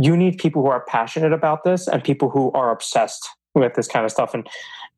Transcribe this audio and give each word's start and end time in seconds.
you 0.00 0.16
need 0.16 0.38
people 0.38 0.62
who 0.62 0.68
are 0.68 0.84
passionate 0.86 1.32
about 1.32 1.64
this 1.64 1.88
and 1.88 2.02
people 2.02 2.30
who 2.30 2.50
are 2.52 2.70
obsessed 2.70 3.28
with 3.54 3.74
this 3.74 3.88
kind 3.88 4.04
of 4.04 4.10
stuff. 4.10 4.34
And 4.34 4.46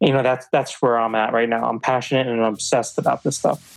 you 0.00 0.12
know, 0.12 0.22
that's 0.22 0.46
that's 0.52 0.82
where 0.82 0.98
I'm 0.98 1.14
at 1.14 1.32
right 1.32 1.48
now. 1.48 1.64
I'm 1.64 1.80
passionate 1.80 2.26
and 2.26 2.40
I'm 2.40 2.54
obsessed 2.54 2.98
about 2.98 3.22
this 3.22 3.38
stuff. 3.38 3.76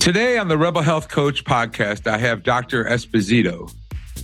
Today 0.00 0.38
on 0.38 0.48
the 0.48 0.56
Rebel 0.56 0.80
Health 0.80 1.08
Coach 1.08 1.44
podcast, 1.44 2.06
I 2.06 2.18
have 2.18 2.42
Dr. 2.42 2.84
Esposito. 2.84 3.70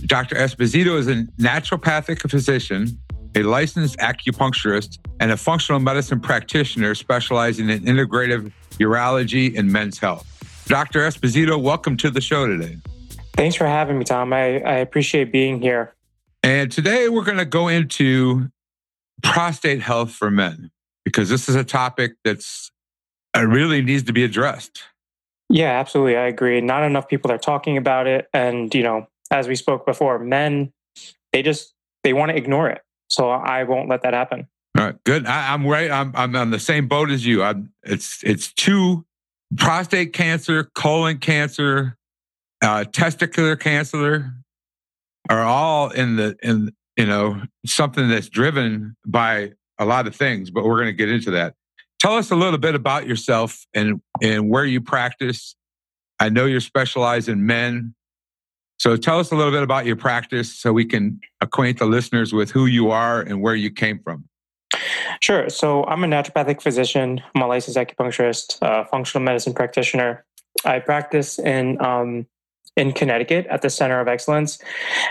Dr. 0.05 0.35
Esposito 0.35 0.97
is 0.97 1.07
a 1.07 1.25
naturopathic 1.39 2.27
physician, 2.29 2.97
a 3.35 3.43
licensed 3.43 3.97
acupuncturist, 3.97 4.97
and 5.19 5.31
a 5.31 5.37
functional 5.37 5.79
medicine 5.79 6.19
practitioner 6.19 6.95
specializing 6.95 7.69
in 7.69 7.81
integrative 7.81 8.51
urology 8.79 9.55
and 9.57 9.71
men's 9.71 9.99
health. 9.99 10.25
Dr. 10.67 11.01
Esposito, 11.01 11.61
welcome 11.61 11.97
to 11.97 12.09
the 12.09 12.21
show 12.21 12.47
today. 12.47 12.77
Thanks 13.33 13.55
for 13.55 13.67
having 13.67 13.99
me, 13.99 14.05
Tom. 14.05 14.33
I, 14.33 14.61
I 14.61 14.75
appreciate 14.77 15.31
being 15.31 15.61
here. 15.61 15.93
And 16.41 16.71
today 16.71 17.09
we're 17.09 17.25
going 17.25 17.37
to 17.37 17.45
go 17.45 17.67
into 17.67 18.49
prostate 19.21 19.81
health 19.81 20.11
for 20.11 20.31
men 20.31 20.71
because 21.03 21.29
this 21.29 21.49
is 21.49 21.55
a 21.55 21.63
topic 21.63 22.13
that's 22.23 22.71
uh, 23.35 23.45
really 23.45 23.81
needs 23.81 24.03
to 24.03 24.13
be 24.13 24.23
addressed. 24.23 24.81
Yeah, 25.49 25.79
absolutely. 25.79 26.17
I 26.17 26.27
agree. 26.27 26.59
Not 26.61 26.83
enough 26.83 27.07
people 27.07 27.31
are 27.31 27.37
talking 27.37 27.77
about 27.77 28.07
it. 28.07 28.27
And, 28.33 28.73
you 28.73 28.83
know, 28.83 29.07
as 29.31 29.47
we 29.47 29.55
spoke 29.55 29.85
before, 29.85 30.17
men, 30.19 30.71
they 31.31 31.43
just, 31.43 31.73
they 32.03 32.13
want 32.13 32.31
to 32.31 32.37
ignore 32.37 32.69
it. 32.69 32.81
So 33.09 33.29
I 33.29 33.63
won't 33.63 33.89
let 33.89 34.01
that 34.01 34.13
happen. 34.13 34.47
All 34.77 34.85
right, 34.85 35.03
good. 35.03 35.25
I, 35.25 35.53
am 35.53 35.65
right. 35.65 35.89
I'm, 35.89 36.11
I'm 36.15 36.35
on 36.35 36.49
the 36.49 36.59
same 36.59 36.87
boat 36.87 37.11
as 37.11 37.25
you. 37.25 37.43
I'm, 37.43 37.71
it's, 37.83 38.23
it's 38.23 38.51
two 38.53 39.05
prostate 39.55 40.13
cancer, 40.13 40.69
colon 40.75 41.19
cancer, 41.19 41.95
uh, 42.61 42.83
testicular 42.85 43.59
cancer 43.59 44.33
are 45.29 45.41
all 45.41 45.89
in 45.91 46.15
the, 46.15 46.35
in, 46.41 46.73
you 46.97 47.05
know, 47.05 47.41
something 47.65 48.09
that's 48.09 48.29
driven 48.29 48.95
by 49.05 49.53
a 49.77 49.85
lot 49.85 50.07
of 50.07 50.15
things, 50.15 50.49
but 50.49 50.65
we're 50.65 50.77
going 50.77 50.87
to 50.87 50.93
get 50.93 51.09
into 51.09 51.31
that. 51.31 51.53
Tell 52.05 52.17
us 52.17 52.29
a 52.29 52.35
little 52.35 52.59
bit 52.59 52.75
about 52.75 53.07
yourself 53.07 53.65
and, 53.73 53.99
and 54.21 54.47
where 54.47 54.63
you 54.63 54.79
practice. 54.79 55.55
I 56.19 56.29
know 56.29 56.45
you're 56.45 56.59
specialized 56.59 57.27
in 57.27 57.47
men. 57.47 57.95
So 58.77 58.95
tell 58.95 59.17
us 59.17 59.31
a 59.31 59.35
little 59.35 59.51
bit 59.51 59.63
about 59.63 59.87
your 59.87 59.95
practice 59.95 60.53
so 60.53 60.71
we 60.71 60.85
can 60.85 61.19
acquaint 61.41 61.79
the 61.79 61.85
listeners 61.85 62.31
with 62.31 62.51
who 62.51 62.67
you 62.67 62.91
are 62.91 63.21
and 63.21 63.41
where 63.41 63.55
you 63.55 63.71
came 63.71 64.01
from. 64.03 64.25
Sure. 65.19 65.49
So 65.49 65.83
I'm 65.85 66.03
a 66.03 66.07
naturopathic 66.07 66.61
physician. 66.61 67.23
I'm 67.33 67.41
a 67.41 67.47
licensed 67.47 67.75
acupuncturist, 67.75 68.61
uh, 68.61 68.83
functional 68.83 69.25
medicine 69.25 69.55
practitioner. 69.55 70.23
I 70.63 70.81
practice 70.81 71.39
in 71.39 71.83
um, 71.83 72.27
in 72.77 72.91
Connecticut 72.91 73.47
at 73.47 73.63
the 73.63 73.69
Center 73.71 73.99
of 73.99 74.07
Excellence, 74.07 74.59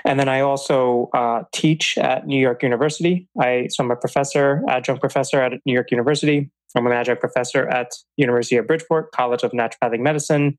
and 0.04 0.20
then 0.20 0.28
I 0.28 0.40
also 0.40 1.08
uh, 1.12 1.42
teach 1.50 1.98
at 1.98 2.24
New 2.24 2.38
York 2.38 2.62
University. 2.62 3.26
I 3.40 3.66
so 3.68 3.82
I'm 3.82 3.90
a 3.90 3.96
professor, 3.96 4.62
adjunct 4.68 5.00
professor 5.00 5.42
at 5.42 5.54
New 5.66 5.72
York 5.72 5.90
University. 5.90 6.50
I'm 6.74 6.86
an 6.86 6.92
adjunct 6.92 7.20
professor 7.20 7.68
at 7.68 7.92
University 8.16 8.56
of 8.56 8.66
Bridgeport 8.66 9.12
College 9.12 9.42
of 9.42 9.52
Naturopathic 9.52 10.00
Medicine, 10.00 10.58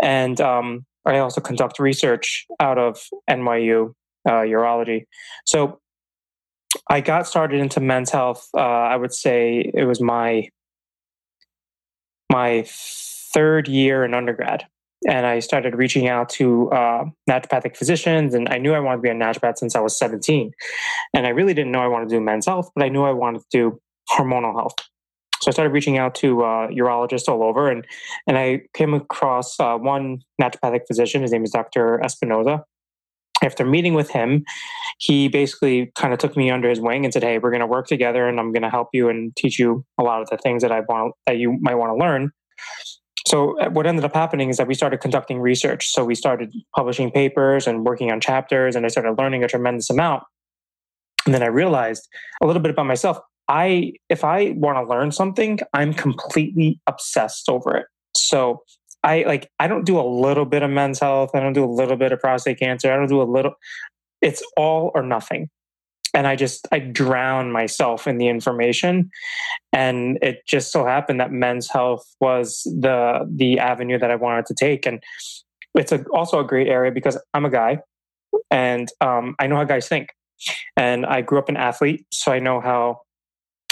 and 0.00 0.40
um, 0.40 0.84
I 1.04 1.18
also 1.18 1.40
conduct 1.40 1.78
research 1.78 2.46
out 2.60 2.78
of 2.78 2.98
NYU 3.30 3.92
uh, 4.28 4.42
urology. 4.42 5.04
So 5.44 5.80
I 6.90 7.00
got 7.00 7.26
started 7.26 7.60
into 7.60 7.80
men's 7.80 8.10
health. 8.10 8.48
Uh, 8.54 8.60
I 8.60 8.96
would 8.96 9.14
say 9.14 9.70
it 9.72 9.84
was 9.84 10.00
my 10.00 10.48
my 12.30 12.64
third 12.66 13.68
year 13.68 14.04
in 14.04 14.14
undergrad, 14.14 14.66
and 15.08 15.26
I 15.26 15.38
started 15.38 15.76
reaching 15.76 16.08
out 16.08 16.28
to 16.30 16.70
uh, 16.70 17.04
naturopathic 17.30 17.76
physicians. 17.76 18.34
And 18.34 18.48
I 18.48 18.58
knew 18.58 18.74
I 18.74 18.80
wanted 18.80 18.96
to 18.96 19.02
be 19.02 19.08
a 19.10 19.14
naturopath 19.14 19.58
since 19.58 19.76
I 19.76 19.80
was 19.80 19.96
17, 19.98 20.52
and 21.14 21.26
I 21.26 21.30
really 21.30 21.54
didn't 21.54 21.72
know 21.72 21.80
I 21.80 21.88
wanted 21.88 22.08
to 22.08 22.16
do 22.16 22.20
men's 22.20 22.46
health, 22.46 22.70
but 22.74 22.84
I 22.84 22.88
knew 22.88 23.04
I 23.04 23.12
wanted 23.12 23.40
to 23.40 23.46
do 23.50 23.80
hormonal 24.10 24.54
health. 24.54 24.74
So 25.40 25.48
I 25.48 25.52
started 25.52 25.72
reaching 25.72 25.98
out 25.98 26.14
to 26.16 26.42
uh, 26.42 26.68
urologists 26.68 27.28
all 27.28 27.42
over, 27.42 27.70
and 27.70 27.86
and 28.26 28.38
I 28.38 28.62
came 28.74 28.94
across 28.94 29.58
uh, 29.60 29.76
one 29.76 30.22
naturopathic 30.40 30.86
physician. 30.86 31.22
His 31.22 31.32
name 31.32 31.44
is 31.44 31.50
Dr. 31.50 32.02
Espinosa. 32.02 32.64
After 33.42 33.66
meeting 33.66 33.92
with 33.92 34.10
him, 34.10 34.44
he 34.98 35.28
basically 35.28 35.92
kind 35.94 36.14
of 36.14 36.18
took 36.18 36.36
me 36.36 36.50
under 36.50 36.70
his 36.70 36.80
wing 36.80 37.04
and 37.04 37.12
said, 37.12 37.22
"Hey, 37.22 37.38
we're 37.38 37.50
going 37.50 37.60
to 37.60 37.66
work 37.66 37.86
together, 37.86 38.26
and 38.28 38.40
I'm 38.40 38.52
going 38.52 38.62
to 38.62 38.70
help 38.70 38.88
you 38.92 39.08
and 39.08 39.34
teach 39.36 39.58
you 39.58 39.84
a 39.98 40.02
lot 40.02 40.22
of 40.22 40.30
the 40.30 40.38
things 40.38 40.62
that 40.62 40.72
I 40.72 40.80
want 40.80 41.14
that 41.26 41.36
you 41.36 41.58
might 41.60 41.74
want 41.74 41.90
to 41.90 41.96
learn." 41.96 42.32
So 43.26 43.58
uh, 43.60 43.70
what 43.70 43.86
ended 43.86 44.04
up 44.04 44.14
happening 44.14 44.50
is 44.50 44.56
that 44.56 44.68
we 44.68 44.74
started 44.74 45.00
conducting 45.00 45.40
research. 45.40 45.88
So 45.88 46.04
we 46.04 46.14
started 46.14 46.52
publishing 46.74 47.10
papers 47.10 47.66
and 47.66 47.84
working 47.84 48.12
on 48.12 48.20
chapters, 48.20 48.76
and 48.76 48.86
I 48.86 48.88
started 48.88 49.18
learning 49.18 49.42
a 49.42 49.48
tremendous 49.48 49.90
amount. 49.90 50.22
And 51.26 51.34
then 51.34 51.42
I 51.42 51.46
realized 51.46 52.08
a 52.40 52.46
little 52.46 52.62
bit 52.62 52.70
about 52.70 52.86
myself. 52.86 53.18
I 53.48 53.92
if 54.08 54.24
I 54.24 54.50
want 54.56 54.78
to 54.78 54.92
learn 54.92 55.12
something, 55.12 55.58
I'm 55.72 55.94
completely 55.94 56.80
obsessed 56.86 57.48
over 57.48 57.76
it. 57.76 57.86
So 58.16 58.62
I 59.02 59.22
like 59.22 59.50
I 59.60 59.68
don't 59.68 59.84
do 59.84 59.98
a 59.98 60.02
little 60.02 60.44
bit 60.44 60.62
of 60.62 60.70
men's 60.70 61.00
health, 61.00 61.30
I 61.34 61.40
don't 61.40 61.52
do 61.52 61.64
a 61.64 61.70
little 61.70 61.96
bit 61.96 62.12
of 62.12 62.20
prostate 62.20 62.58
cancer, 62.58 62.92
I 62.92 62.96
don't 62.96 63.08
do 63.08 63.22
a 63.22 63.24
little 63.24 63.54
it's 64.22 64.42
all 64.56 64.90
or 64.94 65.02
nothing. 65.02 65.48
And 66.14 66.26
I 66.26 66.34
just 66.34 66.66
I 66.72 66.78
drown 66.78 67.52
myself 67.52 68.06
in 68.06 68.18
the 68.18 68.28
information. 68.28 69.10
And 69.72 70.18
it 70.22 70.46
just 70.46 70.72
so 70.72 70.86
happened 70.86 71.20
that 71.20 71.30
men's 71.30 71.68
health 71.70 72.04
was 72.20 72.62
the 72.64 73.28
the 73.30 73.58
avenue 73.58 73.98
that 73.98 74.10
I 74.10 74.16
wanted 74.16 74.46
to 74.46 74.54
take. 74.54 74.86
And 74.86 75.02
it's 75.74 75.92
a, 75.92 76.04
also 76.12 76.40
a 76.40 76.44
great 76.44 76.68
area 76.68 76.90
because 76.90 77.20
I'm 77.34 77.44
a 77.44 77.50
guy 77.50 77.78
and 78.50 78.90
um, 79.00 79.34
I 79.38 79.46
know 79.46 79.56
how 79.56 79.64
guys 79.64 79.88
think. 79.88 80.08
And 80.76 81.06
I 81.06 81.22
grew 81.22 81.38
up 81.38 81.48
an 81.48 81.56
athlete, 81.56 82.06
so 82.12 82.30
I 82.30 82.38
know 82.38 82.60
how 82.60 83.00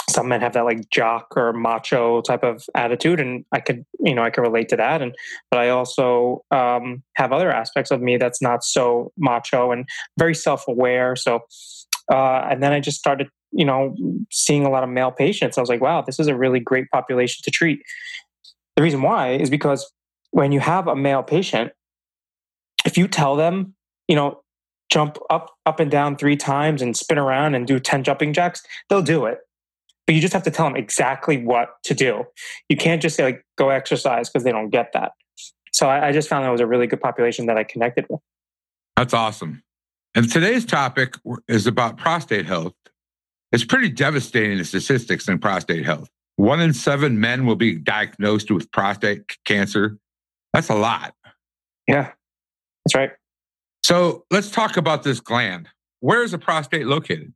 some 0.09 0.27
men 0.27 0.41
have 0.41 0.53
that 0.53 0.65
like 0.65 0.89
jock 0.89 1.27
or 1.35 1.53
macho 1.53 2.21
type 2.21 2.43
of 2.43 2.63
attitude 2.75 3.19
and 3.19 3.43
i 3.51 3.59
could 3.59 3.85
you 3.99 4.13
know 4.13 4.23
i 4.23 4.29
can 4.29 4.43
relate 4.43 4.69
to 4.69 4.75
that 4.75 5.01
and 5.01 5.15
but 5.49 5.59
i 5.59 5.69
also 5.69 6.43
um, 6.51 7.01
have 7.15 7.31
other 7.31 7.51
aspects 7.51 7.91
of 7.91 8.01
me 8.01 8.17
that's 8.17 8.41
not 8.41 8.63
so 8.63 9.11
macho 9.17 9.71
and 9.71 9.87
very 10.17 10.35
self-aware 10.35 11.15
so 11.15 11.39
uh, 12.11 12.47
and 12.49 12.61
then 12.61 12.71
i 12.71 12.79
just 12.79 12.97
started 12.97 13.27
you 13.55 13.65
know 13.65 13.95
seeing 14.31 14.65
a 14.65 14.69
lot 14.69 14.83
of 14.83 14.89
male 14.89 15.11
patients. 15.11 15.57
I 15.57 15.61
was 15.61 15.69
like 15.69 15.81
wow 15.81 16.01
this 16.01 16.19
is 16.19 16.27
a 16.27 16.35
really 16.35 16.59
great 16.59 16.89
population 16.91 17.41
to 17.43 17.51
treat. 17.51 17.81
The 18.75 18.83
reason 18.83 19.01
why 19.01 19.31
is 19.31 19.49
because 19.49 19.89
when 20.31 20.51
you 20.51 20.59
have 20.59 20.87
a 20.87 20.95
male 20.95 21.23
patient 21.23 21.71
if 22.85 22.97
you 22.97 23.07
tell 23.07 23.35
them 23.35 23.73
you 24.07 24.15
know 24.15 24.41
jump 24.91 25.17
up 25.29 25.51
up 25.65 25.79
and 25.79 25.89
down 25.89 26.15
three 26.17 26.35
times 26.35 26.81
and 26.81 26.95
spin 26.95 27.17
around 27.17 27.55
and 27.55 27.65
do 27.65 27.79
10 27.79 28.03
jumping 28.03 28.33
jacks 28.33 28.61
they'll 28.89 29.01
do 29.01 29.25
it 29.25 29.39
but 30.05 30.15
you 30.15 30.21
just 30.21 30.33
have 30.33 30.43
to 30.43 30.51
tell 30.51 30.65
them 30.65 30.75
exactly 30.75 31.37
what 31.37 31.81
to 31.83 31.93
do. 31.93 32.23
You 32.69 32.77
can't 32.77 33.01
just 33.01 33.15
say 33.15 33.23
like 33.23 33.45
go 33.57 33.69
exercise 33.69 34.29
because 34.29 34.43
they 34.43 34.51
don't 34.51 34.69
get 34.69 34.91
that. 34.93 35.13
So 35.71 35.87
I, 35.87 36.07
I 36.07 36.11
just 36.11 36.29
found 36.29 36.45
that 36.45 36.49
was 36.49 36.61
a 36.61 36.67
really 36.67 36.87
good 36.87 37.01
population 37.01 37.47
that 37.47 37.57
I 37.57 37.63
connected 37.63 38.05
with. 38.09 38.21
That's 38.95 39.13
awesome. 39.13 39.63
And 40.13 40.31
today's 40.31 40.65
topic 40.65 41.15
is 41.47 41.67
about 41.67 41.97
prostate 41.97 42.45
health. 42.45 42.73
It's 43.51 43.65
pretty 43.65 43.89
devastating 43.89 44.57
the 44.57 44.65
statistics 44.65 45.27
in 45.27 45.39
prostate 45.39 45.85
health. 45.85 46.09
One 46.37 46.61
in 46.61 46.73
seven 46.73 47.19
men 47.19 47.45
will 47.45 47.55
be 47.55 47.75
diagnosed 47.75 48.51
with 48.51 48.71
prostate 48.71 49.37
cancer. 49.45 49.97
That's 50.53 50.69
a 50.69 50.75
lot. 50.75 51.13
Yeah, 51.87 52.11
that's 52.85 52.95
right. 52.95 53.11
So 53.83 54.25
let's 54.31 54.49
talk 54.49 54.77
about 54.77 55.03
this 55.03 55.19
gland. 55.19 55.69
Where 55.99 56.23
is 56.23 56.31
the 56.31 56.37
prostate 56.37 56.85
located? 56.85 57.33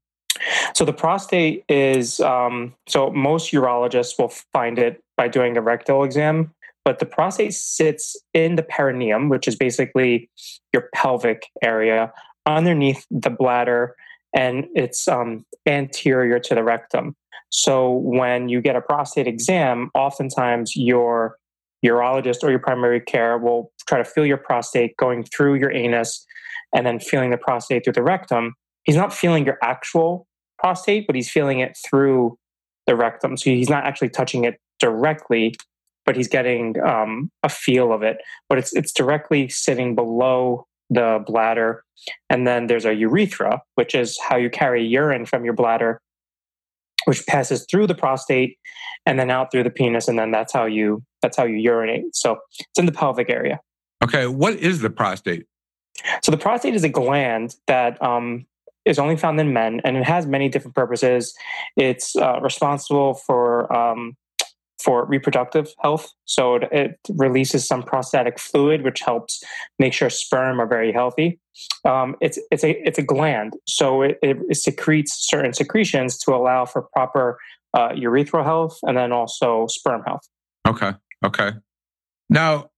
So 0.74 0.86
the 0.86 0.94
prostate 0.94 1.64
is 1.70 2.20
um, 2.20 2.74
so 2.88 3.10
most 3.12 3.52
urologists 3.52 4.18
will 4.18 4.30
find 4.54 4.80
it 4.80 5.04
by 5.18 5.28
doing 5.28 5.58
a 5.58 5.62
rectal 5.62 6.04
exam, 6.04 6.54
but 6.86 7.00
the 7.00 7.06
prostate 7.06 7.54
sits 7.54 8.16
in 8.34 8.56
the 8.56 8.64
perineum, 8.64 9.30
which 9.30 9.48
is 9.48 9.56
basically 9.56 10.30
your 10.74 10.90
pelvic 10.94 11.44
area 11.62 12.12
underneath 12.46 13.06
the 13.12 13.30
bladder, 13.30 13.96
and 14.34 14.66
it's 14.76 15.08
um, 15.08 15.46
anterior 15.66 16.40
to 16.40 16.56
the 16.56 16.64
rectum. 16.64 17.16
So 17.50 17.92
when 17.92 18.50
you 18.50 18.62
get 18.62 18.76
a 18.76 18.82
prostate 18.82 19.28
exam, 19.28 19.90
oftentimes 19.94 20.76
your 20.76 21.38
urologist 21.86 22.44
or 22.44 22.50
your 22.50 22.60
primary 22.60 23.00
care 23.00 23.38
will 23.38 23.72
try 23.88 23.98
to 23.98 24.04
feel 24.04 24.26
your 24.26 24.38
prostate 24.38 24.96
going 24.98 25.24
through 25.24 25.56
your 25.56 25.72
anus 25.72 26.26
and 26.74 26.86
then 26.86 27.00
feeling 27.00 27.32
the 27.32 27.38
prostate 27.38 27.84
through 27.84 27.94
the 27.94 28.04
rectum. 28.04 28.54
He's 28.84 28.96
not 28.96 29.14
feeling 29.14 29.46
your 29.46 29.58
actual 29.64 30.28
prostate, 30.60 31.08
but 31.08 31.16
he's 31.16 31.30
feeling 31.30 31.60
it 31.60 31.78
through 31.90 32.38
the 32.88 32.96
rectum. 32.96 33.38
So 33.38 33.50
he's 33.50 33.70
not 33.70 33.86
actually 33.86 34.10
touching 34.10 34.44
it 34.44 34.60
directly, 34.80 35.56
but 36.06 36.16
he's 36.16 36.28
getting 36.28 36.80
um, 36.82 37.32
a 37.44 37.50
feel 37.50 37.92
of 37.94 38.04
it. 38.04 38.18
But 38.48 38.58
it's 38.58 38.74
it's 38.74 38.92
directly 38.92 39.50
sitting 39.50 39.96
below 39.96 40.66
the 40.90 41.24
bladder, 41.26 41.84
and 42.30 42.48
then 42.48 42.68
there's 42.68 42.86
a 42.86 42.94
urethra, 42.94 43.62
which 43.76 43.94
is 43.94 44.18
how 44.20 44.38
you 44.38 44.50
carry 44.50 44.86
urine 44.86 45.26
from 45.26 45.46
your 45.46 45.54
bladder, 45.54 46.02
which 47.06 47.26
passes 47.28 47.66
through 47.70 47.88
the 47.88 47.96
prostate 47.96 48.58
and 49.06 49.20
then 49.20 49.30
out 49.30 49.52
through 49.52 49.64
the 49.64 49.70
penis, 49.70 50.08
and 50.08 50.18
then 50.18 50.32
that's 50.32 50.52
how 50.52 50.66
you 50.66 51.04
that's 51.22 51.38
how 51.38 51.44
you 51.46 51.58
urinate. 51.58 52.16
So 52.16 52.38
it's 52.60 52.80
in 52.80 52.86
the 52.86 52.92
pelvic 52.92 53.30
area. 53.30 53.60
Okay, 54.04 54.28
what 54.28 54.56
is 54.56 54.82
the 54.82 54.90
prostate? 54.90 55.46
So 56.24 56.32
the 56.32 56.38
prostate 56.38 56.76
is 56.76 56.84
a 56.84 56.90
gland 56.90 57.56
that 57.68 58.02
um, 58.02 58.46
is 58.86 59.00
only 59.00 59.18
found 59.18 59.40
in 59.40 59.54
men, 59.54 59.82
and 59.84 59.98
it 59.98 60.04
has 60.04 60.26
many 60.26 60.50
different 60.50 60.76
purposes. 60.76 61.34
It's 61.76 62.16
uh, 62.16 62.40
responsible 62.42 63.14
for 63.14 63.72
um, 63.76 64.16
for 64.82 65.06
reproductive 65.06 65.74
health. 65.82 66.12
So 66.26 66.56
it, 66.56 66.64
it, 66.72 67.00
releases 67.10 67.68
some 67.68 67.84
prostatic 67.84 68.40
fluid, 68.40 68.82
which 68.82 69.02
helps 69.02 69.44
make 69.78 69.94
sure 69.94 70.10
sperm 70.10 70.62
are 70.62 70.68
very 70.68 70.94
healthy. 70.94 71.40
Um, 71.86 72.16
it's 72.22 72.40
it's 72.52 72.64
a 72.64 72.72
it's 72.88 72.98
a 72.98 73.04
gland, 73.04 73.54
so 73.68 74.02
it, 74.02 74.18
it, 74.22 74.56
secretes 74.56 75.28
certain 75.28 75.54
secretions 75.54 76.18
to 76.20 76.34
allow 76.34 76.66
for 76.66 76.84
proper 76.94 77.38
uh, 77.74 77.90
urethral 77.90 78.44
health 78.44 78.80
and 78.84 78.98
then 78.98 79.12
also 79.12 79.68
sperm 79.68 80.04
health. 80.04 80.28
Okay. 80.68 80.94
Okay. 81.26 81.52
Now, 82.30 82.70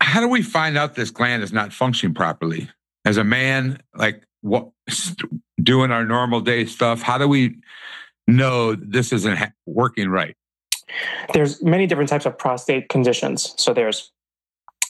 how 0.00 0.20
do 0.20 0.28
we 0.28 0.42
find 0.42 0.78
out 0.78 0.94
this 0.94 1.10
gland 1.10 1.42
is 1.42 1.52
not 1.52 1.72
functioning 1.72 2.14
properly? 2.14 2.68
As 3.04 3.16
a 3.16 3.24
man, 3.24 3.80
like 3.94 4.22
what 4.40 4.68
doing 5.62 5.90
our 5.90 6.04
normal 6.04 6.40
day 6.40 6.64
stuff, 6.64 7.02
how 7.02 7.18
do 7.18 7.28
we 7.28 7.56
know 8.26 8.74
this 8.74 9.12
isn't 9.12 9.38
working 9.66 10.08
right? 10.08 10.36
There's 11.32 11.62
many 11.62 11.86
different 11.86 12.08
types 12.08 12.26
of 12.26 12.38
prostate 12.38 12.88
conditions. 12.88 13.54
So 13.56 13.74
there's 13.74 14.10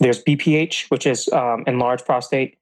there's 0.01 0.23
BPH, 0.23 0.91
which 0.91 1.07
is 1.07 1.29
um, 1.33 1.65
enlarged 1.67 2.07
prostate, 2.07 2.57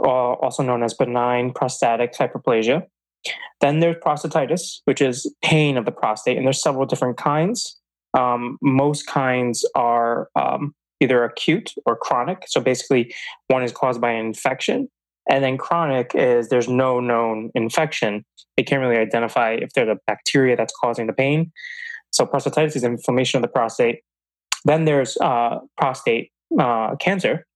uh, 0.00 0.06
also 0.06 0.62
known 0.62 0.84
as 0.84 0.94
benign 0.94 1.52
prostatic 1.52 2.14
hyperplasia. 2.14 2.86
Then 3.60 3.80
there's 3.80 3.96
prostatitis, 3.96 4.82
which 4.84 5.00
is 5.00 5.32
pain 5.42 5.76
of 5.76 5.84
the 5.84 5.90
prostate, 5.90 6.36
and 6.36 6.46
there's 6.46 6.62
several 6.62 6.86
different 6.86 7.16
kinds. 7.16 7.76
Um, 8.14 8.56
most 8.62 9.06
kinds 9.06 9.68
are 9.74 10.28
um, 10.36 10.74
either 11.00 11.24
acute 11.24 11.74
or 11.86 11.96
chronic. 11.96 12.44
So 12.46 12.60
basically, 12.60 13.12
one 13.48 13.64
is 13.64 13.72
caused 13.72 14.00
by 14.00 14.12
an 14.12 14.26
infection, 14.26 14.88
and 15.30 15.42
then 15.42 15.58
chronic 15.58 16.12
is 16.14 16.48
there's 16.48 16.68
no 16.68 17.00
known 17.00 17.50
infection. 17.54 18.24
They 18.56 18.62
can't 18.62 18.80
really 18.80 18.98
identify 18.98 19.52
if 19.52 19.72
there's 19.74 19.88
a 19.88 19.98
bacteria 20.06 20.56
that's 20.56 20.72
causing 20.80 21.06
the 21.06 21.12
pain. 21.12 21.52
So 22.10 22.24
prostatitis 22.24 22.76
is 22.76 22.84
inflammation 22.84 23.38
of 23.38 23.42
the 23.42 23.48
prostate. 23.48 24.00
Then 24.64 24.84
there's 24.84 25.16
uh, 25.18 25.58
prostate 25.76 26.30
uh, 26.58 26.96
cancer. 26.96 27.46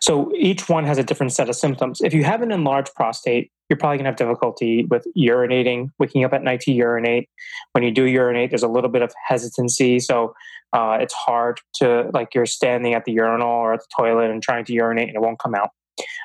So 0.00 0.30
each 0.36 0.68
one 0.68 0.84
has 0.84 0.98
a 0.98 1.02
different 1.02 1.32
set 1.32 1.48
of 1.48 1.56
symptoms. 1.56 2.00
If 2.00 2.14
you 2.14 2.24
have 2.24 2.42
an 2.42 2.52
enlarged 2.52 2.94
prostate, 2.94 3.50
you're 3.68 3.76
probably 3.76 3.98
going 3.98 4.04
to 4.04 4.10
have 4.10 4.16
difficulty 4.16 4.84
with 4.84 5.06
urinating, 5.18 5.90
waking 5.98 6.24
up 6.24 6.32
at 6.32 6.42
night 6.42 6.60
to 6.60 6.72
urinate. 6.72 7.28
When 7.72 7.82
you 7.82 7.90
do 7.90 8.04
urinate, 8.04 8.50
there's 8.50 8.62
a 8.62 8.68
little 8.68 8.90
bit 8.90 9.02
of 9.02 9.12
hesitancy. 9.26 9.98
So 9.98 10.34
uh, 10.72 10.98
it's 11.00 11.14
hard 11.14 11.60
to, 11.76 12.10
like, 12.12 12.34
you're 12.34 12.46
standing 12.46 12.94
at 12.94 13.04
the 13.04 13.12
urinal 13.12 13.48
or 13.48 13.74
at 13.74 13.80
the 13.80 13.86
toilet 13.96 14.30
and 14.30 14.42
trying 14.42 14.64
to 14.66 14.72
urinate 14.72 15.08
and 15.08 15.16
it 15.16 15.20
won't 15.20 15.40
come 15.40 15.54
out. 15.54 15.70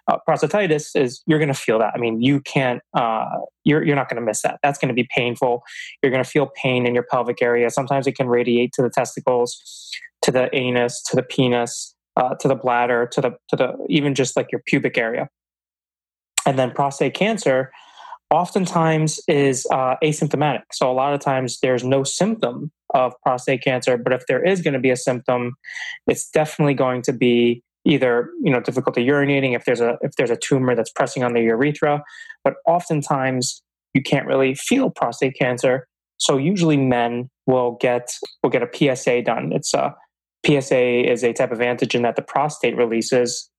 Uh, 0.08 0.18
prostatitis 0.28 0.96
is 0.96 1.22
you're 1.28 1.40
going 1.40 1.48
to 1.48 1.54
feel 1.54 1.80
that. 1.80 1.94
I 1.96 1.98
mean, 1.98 2.22
you 2.22 2.42
can't. 2.42 2.82
Uh, 2.94 3.26
you're 3.64 3.84
you're 3.86 3.96
not 3.96 4.10
going 4.10 4.20
to 4.22 4.26
miss 4.26 4.42
that. 4.42 4.60
That's 4.64 4.80
going 4.80 4.90
to 4.90 4.94
be 4.94 5.08
painful. 5.16 5.64
You're 6.02 6.12
going 6.12 6.24
to 6.24 6.30
feel 6.30 6.50
pain 6.62 6.86
in 6.86 6.94
your 6.94 7.06
pelvic 7.10 7.42
area. 7.42 7.70
Sometimes 7.70 8.08
it 8.08 8.14
can 8.14 8.28
radiate 8.28 8.74
to 8.74 8.82
the 8.82 8.90
testicles, 8.90 9.92
to 10.24 10.32
the 10.32 10.54
anus, 10.56 11.02
to 11.04 11.16
the 11.16 11.24
penis, 11.24 11.96
uh, 12.18 12.36
to 12.36 12.48
the 12.48 12.56
bladder, 12.56 13.08
to 13.12 13.22
the 13.22 13.32
to 13.50 13.56
the 13.56 13.86
even 13.90 14.16
just 14.16 14.36
like 14.36 14.52
your 14.52 14.62
pubic 14.66 14.98
area. 14.98 15.30
And 16.46 16.58
then 16.58 16.72
prostate 16.72 17.14
cancer, 17.14 17.72
oftentimes 18.32 19.20
is 19.28 19.68
uh, 19.72 19.96
asymptomatic. 20.04 20.64
So 20.72 20.90
a 20.90 20.94
lot 20.94 21.14
of 21.14 21.20
times 21.20 21.60
there's 21.62 21.84
no 21.84 22.04
symptom 22.04 22.72
of 22.94 23.14
prostate 23.22 23.64
cancer, 23.64 23.98
but 23.98 24.14
if 24.14 24.26
there 24.28 24.44
is 24.44 24.62
going 24.62 24.74
to 24.74 24.80
be 24.80 24.90
a 24.90 24.96
symptom, 24.96 25.54
it's 26.08 26.30
definitely 26.30 26.74
going 26.74 27.04
to 27.04 27.14
be 27.14 27.62
either 27.86 28.30
you 28.44 28.51
know 28.51 28.60
difficulty 28.60 29.06
urinating 29.06 29.56
if 29.56 29.66
there's 29.66 29.81
a 29.81 29.98
if 30.01 30.16
there's 30.16 30.30
a 30.30 30.38
tumor 30.38 30.75
that's 30.75 30.92
pressing 30.92 31.24
on 31.24 31.33
the 31.33 31.42
urethra 31.42 32.04
but 32.44 32.56
oftentimes 32.66 33.62
you 33.94 34.01
can't 34.01 34.28
really 34.28 34.56
feel 34.56 34.89
prostate 34.89 35.38
cancer. 35.38 35.88
So 36.18 36.38
usually 36.38 36.78
men 36.78 37.30
will 37.48 37.78
get 37.81 38.12
will 38.44 38.50
get 38.50 38.63
a 38.63 38.95
PSA 38.95 39.24
done. 39.24 39.51
It's 39.51 39.74
a 39.74 39.95
PSA 40.45 41.12
is 41.12 41.24
a 41.24 41.33
type 41.33 41.51
of 41.51 41.60
antigen 41.60 42.04
that 42.04 42.16
the 42.16 42.22
prostate 42.22 42.75
releases. 42.75 43.50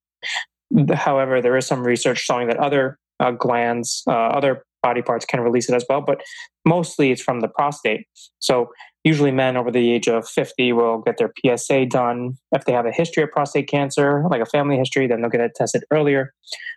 However 0.93 1.41
there 1.41 1.57
is 1.57 1.67
some 1.67 1.83
research 1.83 2.19
showing 2.19 2.47
that 2.47 2.57
other 2.57 2.97
uh, 3.19 3.31
glands 3.31 4.03
uh, 4.07 4.11
other 4.11 4.63
body 4.83 5.01
parts 5.01 5.25
can 5.25 5.39
release 5.39 5.69
it 5.69 5.73
as 5.73 5.85
well 5.89 6.01
but 6.01 6.21
mostly 6.65 7.11
it's 7.11 7.21
from 7.21 7.39
the 7.39 7.47
prostate 7.47 8.05
so 8.39 8.69
usually 9.03 9.31
men 9.31 9.57
over 9.57 9.69
the 9.69 9.91
age 9.91 10.07
of 10.07 10.27
50 10.27 10.73
will 10.73 10.99
get 10.99 11.17
their 11.17 11.31
PSA 11.45 11.87
done. 11.87 12.37
If 12.51 12.65
they 12.65 12.71
have 12.71 12.85
a 12.85 12.91
history 12.91 13.23
of 13.23 13.31
prostate 13.31 13.67
cancer, 13.67 14.23
like 14.29 14.41
a 14.41 14.45
family 14.45 14.77
history, 14.77 15.07
then 15.07 15.21
they'll 15.21 15.29
get 15.29 15.41
it 15.41 15.55
tested 15.55 15.83
earlier. 15.91 16.33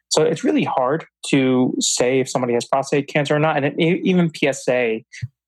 So 0.08 0.22
it's 0.22 0.44
really 0.44 0.64
hard 0.64 1.06
to 1.28 1.74
say 1.80 2.20
if 2.20 2.28
somebody 2.28 2.54
has 2.54 2.64
prostate 2.64 3.08
cancer 3.08 3.36
or 3.36 3.38
not. 3.38 3.56
And 3.56 3.66
it, 3.66 3.74
even 3.78 4.30
PSA 4.34 5.00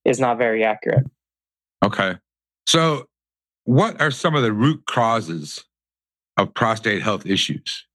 is 0.05 0.21
not 0.21 0.39
very 0.39 0.65
accurate. 0.65 1.05
Okay. 1.85 2.17
So, 2.67 3.07
what 3.65 4.01
are 4.01 4.11
some 4.11 4.35
of 4.35 4.43
the 4.43 4.53
root 4.53 4.85
causes 4.87 5.65
of 6.37 6.55
prostate 6.55 7.03
health 7.03 7.27
issues? 7.27 7.87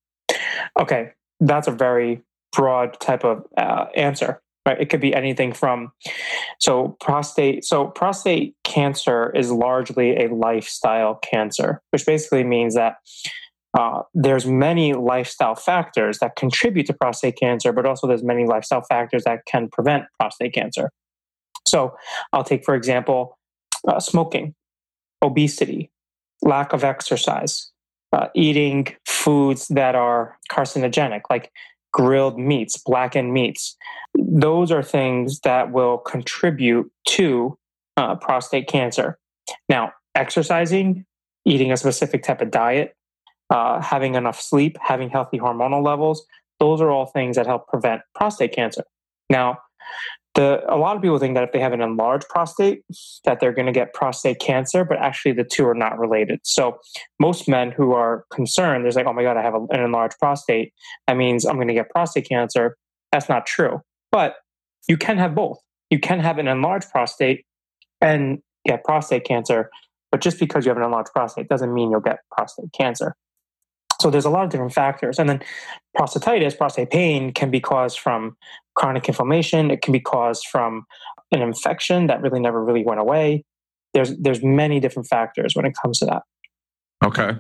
Okay. 0.80 1.12
That's 1.40 1.68
a 1.68 1.72
very 1.72 2.22
broad 2.52 3.00
type 3.00 3.24
of 3.24 3.46
uh, 3.58 3.86
answer 3.96 4.43
right? 4.66 4.80
It 4.80 4.90
could 4.90 5.02
be 5.02 5.14
anything 5.14 5.54
from 5.54 5.92
so 6.60 6.98
prostate 7.00 7.66
so 7.66 7.88
prostate 7.88 8.56
cancer 8.64 9.32
is 9.36 9.52
largely 9.52 10.18
a 10.18 10.34
lifestyle 10.34 11.16
cancer 11.16 11.82
which 11.92 12.06
basically 12.06 12.44
means 12.44 12.76
that 12.76 12.98
uh, 13.78 14.04
there's 14.14 14.46
many 14.46 14.94
lifestyle 14.94 15.56
factors 15.56 16.20
that 16.20 16.36
contribute 16.36 16.86
to 16.88 16.94
prostate 16.94 17.38
cancer 17.38 17.72
but 17.72 17.86
also 17.86 18.08
there's 18.08 18.24
many 18.24 18.46
lifestyle 18.46 18.84
factors 18.84 19.24
that 19.24 19.46
can 19.46 19.70
prevent 19.70 20.06
prostate 20.20 20.54
cancer. 20.54 20.92
So 21.68 21.96
i'll 22.32 22.44
take 22.44 22.64
for 22.64 22.76
example 22.76 23.38
uh, 23.88 24.00
smoking 24.00 24.56
obesity 25.22 25.92
lack 26.42 26.74
of 26.74 26.84
exercise 26.84 27.72
uh, 28.12 28.28
eating 28.36 28.88
foods 29.08 29.68
that 29.70 29.96
are 29.96 30.38
carcinogenic 30.52 31.22
like 31.30 31.52
grilled 31.94 32.38
meats, 32.38 32.78
blackened 32.78 33.34
meats. 33.34 33.78
Those 34.18 34.72
are 34.72 34.84
things 34.84 35.40
that 35.42 35.72
will 35.72 36.00
contribute 36.00 36.92
to 37.10 37.58
uh, 37.96 38.16
prostate 38.16 38.68
cancer. 38.68 39.18
Now, 39.70 39.94
exercising, 40.16 41.06
eating 41.46 41.72
a 41.72 41.78
specific 41.78 42.24
type 42.24 42.42
of 42.42 42.52
diet, 42.52 42.96
uh, 43.50 43.82
having 43.82 44.16
enough 44.16 44.42
sleep, 44.42 44.78
having 44.82 45.10
healthy 45.10 45.38
hormonal 45.40 45.84
levels, 45.84 46.26
those 46.60 46.82
are 46.82 46.90
all 46.90 47.06
things 47.06 47.36
that 47.36 47.46
help 47.46 47.68
prevent 47.68 48.02
prostate 48.16 48.54
cancer. 48.54 48.84
Now, 49.30 49.60
the, 50.36 50.64
a 50.68 50.78
lot 50.78 50.96
of 50.96 51.02
people 51.02 51.20
think 51.20 51.36
that 51.36 51.44
if 51.44 51.52
they 51.52 51.60
have 51.60 51.74
an 51.74 51.82
enlarged 51.82 52.28
prostate 52.28 52.84
that 53.24 53.40
they're 53.40 53.54
going 53.54 53.68
to 53.68 53.72
get 53.72 53.94
prostate 53.94 54.40
cancer 54.40 54.84
but 54.84 54.98
actually 54.98 55.32
the 55.32 55.44
two 55.44 55.68
are 55.68 55.76
not 55.76 56.00
related. 56.00 56.40
So 56.44 56.80
most 57.20 57.48
men 57.48 57.72
who 57.72 57.94
are 57.94 58.26
concerned 58.32 58.84
there's 58.84 58.96
like 58.96 59.06
oh 59.06 59.14
my 59.14 59.24
god 59.24 59.38
i 59.38 59.42
have 59.42 59.54
a, 59.54 59.64
an 59.70 59.82
enlarged 59.82 60.18
prostate 60.20 60.74
that 61.08 61.18
means 61.18 61.46
i'm 61.46 61.56
going 61.56 61.68
to 61.68 61.74
get 61.74 61.90
prostate 61.90 62.28
cancer. 62.28 62.78
That's 63.12 63.30
not 63.30 63.46
true. 63.46 63.82
But 64.12 64.36
you 64.88 64.98
can 64.98 65.18
have 65.18 65.36
both. 65.36 65.60
You 65.90 66.00
can 66.00 66.20
have 66.20 66.40
an 66.40 66.48
enlarged 66.48 66.90
prostate 66.90 67.46
and 68.02 68.40
get 68.66 68.84
prostate 68.84 69.26
cancer 69.26 69.70
but 70.12 70.22
just 70.22 70.40
because 70.40 70.66
you 70.66 70.70
have 70.70 70.78
an 70.78 70.84
enlarged 70.84 71.12
prostate 71.12 71.48
doesn't 71.48 71.74
mean 71.74 71.92
you'll 71.92 72.00
get 72.00 72.20
prostate 72.32 72.72
cancer 72.74 73.16
so 74.04 74.10
there's 74.10 74.26
a 74.26 74.30
lot 74.30 74.44
of 74.44 74.50
different 74.50 74.74
factors. 74.74 75.18
And 75.18 75.30
then 75.30 75.42
prostatitis, 75.98 76.58
prostate 76.58 76.92
pain 76.92 77.32
can 77.32 77.50
be 77.50 77.62
caused 77.62 78.00
from 78.00 78.36
chronic 78.76 79.08
inflammation. 79.08 79.72
It 79.72 79.82
can 79.82 79.94
be 79.94 80.02
caused 80.02 80.46
from 80.48 80.86
an 81.32 81.42
infection 81.42 82.08
that 82.08 82.22
really 82.22 82.42
never 82.42 82.62
really 82.62 82.84
went 82.84 83.00
away. 83.00 83.46
There's 83.94 84.18
there's 84.18 84.44
many 84.44 84.82
different 84.82 85.08
factors 85.08 85.56
when 85.56 85.66
it 85.66 85.74
comes 85.82 86.00
to 86.00 86.06
that. 86.08 86.24
Okay. 87.06 87.38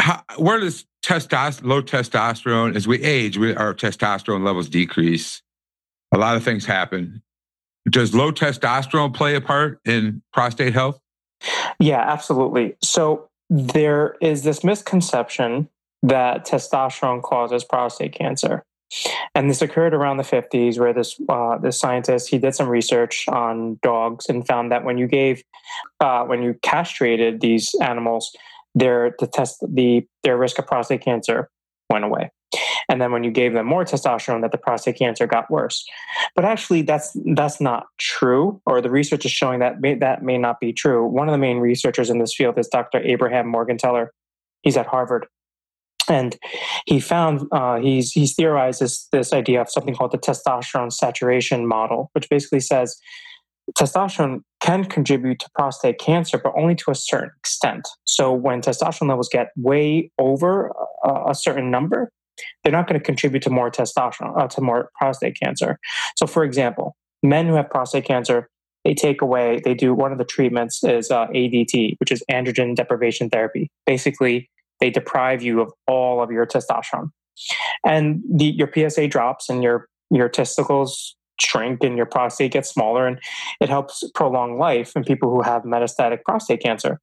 How, 0.00 0.22
where 0.38 0.58
does 0.58 0.86
testosterone, 1.04 1.64
low 1.64 1.82
testosterone, 1.82 2.74
as 2.74 2.88
we 2.88 3.02
age, 3.02 3.36
we, 3.36 3.54
our 3.54 3.74
testosterone 3.74 4.44
levels 4.44 4.68
decrease. 4.70 5.42
A 6.14 6.18
lot 6.18 6.36
of 6.36 6.42
things 6.42 6.64
happen. 6.64 7.22
Does 7.90 8.14
low 8.14 8.32
testosterone 8.32 9.12
play 9.12 9.34
a 9.34 9.40
part 9.40 9.80
in 9.84 10.22
prostate 10.32 10.72
health? 10.72 10.98
Yeah, 11.80 12.00
absolutely. 12.00 12.76
So 12.82 13.28
there 13.50 14.16
is 14.22 14.44
this 14.44 14.64
misconception 14.64 15.68
that 16.02 16.46
testosterone 16.46 17.22
causes 17.22 17.64
prostate 17.64 18.14
cancer. 18.14 18.64
And 19.34 19.48
this 19.48 19.62
occurred 19.62 19.94
around 19.94 20.18
the 20.18 20.22
50s, 20.22 20.78
where 20.78 20.92
this 20.92 21.18
uh, 21.28 21.56
this 21.58 21.78
scientist 21.78 22.28
he 22.28 22.38
did 22.38 22.54
some 22.54 22.68
research 22.68 23.24
on 23.28 23.78
dogs 23.82 24.28
and 24.28 24.46
found 24.46 24.70
that 24.70 24.84
when 24.84 24.98
you 24.98 25.06
gave 25.06 25.42
uh, 26.00 26.24
when 26.24 26.42
you 26.42 26.54
castrated 26.62 27.40
these 27.40 27.74
animals, 27.80 28.36
their 28.74 29.14
the 29.18 29.26
test 29.26 29.64
the 29.66 30.06
their 30.24 30.36
risk 30.36 30.58
of 30.58 30.66
prostate 30.66 31.00
cancer 31.00 31.48
went 31.88 32.04
away. 32.04 32.30
And 32.88 33.00
then 33.00 33.12
when 33.12 33.24
you 33.24 33.30
gave 33.30 33.54
them 33.54 33.66
more 33.66 33.84
testosterone, 33.84 34.42
that 34.42 34.52
the 34.52 34.58
prostate 34.58 34.98
cancer 34.98 35.26
got 35.26 35.50
worse. 35.50 35.86
But 36.34 36.44
actually, 36.44 36.82
that's 36.82 37.16
that's 37.34 37.60
not 37.60 37.86
true, 37.98 38.60
or 38.66 38.80
the 38.80 38.90
research 38.90 39.24
is 39.24 39.30
showing 39.30 39.60
that 39.60 39.80
may, 39.80 39.94
that 39.94 40.22
may 40.22 40.38
not 40.38 40.60
be 40.60 40.72
true. 40.72 41.06
One 41.06 41.28
of 41.28 41.32
the 41.32 41.38
main 41.38 41.58
researchers 41.58 42.10
in 42.10 42.18
this 42.18 42.34
field 42.34 42.58
is 42.58 42.68
Dr. 42.68 42.98
Abraham 42.98 43.50
Morgentaler. 43.50 44.08
He's 44.62 44.76
at 44.76 44.86
Harvard, 44.86 45.26
and 46.12 46.36
he 46.86 47.00
found 47.00 47.42
uh, 47.52 47.76
he's 47.80 48.12
he's 48.12 48.34
theorized 48.34 48.80
this 48.80 49.08
this 49.12 49.32
idea 49.32 49.60
of 49.60 49.70
something 49.70 49.94
called 49.94 50.12
the 50.12 50.18
testosterone 50.18 50.92
saturation 50.92 51.66
model, 51.66 52.10
which 52.12 52.28
basically 52.28 52.60
says 52.60 52.96
testosterone 53.78 54.40
can 54.60 54.84
contribute 54.84 55.38
to 55.38 55.48
prostate 55.54 55.98
cancer, 55.98 56.38
but 56.38 56.52
only 56.56 56.74
to 56.74 56.90
a 56.90 56.94
certain 56.94 57.30
extent. 57.38 57.88
So 58.04 58.32
when 58.32 58.60
testosterone 58.60 59.08
levels 59.08 59.28
get 59.30 59.48
way 59.56 60.10
over 60.18 60.72
a, 61.04 61.30
a 61.30 61.34
certain 61.34 61.70
number, 61.70 62.10
they're 62.62 62.72
not 62.72 62.86
going 62.86 62.98
to 62.98 63.04
contribute 63.04 63.42
to 63.42 63.50
more 63.50 63.70
testosterone 63.70 64.38
uh, 64.38 64.48
to 64.48 64.60
more 64.60 64.90
prostate 64.98 65.36
cancer. 65.40 65.78
So, 66.16 66.26
for 66.26 66.44
example, 66.44 66.96
men 67.22 67.46
who 67.46 67.54
have 67.54 67.70
prostate 67.70 68.04
cancer, 68.04 68.48
they 68.84 68.94
take 68.94 69.22
away, 69.22 69.60
they 69.64 69.74
do 69.74 69.94
one 69.94 70.12
of 70.12 70.18
the 70.18 70.24
treatments 70.24 70.82
is 70.82 71.10
uh, 71.10 71.28
ADT, 71.28 71.96
which 72.00 72.10
is 72.10 72.22
androgen 72.30 72.74
deprivation 72.74 73.30
therapy. 73.30 73.70
Basically, 73.86 74.50
they 74.82 74.90
deprive 74.90 75.44
you 75.44 75.60
of 75.60 75.72
all 75.86 76.20
of 76.20 76.32
your 76.32 76.44
testosterone, 76.44 77.10
and 77.86 78.20
the, 78.28 78.46
your 78.46 78.68
PSA 78.74 79.06
drops 79.06 79.48
and 79.48 79.62
your 79.62 79.88
your 80.10 80.28
testicles 80.28 81.14
shrink 81.40 81.84
and 81.84 81.96
your 81.96 82.04
prostate 82.04 82.52
gets 82.52 82.68
smaller, 82.68 83.06
and 83.06 83.20
it 83.60 83.68
helps 83.68 84.02
prolong 84.16 84.58
life 84.58 84.96
in 84.96 85.04
people 85.04 85.30
who 85.30 85.40
have 85.40 85.62
metastatic 85.62 86.24
prostate 86.24 86.60
cancer. 86.60 86.98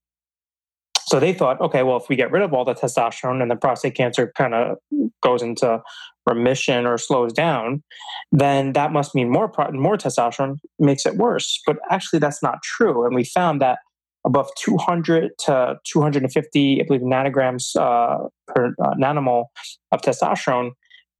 So 1.08 1.22
they 1.22 1.34
thought, 1.34 1.60
okay, 1.62 1.84
well, 1.84 1.96
if 1.96 2.10
we 2.10 2.18
get 2.18 2.32
rid 2.32 2.44
of 2.44 2.54
all 2.54 2.66
the 2.66 2.76
testosterone 2.76 3.42
and 3.42 3.50
the 3.50 3.56
prostate 3.56 3.96
cancer 3.96 4.32
kind 4.36 4.54
of 4.54 4.78
goes 5.24 5.42
into 5.42 5.82
remission 6.28 6.86
or 6.86 6.98
slows 6.98 7.32
down, 7.32 7.82
then 8.34 8.74
that 8.74 8.92
must 8.92 9.16
mean 9.16 9.30
more 9.32 9.52
more 9.72 9.98
testosterone 9.98 10.58
makes 10.80 11.06
it 11.06 11.16
worse. 11.16 11.62
But 11.66 11.78
actually, 11.90 12.20
that's 12.20 12.44
not 12.44 12.62
true. 12.62 13.06
And 13.06 13.16
we 13.16 13.24
found 13.24 13.62
that 13.62 13.80
above 14.26 14.50
200 14.58 15.32
to 15.40 15.80
250, 15.86 16.82
I 16.82 16.86
believe, 16.86 17.02
nanograms 17.02 17.76
uh, 17.76 18.28
per 18.48 18.76
uh, 18.84 18.96
nanomole 18.96 19.46
of 19.92 20.02
testosterone 20.02 20.72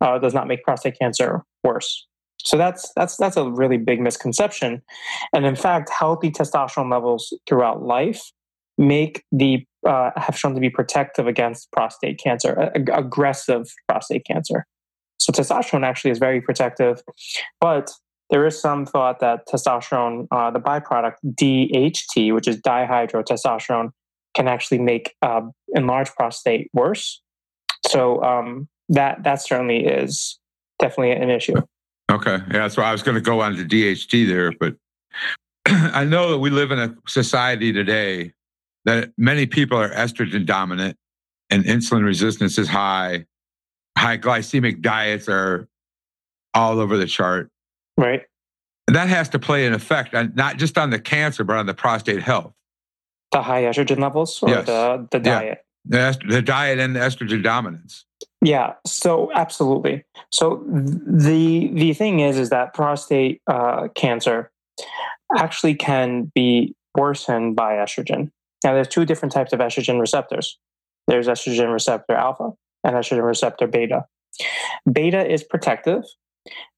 uh, 0.02 0.18
does 0.20 0.34
not 0.34 0.48
make 0.48 0.64
prostate 0.64 0.98
cancer 1.00 1.44
worse. 1.64 2.06
So 2.42 2.58
that's 2.58 2.92
that's 2.96 3.18
that's 3.18 3.36
a 3.36 3.50
really 3.50 3.78
big 3.78 4.00
misconception. 4.00 4.82
And 5.34 5.46
in 5.46 5.56
fact, 5.56 5.90
healthy 5.90 6.32
testosterone 6.32 6.90
levels 6.90 7.34
throughout 7.48 7.84
life 7.84 8.22
make 8.78 9.24
the 9.32 9.66
uh, 9.88 10.12
have 10.16 10.38
shown 10.38 10.56
to 10.56 10.62
be 10.62 10.70
protective 10.70 11.28
against 11.28 11.72
prostate 11.72 12.18
cancer, 12.18 12.72
ag- 12.76 12.90
aggressive 12.94 13.68
prostate 13.88 14.26
cancer. 14.26 14.66
So 15.18 15.34
testosterone 15.34 15.86
actually 15.86 16.12
is 16.12 16.18
very 16.18 16.42
protective, 16.42 17.02
but 17.60 17.92
there 18.30 18.46
is 18.46 18.60
some 18.60 18.86
thought 18.86 19.20
that 19.20 19.48
testosterone, 19.48 20.28
uh, 20.32 20.52
the 20.52 20.60
byproduct 20.60 21.16
DHT, 21.26 22.34
which 22.34 22.48
is 22.48 22.58
dihydrotestosterone, 22.62 23.92
can 24.36 24.48
actually 24.48 24.80
make 24.80 25.16
uh, 25.22 25.42
enlarged 25.76 26.16
prostate 26.16 26.70
worse. 26.74 27.22
So 27.88 28.22
um, 28.24 28.68
that 28.90 29.24
that 29.24 29.42
certainly 29.42 29.86
is 29.86 30.40
definitely 30.78 31.12
an 31.12 31.30
issue. 31.30 31.56
Okay, 32.12 32.38
yeah, 32.38 32.60
that's 32.60 32.78
why 32.78 32.84
I 32.84 32.92
was 32.92 33.04
going 33.04 33.16
to 33.16 33.22
go 33.22 33.42
on 33.42 33.56
to 33.56 33.64
DHT 33.64 34.28
there, 34.28 34.52
but 34.52 34.76
I 35.66 36.04
know 36.04 36.32
that 36.32 36.40
we 36.40 36.50
live 36.50 36.72
in 36.72 36.80
a 36.80 36.96
society 37.08 37.72
today 37.72 38.34
that 38.86 39.12
many 39.18 39.46
people 39.46 39.78
are 39.78 39.90
estrogen 39.90 40.46
dominant 40.46 40.98
and 41.50 41.64
insulin 41.66 42.04
resistance 42.04 42.58
is 42.58 42.68
high. 42.68 43.26
High 43.98 44.18
glycemic 44.18 44.82
diets 44.82 45.28
are 45.28 45.68
all 46.54 46.80
over 46.80 46.98
the 46.98 47.06
chart. 47.06 47.52
Right. 48.00 48.22
And 48.88 48.96
that 48.96 49.10
has 49.10 49.30
to 49.30 49.40
play 49.40 49.68
an 49.68 49.74
effect 49.74 50.16
on 50.16 50.32
not 50.36 50.58
just 50.58 50.78
on 50.78 50.90
the 50.90 51.00
cancer, 51.00 51.44
but 51.44 51.58
on 51.58 51.66
the 51.66 51.74
prostate 51.74 52.24
health. 52.24 52.54
The 53.32 53.44
high 53.44 53.64
estrogen 53.64 54.00
levels 54.00 54.42
or 54.42 54.50
yes. 54.50 54.66
the, 54.66 55.08
the 55.12 55.20
diet? 55.20 55.64
Yeah. 55.86 56.12
The, 56.12 56.20
the 56.28 56.42
diet 56.42 56.80
and 56.80 56.96
the 56.96 57.00
estrogen 57.00 57.44
dominance. 57.44 58.06
Yeah, 58.42 58.74
so 58.86 59.32
absolutely. 59.34 60.06
So 60.32 60.64
the 60.66 61.70
the 61.74 61.94
thing 61.94 62.22
is, 62.22 62.38
is 62.38 62.50
that 62.50 62.74
prostate 62.74 63.42
uh, 63.48 63.90
cancer 63.96 64.52
actually 65.38 65.76
can 65.76 66.32
be 66.34 66.74
worsened 66.98 67.56
by 67.56 67.74
estrogen. 67.74 68.32
Now, 68.64 68.74
there's 68.74 68.88
two 68.88 69.06
different 69.06 69.34
types 69.34 69.54
of 69.54 69.60
estrogen 69.60 70.00
receptors. 70.00 70.58
There's 71.08 71.28
estrogen 71.28 71.72
receptor 71.72 72.14
alpha 72.14 72.52
and 72.84 72.96
estrogen 72.96 73.26
receptor 73.26 73.68
beta. 73.68 74.06
Beta 74.90 75.30
is 75.30 75.44
protective, 75.44 76.04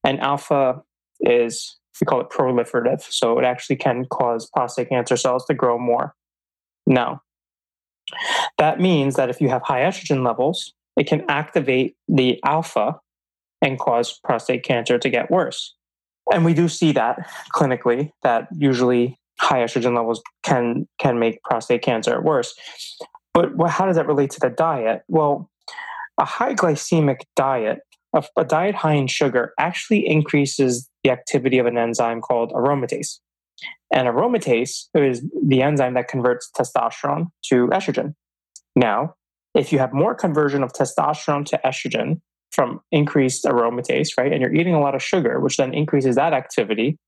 and 0.04 0.20
alpha 0.20 0.82
is 1.22 1.78
we 2.00 2.04
call 2.04 2.20
it 2.20 2.30
proliferative. 2.30 3.02
So 3.02 3.38
it 3.38 3.44
actually 3.44 3.76
can 3.76 4.06
cause 4.06 4.48
prostate 4.54 4.88
cancer 4.88 5.16
cells 5.16 5.44
to 5.46 5.54
grow 5.54 5.78
more. 5.78 6.14
Now, 6.86 7.22
that 8.58 8.80
means 8.80 9.14
that 9.14 9.30
if 9.30 9.40
you 9.40 9.48
have 9.48 9.62
high 9.62 9.82
estrogen 9.82 10.24
levels, 10.24 10.72
it 10.96 11.06
can 11.06 11.24
activate 11.28 11.96
the 12.08 12.40
alpha 12.44 12.98
and 13.60 13.78
cause 13.78 14.18
prostate 14.24 14.64
cancer 14.64 14.98
to 14.98 15.08
get 15.08 15.30
worse. 15.30 15.74
And 16.32 16.44
we 16.44 16.54
do 16.54 16.68
see 16.68 16.92
that 16.92 17.28
clinically, 17.54 18.10
that 18.22 18.48
usually 18.56 19.18
high 19.40 19.60
estrogen 19.60 19.96
levels 19.96 20.22
can 20.42 20.88
can 20.98 21.18
make 21.18 21.42
prostate 21.42 21.82
cancer 21.82 22.20
worse. 22.20 22.54
But 23.34 23.52
how 23.68 23.86
does 23.86 23.96
that 23.96 24.06
relate 24.06 24.30
to 24.32 24.40
the 24.40 24.50
diet? 24.50 25.02
Well, 25.08 25.50
a 26.18 26.24
high 26.24 26.54
glycemic 26.54 27.22
diet, 27.34 27.80
a, 28.14 28.24
a 28.36 28.44
diet 28.44 28.74
high 28.74 28.94
in 28.94 29.06
sugar, 29.06 29.52
actually 29.58 30.06
increases 30.06 30.88
the 31.04 31.10
activity 31.10 31.58
of 31.58 31.66
an 31.66 31.78
enzyme 31.78 32.20
called 32.20 32.52
aromatase. 32.52 33.18
And 33.92 34.08
aromatase 34.08 34.86
is 34.94 35.22
the 35.46 35.62
enzyme 35.62 35.94
that 35.94 36.08
converts 36.08 36.50
testosterone 36.56 37.26
to 37.44 37.68
estrogen. 37.68 38.14
Now, 38.74 39.14
if 39.54 39.72
you 39.72 39.78
have 39.78 39.92
more 39.92 40.14
conversion 40.14 40.62
of 40.62 40.72
testosterone 40.72 41.44
to 41.46 41.60
estrogen 41.64 42.20
from 42.50 42.80
increased 42.90 43.44
aromatase, 43.44 44.10
right, 44.16 44.32
and 44.32 44.40
you're 44.40 44.54
eating 44.54 44.74
a 44.74 44.80
lot 44.80 44.94
of 44.94 45.02
sugar, 45.02 45.40
which 45.40 45.56
then 45.56 45.74
increases 45.74 46.16
that 46.16 46.32
activity, 46.32 46.98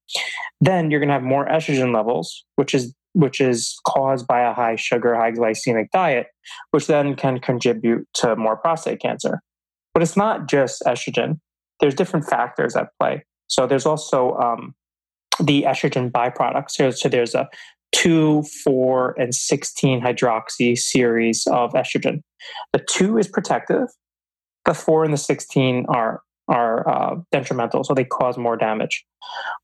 then 0.60 0.90
you're 0.90 1.00
going 1.00 1.08
to 1.08 1.14
have 1.14 1.22
more 1.22 1.46
estrogen 1.46 1.94
levels, 1.94 2.44
which 2.56 2.74
is 2.74 2.94
which 3.14 3.40
is 3.40 3.78
caused 3.86 4.26
by 4.26 4.40
a 4.40 4.52
high 4.52 4.74
sugar, 4.74 5.14
high 5.14 5.30
glycemic 5.30 5.86
diet, 5.92 6.26
which 6.72 6.88
then 6.88 7.14
can 7.14 7.38
contribute 7.38 8.06
to 8.12 8.34
more 8.34 8.56
prostate 8.56 9.00
cancer. 9.00 9.40
But 9.94 10.02
it's 10.02 10.16
not 10.16 10.48
just 10.48 10.82
estrogen. 10.86 11.40
There's 11.80 11.94
different 11.94 12.26
factors 12.26 12.76
at 12.76 12.88
play. 13.00 13.24
So 13.46 13.66
there's 13.66 13.86
also 13.86 14.34
um, 14.34 14.74
the 15.40 15.62
estrogen 15.62 16.10
byproducts. 16.10 16.92
So, 16.92 17.08
there's 17.08 17.34
a 17.34 17.48
2, 17.92 18.42
4, 18.64 19.14
and 19.18 19.34
16 19.34 20.00
hydroxy 20.00 20.76
series 20.76 21.46
of 21.46 21.72
estrogen. 21.72 22.22
The 22.72 22.80
2 22.80 23.18
is 23.18 23.28
protective, 23.28 23.88
the 24.64 24.74
4 24.74 25.04
and 25.04 25.12
the 25.12 25.18
16 25.18 25.86
are 25.88 26.22
are 26.46 26.86
uh, 26.86 27.16
detrimental, 27.32 27.84
so 27.84 27.94
they 27.94 28.04
cause 28.04 28.36
more 28.36 28.54
damage. 28.54 29.06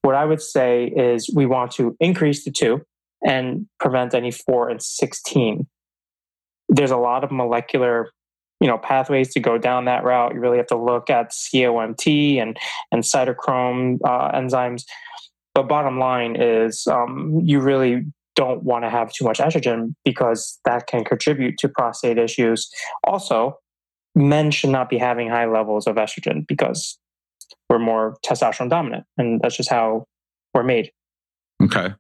What 0.01 0.15
I 0.15 0.25
would 0.25 0.41
say 0.41 0.87
is 0.87 1.31
we 1.35 1.45
want 1.45 1.73
to 1.73 1.95
increase 2.01 2.43
the 2.45 2.51
2 2.51 2.81
and 3.23 3.67
prevent 3.79 4.15
any 4.15 4.31
4 4.31 4.71
and 4.71 4.83
16. 4.83 5.67
There's 6.71 6.91
a 6.91 6.97
lot 6.97 7.23
of 7.23 7.31
molecular 7.31 8.09
you 8.61 8.67
know 8.67 8.79
pathways 8.79 9.33
to 9.33 9.41
go 9.41 9.59
down 9.59 9.85
that 9.87 10.05
route 10.05 10.35
you 10.35 10.41
really 10.41 10.59
have 10.59 10.67
to 10.67 10.77
look 10.77 11.11
at 11.11 11.31
COMT 11.31 12.41
and 12.41 12.59
and 12.93 13.03
cytochrome 13.03 13.99
uh, 14.05 14.33
enzymes 14.33 14.85
but 15.55 15.69
bottom 15.69 15.99
line 15.99 16.37
is 16.41 16.87
um, 16.87 17.41
you 17.45 17.61
really 17.61 18.05
don't 18.37 18.63
want 18.63 18.85
to 18.85 18.91
have 18.91 19.13
too 19.13 19.25
much 19.25 19.39
estrogen 19.39 19.95
because 20.05 20.59
that 20.65 20.87
can 20.87 21.05
contribute 21.05 21.59
to 21.59 21.69
prostate 21.69 22.19
issues. 22.19 22.71
Also, 23.05 23.59
men 24.15 24.51
should 24.51 24.71
not 24.71 24.89
be 24.89 24.99
having 24.99 25.29
high 25.29 25.47
levels 25.47 25.87
of 25.87 25.97
estrogen 25.97 26.47
because 26.47 26.99
we're 27.69 27.79
more 27.79 28.17
testosterone 28.25 28.71
dominant, 28.71 29.05
and 29.19 29.41
that's 29.41 29.57
just 29.57 29.71
how 29.71 30.07
we're 30.55 30.63
made. 30.63 30.91
Okay, 31.63 31.93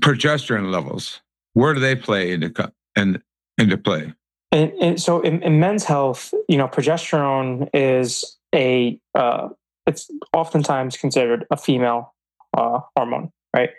progesterone 0.00 0.70
levels. 0.70 1.20
Where 1.54 1.74
do 1.74 1.80
they 1.80 1.96
play 1.96 2.32
into 2.32 2.72
in, 2.96 3.22
into 3.56 3.78
play? 3.78 4.12
And, 4.50 4.72
and 4.80 5.00
so, 5.00 5.20
in, 5.20 5.42
in, 5.42 5.60
men's 5.60 5.84
health, 5.84 6.32
you 6.48 6.56
know, 6.56 6.68
progesterone 6.68 7.68
is 7.74 8.38
a 8.54 8.98
uh, 9.14 9.48
it's 9.86 10.10
oftentimes 10.32 10.96
considered 10.96 11.46
a 11.50 11.56
female 11.56 12.14
uh, 12.56 12.80
hormone, 12.96 13.30
right? 13.54 13.70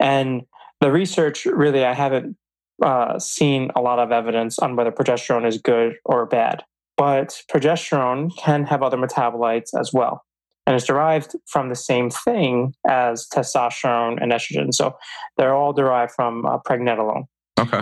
And 0.00 0.42
the 0.80 0.90
research 0.90 1.46
really, 1.46 1.84
I 1.84 1.94
haven't 1.94 2.36
uh, 2.82 3.18
seen 3.18 3.70
a 3.74 3.80
lot 3.80 3.98
of 3.98 4.12
evidence 4.12 4.58
on 4.58 4.76
whether 4.76 4.92
progesterone 4.92 5.46
is 5.46 5.58
good 5.58 5.96
or 6.04 6.26
bad, 6.26 6.64
but 6.96 7.42
progesterone 7.50 8.36
can 8.36 8.64
have 8.64 8.82
other 8.82 8.96
metabolites 8.96 9.70
as 9.78 9.92
well. 9.92 10.24
And 10.66 10.76
it's 10.76 10.86
derived 10.86 11.34
from 11.46 11.70
the 11.70 11.74
same 11.74 12.10
thing 12.10 12.74
as 12.86 13.26
testosterone 13.32 14.22
and 14.22 14.32
estrogen. 14.32 14.72
So 14.72 14.96
they're 15.36 15.54
all 15.54 15.72
derived 15.72 16.12
from 16.12 16.44
uh, 16.44 16.58
pregnenolone. 16.58 17.24
Okay. 17.58 17.80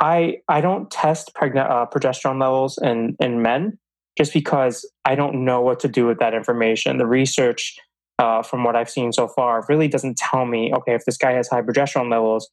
I 0.00 0.38
I 0.48 0.60
don't 0.60 0.90
test 0.90 1.32
pregne- 1.34 1.70
uh, 1.70 1.86
progesterone 1.86 2.40
levels 2.40 2.78
in 2.82 3.16
in 3.20 3.42
men 3.42 3.78
just 4.18 4.32
because 4.32 4.88
I 5.04 5.14
don't 5.14 5.44
know 5.44 5.60
what 5.60 5.80
to 5.80 5.88
do 5.88 6.06
with 6.06 6.18
that 6.18 6.34
information. 6.34 6.96
The 6.98 7.06
research, 7.06 7.76
uh, 8.18 8.42
from 8.42 8.64
what 8.64 8.76
I've 8.76 8.90
seen 8.90 9.12
so 9.12 9.28
far, 9.28 9.64
really 9.68 9.88
doesn't 9.88 10.16
tell 10.16 10.46
me 10.46 10.72
okay 10.74 10.94
if 10.94 11.04
this 11.04 11.16
guy 11.16 11.32
has 11.32 11.48
high 11.48 11.62
progesterone 11.62 12.10
levels 12.10 12.48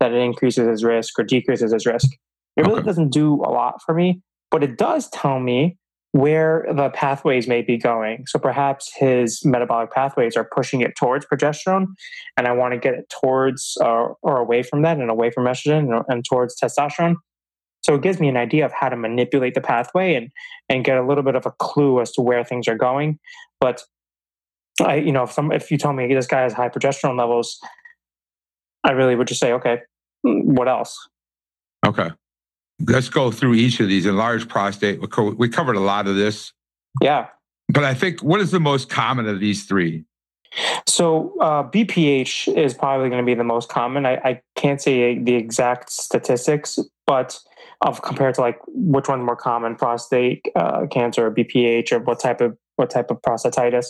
that 0.00 0.12
it 0.12 0.20
increases 0.20 0.68
his 0.68 0.84
risk 0.84 1.18
or 1.18 1.24
decreases 1.24 1.72
his 1.72 1.86
risk. 1.86 2.08
It 2.56 2.62
really 2.62 2.80
Okay. 2.80 2.86
doesn't 2.86 3.10
do 3.10 3.34
a 3.34 3.50
lot 3.50 3.80
for 3.84 3.94
me, 3.94 4.20
but 4.50 4.62
it 4.64 4.76
does 4.76 5.08
tell 5.10 5.38
me 5.40 5.76
where 6.18 6.66
the 6.74 6.90
pathways 6.90 7.46
may 7.46 7.62
be 7.62 7.76
going. 7.76 8.24
So 8.26 8.40
perhaps 8.40 8.90
his 8.96 9.44
metabolic 9.44 9.92
pathways 9.92 10.36
are 10.36 10.48
pushing 10.52 10.80
it 10.80 10.96
towards 10.96 11.24
progesterone, 11.26 11.86
and 12.36 12.48
I 12.48 12.52
want 12.52 12.74
to 12.74 12.78
get 12.78 12.94
it 12.94 13.08
towards 13.08 13.78
uh, 13.80 14.08
or 14.22 14.38
away 14.38 14.64
from 14.64 14.82
that 14.82 14.98
and 14.98 15.10
away 15.10 15.30
from 15.30 15.44
estrogen 15.44 15.94
and, 15.94 16.04
and 16.08 16.24
towards 16.28 16.56
testosterone. 16.60 17.14
So 17.82 17.94
it 17.94 18.02
gives 18.02 18.18
me 18.18 18.28
an 18.28 18.36
idea 18.36 18.66
of 18.66 18.72
how 18.72 18.88
to 18.88 18.96
manipulate 18.96 19.54
the 19.54 19.60
pathway 19.60 20.14
and 20.14 20.30
and 20.68 20.84
get 20.84 20.98
a 20.98 21.06
little 21.06 21.22
bit 21.22 21.36
of 21.36 21.46
a 21.46 21.52
clue 21.52 22.00
as 22.00 22.10
to 22.12 22.20
where 22.20 22.42
things 22.42 22.66
are 22.66 22.76
going. 22.76 23.20
But 23.60 23.84
I, 24.82 24.96
you 24.96 25.12
know, 25.12 25.22
if 25.22 25.30
some 25.30 25.52
if 25.52 25.70
you 25.70 25.78
tell 25.78 25.92
me 25.92 26.12
this 26.12 26.26
guy 26.26 26.42
has 26.42 26.52
high 26.52 26.68
progesterone 26.68 27.16
levels, 27.16 27.60
I 28.82 28.90
really 28.90 29.14
would 29.14 29.28
just 29.28 29.40
say, 29.40 29.52
okay, 29.52 29.82
mm, 30.26 30.42
what 30.42 30.66
else? 30.66 30.98
Okay. 31.86 32.10
Let's 32.86 33.08
go 33.08 33.30
through 33.30 33.54
each 33.54 33.80
of 33.80 33.88
these. 33.88 34.06
Enlarged 34.06 34.48
prostate. 34.48 35.00
We 35.36 35.48
covered 35.48 35.76
a 35.76 35.80
lot 35.80 36.06
of 36.06 36.14
this, 36.16 36.52
Yeah. 37.00 37.26
but 37.68 37.84
I 37.84 37.94
think 37.94 38.22
what 38.22 38.40
is 38.40 38.50
the 38.50 38.60
most 38.60 38.88
common 38.88 39.26
of 39.28 39.40
these 39.40 39.64
three? 39.64 40.04
So 40.86 41.34
uh, 41.40 41.64
BPH 41.64 42.56
is 42.56 42.74
probably 42.74 43.08
going 43.10 43.20
to 43.22 43.26
be 43.26 43.34
the 43.34 43.44
most 43.44 43.68
common. 43.68 44.06
I, 44.06 44.14
I 44.24 44.40
can't 44.56 44.80
say 44.80 45.18
the 45.18 45.34
exact 45.34 45.90
statistics, 45.92 46.78
but 47.06 47.38
of 47.82 48.02
compared 48.02 48.34
to 48.36 48.40
like 48.40 48.58
which 48.68 49.08
one's 49.08 49.24
more 49.24 49.36
common, 49.36 49.76
prostate 49.76 50.46
uh, 50.56 50.86
cancer 50.86 51.26
or 51.26 51.30
BPH 51.30 51.92
or 51.92 51.98
what 52.00 52.20
type 52.20 52.40
of 52.40 52.56
what 52.76 52.90
type 52.90 53.10
of 53.10 53.20
prostatitis. 53.22 53.86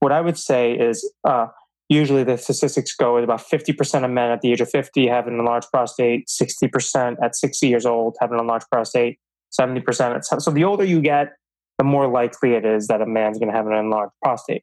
What 0.00 0.10
I 0.12 0.20
would 0.20 0.38
say 0.38 0.72
is 0.72 1.10
uh, 1.24 1.46
usually 1.92 2.24
the 2.24 2.36
statistics 2.36 2.94
go 2.94 3.18
at 3.18 3.24
about 3.24 3.42
fifty 3.42 3.72
percent 3.72 4.04
of 4.04 4.10
men 4.10 4.30
at 4.30 4.40
the 4.40 4.52
age 4.52 4.60
of 4.60 4.70
fifty 4.70 5.06
have 5.06 5.26
an 5.26 5.38
enlarged 5.38 5.68
prostate, 5.70 6.28
sixty 6.28 6.68
percent 6.68 7.18
at 7.22 7.36
sixty 7.36 7.68
years 7.68 7.86
old 7.86 8.16
have 8.20 8.32
an 8.32 8.38
enlarged 8.38 8.66
prostate, 8.70 9.18
seventy 9.50 9.80
percent 9.80 10.14
at 10.14 10.24
so 10.24 10.50
the 10.50 10.64
older 10.64 10.84
you 10.84 11.00
get, 11.00 11.32
the 11.78 11.84
more 11.84 12.08
likely 12.08 12.54
it 12.54 12.64
is 12.64 12.86
that 12.88 13.00
a 13.00 13.06
man's 13.06 13.38
going 13.38 13.50
to 13.50 13.56
have 13.56 13.66
an 13.66 13.74
enlarged 13.74 14.12
prostate 14.22 14.62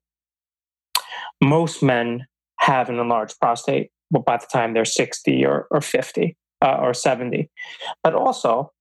most 1.41 1.81
men 1.81 2.25
have 2.59 2.89
an 2.89 2.99
enlarged 2.99 3.39
prostate 3.39 3.91
by 4.25 4.37
the 4.37 4.47
time 4.51 4.73
they're 4.73 4.85
60 4.85 5.45
or, 5.45 5.67
or 5.71 5.81
50 5.81 6.35
uh, 6.63 6.77
or 6.79 6.93
70. 6.93 7.49
But 8.03 8.13
also, 8.13 8.71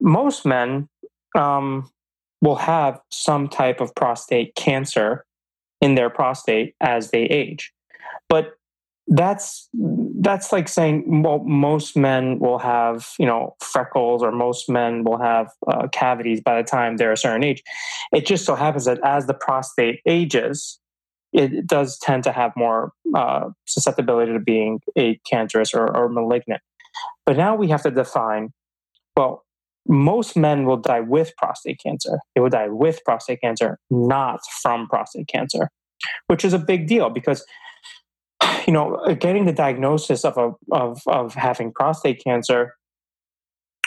most 0.00 0.46
men 0.46 0.88
um, 1.36 1.90
will 2.40 2.56
have 2.56 3.00
some 3.10 3.48
type 3.48 3.80
of 3.80 3.94
prostate 3.94 4.54
cancer 4.54 5.24
in 5.80 5.94
their 5.94 6.10
prostate 6.10 6.74
as 6.80 7.10
they 7.10 7.24
age. 7.24 7.72
But 8.28 8.54
that's 9.08 9.68
that's 10.20 10.52
like 10.52 10.68
saying 10.68 11.22
well, 11.22 11.38
most 11.44 11.96
men 11.96 12.38
will 12.40 12.58
have 12.58 13.08
you 13.18 13.26
know 13.26 13.54
freckles 13.60 14.22
or 14.22 14.32
most 14.32 14.68
men 14.68 15.04
will 15.04 15.18
have 15.18 15.48
uh, 15.68 15.86
cavities 15.92 16.40
by 16.40 16.60
the 16.60 16.66
time 16.66 16.96
they're 16.96 17.12
a 17.12 17.16
certain 17.16 17.44
age. 17.44 17.62
It 18.12 18.26
just 18.26 18.44
so 18.44 18.54
happens 18.54 18.86
that 18.86 18.98
as 19.04 19.26
the 19.26 19.34
prostate 19.34 20.00
ages, 20.06 20.80
it 21.32 21.66
does 21.66 21.98
tend 21.98 22.24
to 22.24 22.32
have 22.32 22.52
more 22.56 22.92
uh, 23.14 23.50
susceptibility 23.66 24.32
to 24.32 24.40
being 24.40 24.80
a 24.98 25.20
cancerous 25.30 25.72
or, 25.72 25.96
or 25.96 26.08
malignant. 26.08 26.62
But 27.24 27.36
now 27.36 27.54
we 27.54 27.68
have 27.68 27.82
to 27.82 27.90
define 27.90 28.52
well, 29.16 29.44
most 29.88 30.36
men 30.36 30.66
will 30.66 30.76
die 30.76 31.00
with 31.00 31.32
prostate 31.36 31.80
cancer. 31.82 32.18
They 32.34 32.40
will 32.40 32.50
die 32.50 32.68
with 32.68 33.04
prostate 33.04 33.40
cancer, 33.40 33.78
not 33.88 34.40
from 34.62 34.88
prostate 34.88 35.28
cancer, 35.28 35.70
which 36.26 36.44
is 36.44 36.52
a 36.52 36.58
big 36.58 36.86
deal 36.86 37.08
because 37.08 37.44
you 38.66 38.72
know 38.72 38.96
uh, 38.96 39.14
getting 39.14 39.44
the 39.44 39.52
diagnosis 39.52 40.24
of 40.24 40.36
a 40.36 40.52
of 40.72 41.00
of 41.06 41.34
having 41.34 41.72
prostate 41.72 42.22
cancer 42.22 42.74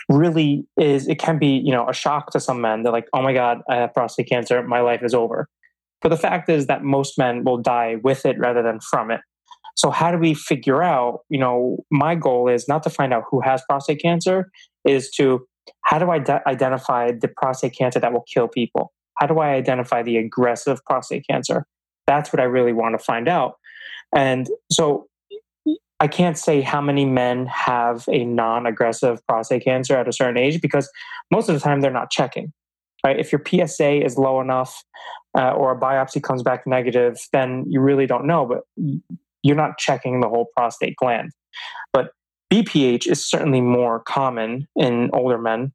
really 0.07 0.65
is 0.77 1.07
it 1.07 1.19
can 1.19 1.37
be 1.37 1.61
you 1.63 1.71
know 1.71 1.87
a 1.87 1.93
shock 1.93 2.31
to 2.31 2.39
some 2.39 2.61
men 2.61 2.83
they're 2.83 2.91
like 2.91 3.07
oh 3.13 3.21
my 3.21 3.33
god 3.33 3.61
i 3.69 3.75
have 3.75 3.93
prostate 3.93 4.27
cancer 4.27 4.63
my 4.63 4.81
life 4.81 5.03
is 5.03 5.13
over 5.13 5.47
but 6.01 6.09
the 6.09 6.17
fact 6.17 6.49
is 6.49 6.67
that 6.67 6.83
most 6.83 7.17
men 7.17 7.43
will 7.43 7.57
die 7.57 7.97
with 8.03 8.25
it 8.25 8.37
rather 8.39 8.61
than 8.61 8.79
from 8.79 9.11
it. 9.11 9.21
So 9.75 9.91
how 9.91 10.11
do 10.11 10.17
we 10.17 10.33
figure 10.33 10.83
out, 10.83 11.21
you 11.29 11.39
know, 11.39 11.77
my 11.91 12.15
goal 12.15 12.49
is 12.49 12.67
not 12.67 12.83
to 12.83 12.89
find 12.89 13.13
out 13.13 13.23
who 13.29 13.41
has 13.41 13.61
prostate 13.67 14.01
cancer, 14.01 14.49
is 14.85 15.09
to 15.11 15.45
how 15.85 15.99
do 15.99 16.09
I 16.09 16.19
de- 16.19 16.47
identify 16.47 17.11
the 17.11 17.27
prostate 17.27 17.75
cancer 17.77 17.99
that 17.99 18.11
will 18.11 18.25
kill 18.33 18.47
people? 18.47 18.91
How 19.17 19.27
do 19.27 19.39
I 19.39 19.49
identify 19.49 20.03
the 20.03 20.17
aggressive 20.17 20.83
prostate 20.85 21.25
cancer? 21.29 21.65
That's 22.07 22.33
what 22.33 22.39
I 22.39 22.45
really 22.45 22.73
want 22.73 22.97
to 22.97 23.03
find 23.03 23.27
out. 23.27 23.55
And 24.15 24.50
so 24.72 25.08
I 26.00 26.08
can't 26.08 26.38
say 26.38 26.62
how 26.62 26.82
many 26.82 27.06
men 27.06 27.45
have 27.48 28.06
a 28.10 28.24
non-aggressive 28.24 29.26
prostate 29.28 29.63
cancer 29.63 29.98
at 29.98 30.08
a 30.08 30.13
certain 30.13 30.38
age 30.38 30.62
because 30.62 30.89
most 31.32 31.50
of 31.50 31.56
the 31.56 31.62
time 31.62 31.82
they're 31.82 31.91
not 31.91 32.10
checking 32.10 32.54
right? 33.04 33.19
If 33.19 33.32
your 33.32 33.41
PSA 33.45 34.04
is 34.04 34.17
low 34.17 34.41
enough 34.41 34.84
uh, 35.38 35.52
or 35.52 35.72
a 35.72 35.80
biopsy 35.80 36.22
comes 36.22 36.43
back 36.43 36.65
negative, 36.65 37.17
then 37.32 37.65
you 37.67 37.82
really 37.82 38.06
don't 38.06 38.26
know, 38.26 38.45
but 38.45 38.62
you're 39.43 39.56
not 39.56 39.78
checking 39.78 40.22
the 40.22 40.28
whole 40.28 40.48
prostate 40.56 40.95
gland. 40.98 41.32
But 41.93 42.12
BPH 42.52 43.08
is 43.08 43.26
certainly 43.26 43.62
more 43.62 44.02
common 44.02 44.67
in 44.76 45.10
older 45.13 45.38
men. 45.38 45.72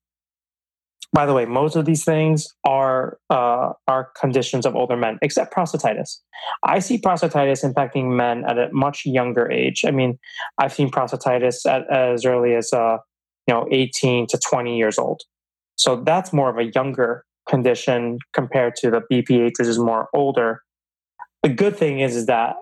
By 1.15 1.27
the 1.27 1.33
way, 1.33 1.45
most 1.45 1.77
of 1.77 1.85
these 1.85 2.05
things 2.05 2.49
are 2.65 3.19
uh, 3.31 3.73
are 3.87 4.11
conditions 4.21 4.67
of 4.67 4.75
older 4.75 4.97
men, 4.97 5.17
except 5.23 5.55
prostatitis. 5.55 6.19
I 6.65 6.81
see 6.81 6.99
prostatitis 6.99 7.63
impacting 7.63 8.17
men 8.17 8.45
at 8.45 8.59
a 8.59 8.69
much 8.73 9.07
younger 9.07 9.49
age. 9.49 9.85
I 9.87 9.93
mean, 9.93 10.19
I've 10.59 10.73
seen 10.73 10.91
prostatitis 10.91 11.67
at, 11.67 11.89
as 11.89 12.25
early 12.25 12.57
as 12.57 12.73
uh, 12.73 12.99
you 13.47 13.55
know 13.55 13.69
18 13.71 14.27
to 14.27 14.39
20 14.39 14.77
years 14.77 14.99
old. 14.99 15.23
So 15.77 16.03
that's 16.03 16.33
more 16.33 16.51
of 16.51 16.59
a 16.59 16.73
younger 16.75 17.25
condition 17.49 18.19
compared 18.33 18.75
to 18.77 18.91
the 18.91 19.03
BPH, 19.09 19.53
which 19.59 19.69
is 19.69 19.79
more 19.79 20.09
older. 20.15 20.63
The 21.45 21.49
good 21.49 21.77
thing 21.77 22.01
is, 22.01 22.17
is 22.17 22.27
that 22.27 22.57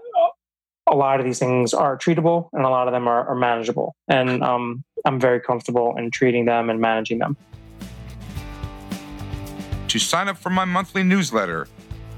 a 0.90 0.94
lot 0.94 1.20
of 1.20 1.24
these 1.24 1.38
things 1.38 1.72
are 1.72 1.96
treatable 1.96 2.50
and 2.52 2.64
a 2.64 2.68
lot 2.68 2.86
of 2.86 2.92
them 2.92 3.08
are, 3.08 3.26
are 3.28 3.34
manageable. 3.34 3.94
And 4.08 4.42
um, 4.42 4.84
I'm 5.06 5.18
very 5.18 5.40
comfortable 5.40 5.94
in 5.96 6.10
treating 6.10 6.44
them 6.44 6.68
and 6.68 6.80
managing 6.80 7.18
them. 7.18 7.36
To 9.92 9.98
sign 9.98 10.28
up 10.28 10.38
for 10.38 10.48
my 10.48 10.64
monthly 10.64 11.02
newsletter, 11.02 11.68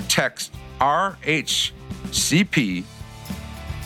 text 0.06 0.54
RHCP, 0.80 2.84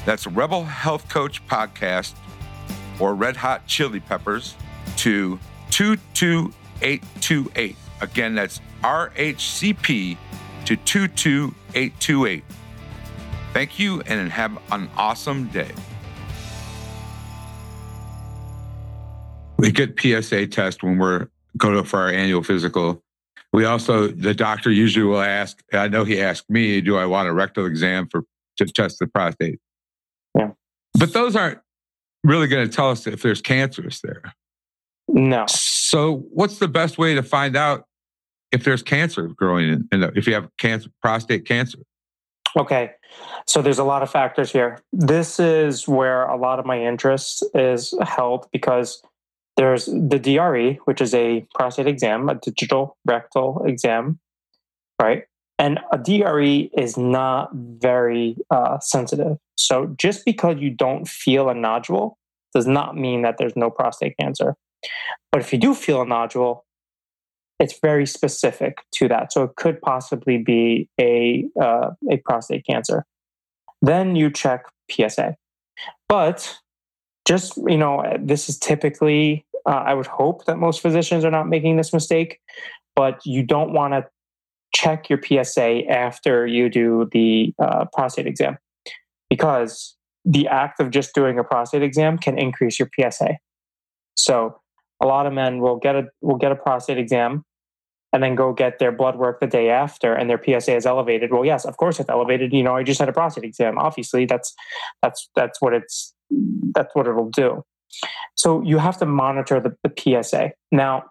that's 0.04 0.26
Rebel 0.26 0.64
Health 0.64 1.08
Coach 1.08 1.42
Podcast, 1.46 2.14
or 3.00 3.14
Red 3.14 3.38
Hot 3.38 3.66
Chili 3.66 4.00
Peppers, 4.00 4.54
to 4.98 5.38
22828. 5.70 7.76
Again, 8.02 8.34
that's 8.34 8.60
RHCP 8.82 10.18
to 10.66 10.76
22828. 10.76 12.44
Thank 13.54 13.78
you 13.78 14.02
and 14.02 14.30
have 14.30 14.58
an 14.70 14.90
awesome 14.98 15.46
day. 15.46 15.72
We 19.56 19.72
get 19.72 19.98
PSA 19.98 20.48
test 20.48 20.82
when 20.82 20.98
we're 20.98 21.28
going 21.56 21.82
for 21.84 22.00
our 22.00 22.10
annual 22.10 22.42
physical. 22.42 23.02
We 23.52 23.64
also, 23.64 24.08
the 24.08 24.34
doctor 24.34 24.70
usually 24.70 25.06
will 25.06 25.20
ask, 25.20 25.62
I 25.72 25.88
know 25.88 26.04
he 26.04 26.20
asked 26.20 26.50
me, 26.50 26.80
do 26.80 26.96
I 26.96 27.06
want 27.06 27.28
a 27.28 27.32
rectal 27.32 27.66
exam 27.66 28.08
for 28.08 28.24
to 28.58 28.66
test 28.66 28.98
the 28.98 29.06
prostate? 29.06 29.58
Yeah. 30.36 30.50
But 30.98 31.12
those 31.12 31.34
aren't 31.34 31.58
really 32.24 32.46
going 32.46 32.68
to 32.68 32.74
tell 32.74 32.90
us 32.90 33.06
if 33.06 33.22
there's 33.22 33.40
cancerous 33.40 34.00
there. 34.00 34.22
No. 35.08 35.46
So, 35.48 36.26
what's 36.30 36.58
the 36.58 36.68
best 36.68 36.98
way 36.98 37.14
to 37.14 37.22
find 37.22 37.56
out 37.56 37.84
if 38.52 38.64
there's 38.64 38.82
cancer 38.82 39.28
growing 39.28 39.68
in, 39.68 39.88
in 39.92 40.00
the, 40.00 40.12
if 40.14 40.26
you 40.26 40.34
have 40.34 40.48
cancer, 40.58 40.90
prostate 41.00 41.46
cancer? 41.46 41.78
Okay. 42.56 42.92
So 43.46 43.62
there's 43.62 43.78
a 43.78 43.84
lot 43.84 44.02
of 44.02 44.10
factors 44.10 44.52
here. 44.52 44.80
This 44.92 45.40
is 45.40 45.88
where 45.88 46.24
a 46.24 46.36
lot 46.36 46.58
of 46.58 46.66
my 46.66 46.82
interest 46.82 47.44
is 47.54 47.94
held 48.02 48.48
because 48.52 49.02
there's 49.58 49.86
the 49.86 50.20
DRE, 50.20 50.78
which 50.84 51.00
is 51.00 51.12
a 51.12 51.44
prostate 51.54 51.88
exam, 51.88 52.28
a 52.28 52.36
digital 52.36 52.96
rectal 53.04 53.64
exam, 53.66 54.20
right? 55.02 55.24
And 55.58 55.80
a 55.90 55.98
DRE 55.98 56.70
is 56.78 56.96
not 56.96 57.50
very 57.52 58.36
uh, 58.50 58.78
sensitive. 58.78 59.36
So 59.56 59.96
just 59.98 60.24
because 60.24 60.58
you 60.60 60.70
don't 60.70 61.08
feel 61.08 61.48
a 61.48 61.54
nodule 61.54 62.16
does 62.54 62.68
not 62.68 62.96
mean 62.96 63.22
that 63.22 63.38
there's 63.38 63.56
no 63.56 63.68
prostate 63.68 64.16
cancer. 64.16 64.54
But 65.32 65.40
if 65.40 65.52
you 65.52 65.58
do 65.58 65.74
feel 65.74 66.02
a 66.02 66.06
nodule, 66.06 66.64
it's 67.58 67.80
very 67.80 68.06
specific 68.06 68.78
to 68.92 69.08
that. 69.08 69.32
So 69.32 69.42
it 69.42 69.56
could 69.56 69.80
possibly 69.80 70.38
be 70.38 70.88
a, 71.00 71.48
uh, 71.60 71.90
a 72.08 72.18
prostate 72.18 72.64
cancer. 72.64 73.04
Then 73.82 74.14
you 74.14 74.30
check 74.30 74.66
PSA. 74.88 75.36
But 76.08 76.58
just, 77.28 77.58
you 77.58 77.76
know, 77.76 78.02
this 78.18 78.48
is 78.48 78.58
typically, 78.58 79.44
uh, 79.66 79.70
I 79.86 79.94
would 79.94 80.06
hope 80.06 80.44
that 80.46 80.58
most 80.58 80.80
physicians 80.80 81.24
are 81.24 81.30
not 81.30 81.48
making 81.48 81.76
this 81.76 81.92
mistake, 81.92 82.40
but 82.94 83.20
you 83.24 83.42
don't 83.42 83.72
want 83.72 83.94
to 83.94 84.06
check 84.74 85.08
your 85.08 85.20
PSA 85.22 85.86
after 85.88 86.46
you 86.46 86.68
do 86.68 87.08
the 87.12 87.54
uh, 87.58 87.86
prostate 87.92 88.26
exam 88.26 88.58
because 89.30 89.96
the 90.24 90.46
act 90.48 90.80
of 90.80 90.90
just 90.90 91.14
doing 91.14 91.38
a 91.38 91.44
prostate 91.44 91.82
exam 91.82 92.18
can 92.18 92.38
increase 92.38 92.78
your 92.78 92.88
PSA. 92.98 93.38
So 94.14 94.60
a 95.02 95.06
lot 95.06 95.26
of 95.26 95.32
men 95.32 95.60
will 95.60 95.76
get 95.76 95.96
a 95.96 96.08
will 96.20 96.36
get 96.36 96.52
a 96.52 96.56
prostate 96.56 96.98
exam 96.98 97.44
and 98.12 98.22
then 98.22 98.34
go 98.34 98.52
get 98.52 98.78
their 98.78 98.92
blood 98.92 99.16
work 99.16 99.40
the 99.40 99.46
day 99.46 99.70
after 99.70 100.14
and 100.14 100.28
their 100.28 100.42
PSA 100.42 100.74
is 100.74 100.86
elevated. 100.86 101.32
Well, 101.32 101.44
yes, 101.44 101.64
of 101.64 101.76
course 101.76 102.00
it's 102.00 102.08
elevated. 102.08 102.52
You 102.52 102.62
know, 102.62 102.74
I 102.74 102.82
just 102.82 102.98
had 102.98 103.08
a 103.08 103.12
prostate 103.12 103.44
exam. 103.44 103.78
Obviously, 103.78 104.26
that's 104.26 104.54
that's 105.02 105.28
that's 105.36 105.60
what 105.60 105.72
it's 105.72 106.14
that's 106.74 106.94
what 106.94 107.06
it'll 107.06 107.30
do. 107.30 107.64
So 108.38 108.62
you 108.62 108.78
have 108.78 108.98
to 108.98 109.06
monitor 109.06 109.60
the, 109.60 109.76
the 109.82 110.22
PSA. 110.22 110.52
Now, 110.70 111.04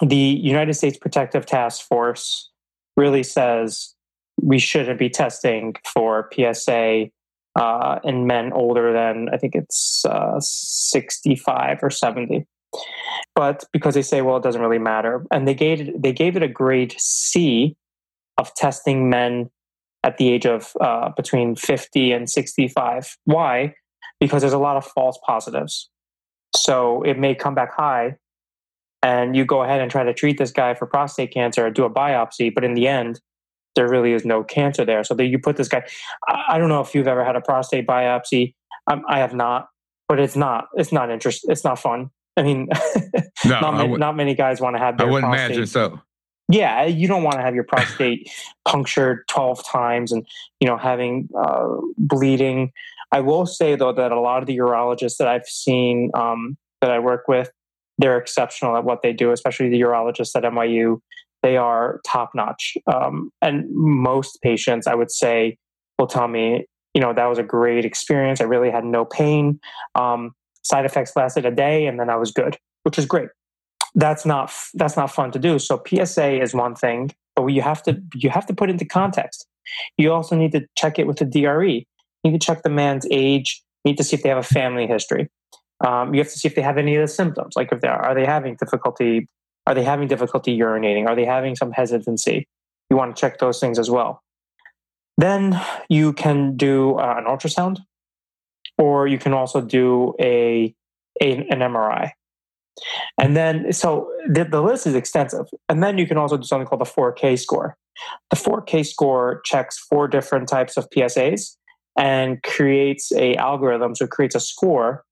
the 0.00 0.16
United 0.16 0.74
States 0.74 0.96
Protective 0.96 1.44
Task 1.44 1.86
Force 1.86 2.50
really 2.96 3.22
says 3.22 3.94
we 4.40 4.58
shouldn't 4.58 4.98
be 4.98 5.10
testing 5.10 5.74
for 5.92 6.30
PSA 6.32 7.06
uh, 7.56 7.98
in 8.02 8.26
men 8.26 8.52
older 8.52 8.92
than 8.92 9.28
I 9.32 9.36
think 9.36 9.54
it's 9.54 10.04
uh, 10.04 10.38
65 10.40 11.78
or 11.82 11.90
70 11.90 12.46
but 13.34 13.64
because 13.72 13.94
they 13.94 14.02
say, 14.02 14.22
well, 14.22 14.36
it 14.36 14.42
doesn't 14.42 14.60
really 14.60 14.78
matter, 14.78 15.24
and 15.32 15.46
they 15.46 15.54
gave 15.54 15.80
it, 15.80 16.02
they 16.02 16.12
gave 16.12 16.36
it 16.36 16.42
a 16.42 16.48
grade 16.48 16.94
C 16.98 17.76
of 18.38 18.54
testing 18.54 19.10
men 19.10 19.50
at 20.02 20.18
the 20.18 20.28
age 20.28 20.46
of 20.46 20.72
uh, 20.80 21.10
between 21.16 21.56
50 21.56 22.12
and 22.12 22.28
65. 22.28 23.16
Why? 23.24 23.74
Because 24.20 24.42
there's 24.42 24.52
a 24.52 24.58
lot 24.58 24.76
of 24.76 24.84
false 24.86 25.18
positives. 25.26 25.90
So 26.54 27.02
it 27.02 27.18
may 27.18 27.34
come 27.34 27.54
back 27.54 27.74
high, 27.74 28.16
and 29.02 29.36
you 29.36 29.44
go 29.44 29.62
ahead 29.62 29.80
and 29.80 29.90
try 29.90 30.04
to 30.04 30.14
treat 30.14 30.38
this 30.38 30.50
guy 30.50 30.74
for 30.74 30.86
prostate 30.86 31.32
cancer 31.32 31.66
or 31.66 31.70
do 31.70 31.84
a 31.84 31.90
biopsy, 31.90 32.54
but 32.54 32.64
in 32.64 32.74
the 32.74 32.88
end, 32.88 33.20
there 33.74 33.88
really 33.88 34.12
is 34.12 34.24
no 34.24 34.42
cancer 34.42 34.84
there. 34.84 35.04
So 35.04 35.14
that 35.14 35.26
you 35.26 35.38
put 35.38 35.56
this 35.56 35.68
guy. 35.68 35.84
I 36.28 36.58
don't 36.58 36.68
know 36.68 36.80
if 36.80 36.94
you've 36.94 37.08
ever 37.08 37.24
had 37.24 37.36
a 37.36 37.40
prostate 37.40 37.86
biopsy. 37.86 38.54
Um, 38.90 39.02
I 39.08 39.18
have 39.18 39.34
not, 39.34 39.68
but 40.08 40.20
it's 40.20 40.36
not. 40.36 40.68
It's 40.74 40.92
not 40.92 41.10
interest. 41.10 41.44
It's 41.48 41.64
not 41.64 41.78
fun. 41.78 42.10
I 42.36 42.42
mean, 42.42 42.68
no, 43.44 43.60
not, 43.60 43.74
many, 43.76 43.96
not, 43.96 44.16
many 44.16 44.34
guys 44.34 44.60
want 44.60 44.76
to 44.76 44.80
have. 44.80 45.00
I 45.00 45.04
wouldn't 45.04 45.30
prostate. 45.30 45.50
imagine 45.50 45.66
so. 45.66 46.00
Yeah, 46.48 46.84
you 46.84 47.08
don't 47.08 47.22
want 47.22 47.36
to 47.36 47.42
have 47.42 47.54
your 47.54 47.64
prostate 47.64 48.30
punctured 48.68 49.26
twelve 49.28 49.64
times 49.64 50.12
and 50.12 50.26
you 50.60 50.68
know 50.68 50.76
having 50.76 51.28
uh, 51.36 51.76
bleeding. 51.96 52.72
I 53.14 53.20
will 53.20 53.46
say 53.46 53.76
though 53.76 53.92
that 53.92 54.10
a 54.10 54.18
lot 54.18 54.42
of 54.42 54.46
the 54.46 54.56
urologists 54.58 55.18
that 55.18 55.28
I've 55.28 55.46
seen 55.46 56.10
um, 56.14 56.56
that 56.80 56.90
I 56.90 56.98
work 56.98 57.28
with, 57.28 57.48
they're 57.96 58.18
exceptional 58.18 58.76
at 58.76 58.82
what 58.82 59.02
they 59.02 59.12
do, 59.12 59.30
especially 59.30 59.68
the 59.68 59.80
urologists 59.80 60.32
at 60.34 60.42
NYU. 60.42 60.98
They 61.44 61.56
are 61.56 62.00
top 62.04 62.30
notch, 62.34 62.74
um, 62.92 63.30
and 63.40 63.66
most 63.70 64.40
patients, 64.42 64.88
I 64.88 64.94
would 64.94 65.12
say, 65.12 65.58
will 65.96 66.08
tell 66.08 66.26
me, 66.26 66.66
you 66.92 67.00
know, 67.00 67.12
that 67.12 67.26
was 67.26 67.38
a 67.38 67.44
great 67.44 67.84
experience. 67.84 68.40
I 68.40 68.44
really 68.44 68.70
had 68.70 68.84
no 68.84 69.04
pain. 69.04 69.60
Um, 69.94 70.32
Side 70.64 70.86
effects 70.86 71.14
lasted 71.14 71.44
a 71.44 71.50
day 71.50 71.86
and 71.86 72.00
then 72.00 72.08
I 72.08 72.16
was 72.16 72.32
good, 72.32 72.56
which 72.84 72.98
is 72.98 73.04
great. 73.04 73.28
That's 73.94 74.24
not 74.24 74.50
that's 74.72 74.96
not 74.96 75.12
fun 75.12 75.30
to 75.32 75.38
do. 75.38 75.58
So 75.58 75.80
PSA 75.86 76.40
is 76.40 76.54
one 76.54 76.74
thing, 76.74 77.10
but 77.36 77.46
you 77.46 77.60
have 77.60 77.82
to 77.84 78.02
you 78.14 78.30
have 78.30 78.46
to 78.46 78.54
put 78.54 78.70
into 78.70 78.86
context. 78.86 79.46
You 79.98 80.12
also 80.12 80.34
need 80.34 80.52
to 80.52 80.66
check 80.76 80.98
it 80.98 81.06
with 81.06 81.18
the 81.18 81.26
DRE. 81.26 81.86
You 82.24 82.30
need 82.30 82.40
to 82.40 82.46
check 82.46 82.62
the 82.62 82.70
man's 82.70 83.06
age. 83.10 83.62
You 83.84 83.90
need 83.90 83.98
to 83.98 84.04
see 84.04 84.16
if 84.16 84.22
they 84.22 84.30
have 84.30 84.38
a 84.38 84.42
family 84.42 84.86
history. 84.86 85.28
Um, 85.86 86.14
you 86.14 86.20
have 86.20 86.32
to 86.32 86.38
see 86.38 86.48
if 86.48 86.54
they 86.54 86.62
have 86.62 86.78
any 86.78 86.96
of 86.96 87.02
the 87.02 87.12
symptoms, 87.12 87.54
like 87.56 87.70
if 87.70 87.80
they 87.80 87.88
are, 87.88 88.02
are 88.02 88.14
they 88.14 88.24
having 88.24 88.56
difficulty, 88.56 89.28
are 89.66 89.74
they 89.74 89.82
having 89.82 90.08
difficulty 90.08 90.58
urinating, 90.58 91.06
are 91.06 91.14
they 91.14 91.24
having 91.24 91.56
some 91.56 91.72
hesitancy. 91.72 92.48
You 92.88 92.96
want 92.96 93.14
to 93.14 93.20
check 93.20 93.38
those 93.38 93.60
things 93.60 93.78
as 93.78 93.90
well. 93.90 94.22
Then 95.18 95.60
you 95.88 96.12
can 96.12 96.56
do 96.56 96.94
uh, 96.94 97.16
an 97.18 97.24
ultrasound 97.24 97.80
or 98.78 99.06
you 99.06 99.18
can 99.18 99.32
also 99.32 99.60
do 99.60 100.14
a, 100.20 100.74
a 101.20 101.36
an 101.36 101.60
MRI. 101.60 102.10
And 103.20 103.36
then, 103.36 103.72
so 103.72 104.10
the, 104.28 104.44
the 104.44 104.60
list 104.60 104.86
is 104.86 104.94
extensive. 104.94 105.46
And 105.68 105.82
then 105.82 105.98
you 105.98 106.06
can 106.06 106.16
also 106.16 106.36
do 106.36 106.44
something 106.44 106.66
called 106.66 106.80
the 106.80 106.84
4K 106.84 107.38
score. 107.38 107.76
The 108.30 108.36
4K 108.36 108.84
score 108.84 109.40
checks 109.44 109.78
four 109.78 110.08
different 110.08 110.48
types 110.48 110.76
of 110.76 110.88
PSAs 110.90 111.56
and 111.96 112.42
creates 112.42 113.12
a 113.12 113.34
algorithm, 113.36 113.94
so 113.94 114.04
it 114.04 114.10
creates 114.10 114.34
a 114.34 114.40
score 114.40 115.04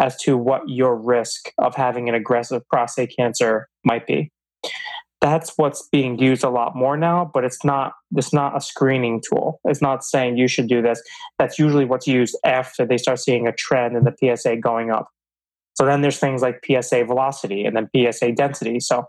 as 0.00 0.16
to 0.22 0.36
what 0.36 0.62
your 0.66 0.96
risk 0.96 1.52
of 1.58 1.74
having 1.74 2.08
an 2.08 2.14
aggressive 2.14 2.66
prostate 2.68 3.14
cancer 3.14 3.68
might 3.84 4.06
be. 4.06 4.30
That's 5.20 5.52
what's 5.56 5.86
being 5.92 6.18
used 6.18 6.42
a 6.42 6.48
lot 6.48 6.74
more 6.74 6.96
now 6.96 7.30
but 7.34 7.44
it's 7.44 7.62
not 7.62 7.92
it's 8.16 8.32
not 8.32 8.56
a 8.56 8.60
screening 8.60 9.20
tool. 9.20 9.60
It's 9.64 9.82
not 9.82 10.02
saying 10.02 10.38
you 10.38 10.48
should 10.48 10.66
do 10.66 10.80
this. 10.80 11.02
That's 11.38 11.58
usually 11.58 11.84
what's 11.84 12.06
used 12.06 12.36
after 12.44 12.86
they 12.86 12.96
start 12.96 13.20
seeing 13.20 13.46
a 13.46 13.52
trend 13.52 13.96
in 13.96 14.04
the 14.04 14.36
psa 14.36 14.56
going 14.56 14.90
up. 14.90 15.08
So 15.74 15.84
then 15.84 16.00
there's 16.00 16.18
things 16.18 16.40
like 16.40 16.64
psa 16.64 17.04
velocity 17.04 17.66
and 17.66 17.76
then 17.76 17.90
psa 17.94 18.32
density. 18.32 18.80
So 18.80 19.08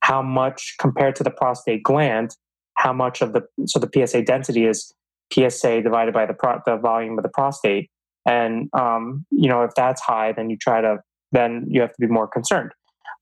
how 0.00 0.22
much 0.22 0.76
compared 0.78 1.16
to 1.16 1.24
the 1.24 1.30
prostate 1.30 1.82
gland 1.82 2.36
how 2.74 2.92
much 2.92 3.20
of 3.20 3.32
the 3.32 3.42
so 3.66 3.80
the 3.80 4.06
psa 4.06 4.22
density 4.22 4.64
is 4.64 4.94
psa 5.32 5.80
divided 5.82 6.14
by 6.14 6.26
the 6.26 6.34
pro, 6.34 6.60
the 6.66 6.76
volume 6.76 7.18
of 7.18 7.22
the 7.22 7.28
prostate 7.28 7.90
and 8.26 8.68
um, 8.72 9.24
you 9.30 9.48
know 9.48 9.62
if 9.62 9.70
that's 9.74 10.00
high 10.00 10.32
then 10.32 10.50
you 10.50 10.56
try 10.56 10.80
to 10.80 10.98
then 11.32 11.66
you 11.68 11.80
have 11.80 11.90
to 11.90 12.00
be 12.00 12.06
more 12.06 12.26
concerned 12.26 12.72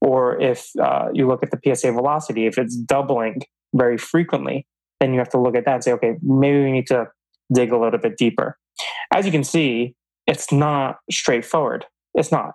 or 0.00 0.40
if 0.40 0.70
uh, 0.80 1.08
you 1.12 1.26
look 1.26 1.42
at 1.42 1.50
the 1.50 1.74
PSA 1.74 1.92
velocity, 1.92 2.46
if 2.46 2.58
it's 2.58 2.76
doubling 2.76 3.42
very 3.74 3.98
frequently, 3.98 4.66
then 5.00 5.12
you 5.12 5.18
have 5.18 5.28
to 5.30 5.40
look 5.40 5.56
at 5.56 5.64
that 5.64 5.74
and 5.74 5.84
say, 5.84 5.92
okay, 5.92 6.14
maybe 6.22 6.62
we 6.62 6.72
need 6.72 6.86
to 6.88 7.08
dig 7.52 7.72
a 7.72 7.78
little 7.78 7.98
bit 7.98 8.16
deeper. 8.16 8.58
As 9.12 9.24
you 9.24 9.32
can 9.32 9.44
see, 9.44 9.94
it's 10.26 10.52
not 10.52 10.96
straightforward. 11.10 11.86
It's 12.14 12.32
not. 12.32 12.52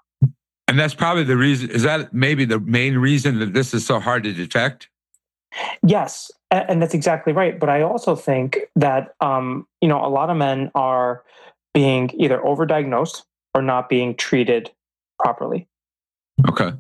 And 0.68 0.80
that's 0.80 0.94
probably 0.94 1.24
the 1.24 1.38
reason. 1.38 1.70
Is 1.72 1.84
that 1.84 2.14
maybe 2.14 2.46
the 2.46 2.60
main 2.60 2.98
reason 2.98 3.40
that 3.40 3.54
this 3.54 3.74
is 3.74 3.86
so 3.86 4.00
hard 4.00 4.24
to 4.24 4.34
detect? 4.34 4.90
Yes, 5.84 6.32
and 6.50 6.82
that's 6.82 6.94
exactly 6.94 7.34
right. 7.34 7.60
But 7.60 7.70
I 7.70 7.82
also 7.82 8.16
think 8.16 8.60
that 8.76 9.16
um, 9.22 9.68
you 9.82 9.88
know 9.88 10.04
a 10.04 10.08
lot 10.08 10.30
of 10.30 10.38
men 10.38 10.72
are 10.76 11.24
being 11.74 12.12
either 12.18 12.40
overdiagnosed 12.40 13.24
or 13.54 13.62
not 13.62 13.90
being 13.90 14.16
treated 14.16 14.72
properly. 15.20 15.68
Okay. 16.50 16.74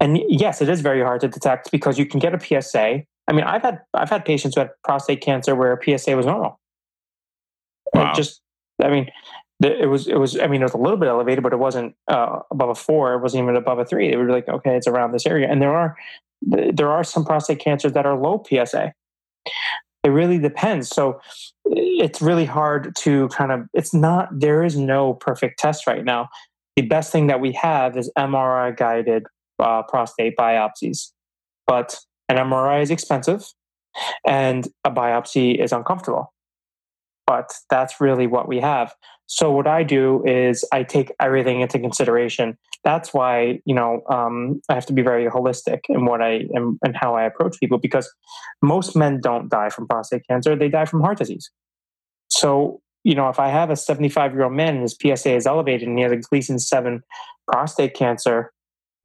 And 0.00 0.20
yes, 0.28 0.62
it 0.62 0.68
is 0.68 0.80
very 0.80 1.02
hard 1.02 1.20
to 1.22 1.28
detect 1.28 1.70
because 1.70 1.98
you 1.98 2.06
can 2.06 2.20
get 2.20 2.34
a 2.34 2.40
PSA. 2.40 3.02
I 3.26 3.32
mean, 3.32 3.44
I've 3.44 3.62
had 3.62 3.80
I've 3.94 4.10
had 4.10 4.24
patients 4.24 4.54
who 4.54 4.60
had 4.60 4.70
prostate 4.84 5.20
cancer 5.20 5.54
where 5.54 5.72
a 5.72 5.98
PSA 5.98 6.16
was 6.16 6.26
normal. 6.26 6.58
Wow. 7.94 8.12
just, 8.14 8.42
I 8.82 8.90
mean, 8.90 9.10
it 9.60 9.88
was 9.88 10.06
it 10.06 10.16
was. 10.16 10.38
I 10.38 10.46
mean, 10.46 10.60
it 10.60 10.64
was 10.64 10.74
a 10.74 10.78
little 10.78 10.96
bit 10.96 11.08
elevated, 11.08 11.42
but 11.42 11.52
it 11.52 11.58
wasn't 11.58 11.96
uh, 12.06 12.40
above 12.52 12.68
a 12.68 12.74
four. 12.76 13.14
It 13.14 13.22
wasn't 13.22 13.42
even 13.42 13.56
above 13.56 13.80
a 13.80 13.84
three. 13.84 14.08
They 14.08 14.16
were 14.16 14.30
like, 14.30 14.48
okay, 14.48 14.76
it's 14.76 14.86
around 14.86 15.12
this 15.12 15.26
area. 15.26 15.48
And 15.50 15.60
there 15.60 15.74
are 15.74 15.96
there 16.42 16.90
are 16.90 17.04
some 17.04 17.24
prostate 17.24 17.58
cancers 17.58 17.92
that 17.92 18.06
are 18.06 18.16
low 18.16 18.42
PSA. 18.48 18.92
It 20.04 20.08
really 20.10 20.38
depends. 20.38 20.88
So 20.88 21.20
it's 21.64 22.22
really 22.22 22.44
hard 22.44 22.94
to 22.98 23.28
kind 23.28 23.52
of. 23.52 23.62
It's 23.74 23.92
not. 23.92 24.28
There 24.32 24.62
is 24.62 24.76
no 24.76 25.14
perfect 25.14 25.58
test 25.58 25.86
right 25.86 26.04
now. 26.04 26.28
The 26.76 26.82
best 26.82 27.10
thing 27.10 27.26
that 27.26 27.40
we 27.40 27.52
have 27.52 27.96
is 27.96 28.10
MRI 28.16 28.76
guided 28.76 29.24
uh, 29.58 29.82
prostate 29.82 30.36
biopsies. 30.36 31.10
But 31.66 31.98
an 32.28 32.36
MRI 32.36 32.82
is 32.82 32.90
expensive 32.90 33.44
and 34.26 34.68
a 34.84 34.90
biopsy 34.90 35.62
is 35.62 35.72
uncomfortable. 35.72 36.32
But 37.28 37.52
that's 37.68 38.00
really 38.00 38.26
what 38.26 38.48
we 38.48 38.58
have. 38.58 38.94
So 39.26 39.52
what 39.52 39.66
I 39.66 39.82
do 39.82 40.24
is 40.24 40.64
I 40.72 40.82
take 40.82 41.12
everything 41.20 41.60
into 41.60 41.78
consideration. 41.78 42.56
That's 42.84 43.12
why 43.12 43.60
you 43.66 43.74
know 43.74 44.00
um, 44.08 44.62
I 44.70 44.74
have 44.74 44.86
to 44.86 44.94
be 44.94 45.02
very 45.02 45.26
holistic 45.26 45.80
in 45.90 46.06
what 46.06 46.22
I 46.22 46.46
am 46.56 46.78
and 46.82 46.96
how 46.96 47.14
I 47.14 47.24
approach 47.24 47.60
people 47.60 47.76
because 47.76 48.10
most 48.62 48.96
men 48.96 49.20
don't 49.20 49.50
die 49.50 49.68
from 49.68 49.86
prostate 49.86 50.22
cancer; 50.26 50.56
they 50.56 50.70
die 50.70 50.86
from 50.86 51.02
heart 51.02 51.18
disease. 51.18 51.50
So 52.30 52.80
you 53.04 53.14
know, 53.14 53.28
if 53.28 53.38
I 53.38 53.48
have 53.48 53.70
a 53.70 53.76
75 53.76 54.32
year 54.32 54.44
old 54.44 54.54
man 54.54 54.76
and 54.76 54.82
his 54.82 54.96
PSA 55.00 55.34
is 55.34 55.46
elevated 55.46 55.86
and 55.86 55.98
he 55.98 56.04
has 56.04 56.12
a 56.12 56.16
Gleason 56.16 56.58
7 56.58 57.02
prostate 57.46 57.94
cancer, 57.94 58.52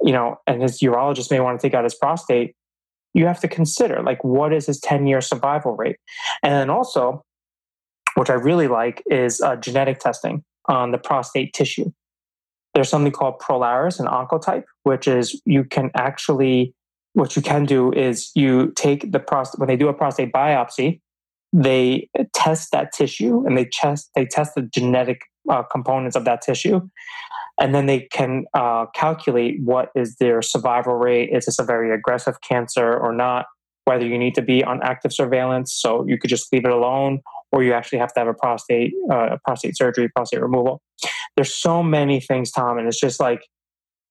you 0.02 0.14
know, 0.14 0.38
and 0.48 0.62
his 0.62 0.80
urologist 0.80 1.30
may 1.30 1.42
want 1.42 1.60
to 1.60 1.68
take 1.68 1.74
out 1.74 1.84
his 1.84 1.96
prostate, 1.96 2.56
you 3.14 3.26
have 3.26 3.40
to 3.42 3.48
consider 3.48 4.02
like 4.02 4.24
what 4.24 4.54
is 4.54 4.66
his 4.66 4.80
10 4.80 5.08
year 5.08 5.22
survival 5.22 5.76
rate? 5.76 5.98
And 6.42 6.54
then 6.54 6.70
also, 6.70 7.24
which 8.16 8.30
I 8.30 8.34
really 8.34 8.68
like 8.68 9.04
is 9.10 9.42
uh, 9.42 9.56
genetic 9.56 10.00
testing 10.00 10.44
on 10.68 10.92
the 10.92 10.98
prostate 10.98 11.54
tissue. 11.54 11.92
there's 12.74 12.90
something 12.90 13.12
called 13.12 13.40
Prolaris 13.40 14.00
and 14.00 14.08
Oncotype, 14.08 14.64
which 14.84 15.08
is 15.08 15.40
you 15.46 15.64
can 15.64 15.92
actually, 15.96 16.74
what 17.14 17.36
you 17.36 17.42
can 17.42 17.66
do 17.66 17.92
is 17.94 18.32
you 18.36 18.72
take 18.76 19.12
the 19.12 19.20
prostate, 19.20 19.60
when 19.60 19.68
they 19.68 19.76
do 19.76 19.88
a 19.88 19.94
prostate 19.94 20.32
biopsy, 20.32 21.00
they 21.52 22.10
test 22.34 22.72
that 22.72 22.92
tissue 22.92 23.46
and 23.46 23.58
they 23.58 23.66
test, 23.66 24.10
they 24.16 24.26
test 24.26 24.56
the 24.56 24.64
genetic 24.64 25.22
uh, 25.50 25.62
components 25.64 26.16
of 26.16 26.26
that 26.26 26.42
tissue. 26.42 26.82
And 27.60 27.76
then 27.76 27.86
they 27.86 28.08
can 28.12 28.46
uh, 28.56 28.88
calculate 28.96 29.58
what 29.64 29.90
is 29.96 30.16
their 30.16 30.42
survival 30.42 30.96
rate. 30.96 31.30
Is 31.32 31.46
this 31.46 31.60
a 31.60 31.64
very 31.64 31.94
aggressive 31.94 32.42
cancer 32.42 32.98
or 32.98 33.14
not? 33.14 33.46
Whether 33.86 34.08
you 34.08 34.18
need 34.18 34.34
to 34.36 34.42
be 34.42 34.64
on 34.64 34.82
active 34.82 35.14
surveillance, 35.14 35.72
so 35.72 36.06
you 36.08 36.18
could 36.18 36.30
just 36.30 36.52
leave 36.52 36.66
it 36.66 36.72
alone, 36.72 37.20
or 37.54 37.64
you 37.64 37.72
actually 37.72 38.00
have 38.00 38.12
to 38.14 38.20
have 38.20 38.28
a 38.28 38.34
prostate 38.34 38.94
uh, 39.10 39.38
prostate 39.46 39.78
surgery, 39.78 40.10
prostate 40.10 40.42
removal. 40.42 40.82
There's 41.36 41.54
so 41.54 41.84
many 41.84 42.20
things, 42.20 42.52
Tom, 42.52 42.78
and 42.80 42.88
it's 42.88 43.00
just 43.00 43.20
like, 43.20 43.48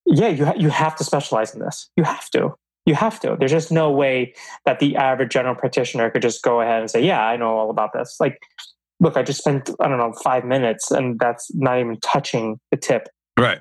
yeah, 0.06 0.28
you 0.28 0.46
ha- 0.46 0.54
you 0.56 0.70
have 0.70 0.96
to 0.96 1.04
specialize 1.04 1.52
in 1.52 1.60
this. 1.60 1.90
You 1.96 2.04
have 2.04 2.30
to. 2.30 2.54
You 2.86 2.94
have 2.94 3.20
to. 3.20 3.36
There's 3.38 3.50
just 3.50 3.70
no 3.70 3.90
way 3.90 4.34
that 4.64 4.78
the 4.78 4.96
average 4.96 5.32
general 5.32 5.54
practitioner 5.54 6.08
could 6.10 6.22
just 6.22 6.42
go 6.42 6.60
ahead 6.60 6.80
and 6.80 6.90
say, 6.90 7.04
"Yeah, 7.04 7.22
I 7.22 7.36
know 7.36 7.56
all 7.56 7.70
about 7.70 7.90
this." 7.92 8.16
Like, 8.20 8.38
look, 9.00 9.16
I 9.16 9.22
just 9.22 9.40
spent 9.40 9.70
I 9.80 9.88
don't 9.88 9.98
know 9.98 10.12
five 10.24 10.44
minutes, 10.44 10.90
and 10.90 11.18
that's 11.18 11.52
not 11.54 11.78
even 11.80 11.98
touching 12.00 12.58
the 12.70 12.76
tip. 12.76 13.08
Right. 13.38 13.60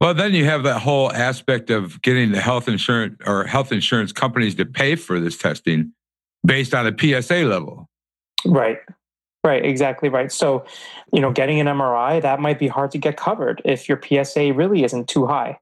Well, 0.00 0.14
then 0.14 0.32
you 0.32 0.46
have 0.46 0.62
that 0.62 0.80
whole 0.80 1.12
aspect 1.12 1.68
of 1.68 2.00
getting 2.00 2.32
the 2.32 2.40
health 2.40 2.68
insurance 2.68 3.16
or 3.26 3.44
health 3.44 3.70
insurance 3.70 4.12
companies 4.12 4.54
to 4.54 4.64
pay 4.64 4.94
for 4.94 5.20
this 5.20 5.36
testing 5.36 5.92
based 6.44 6.74
on 6.74 6.86
a 6.86 6.96
PSA 6.96 7.44
level. 7.44 7.86
Right. 8.46 8.78
Right, 9.42 9.64
exactly 9.64 10.10
right. 10.10 10.30
So, 10.30 10.66
you 11.12 11.20
know, 11.20 11.32
getting 11.32 11.60
an 11.60 11.66
MRI, 11.66 12.20
that 12.20 12.40
might 12.40 12.58
be 12.58 12.68
hard 12.68 12.90
to 12.90 12.98
get 12.98 13.16
covered 13.16 13.62
if 13.64 13.88
your 13.88 13.98
PSA 14.02 14.52
really 14.52 14.84
isn't 14.84 15.08
too 15.08 15.26
high. 15.26 15.58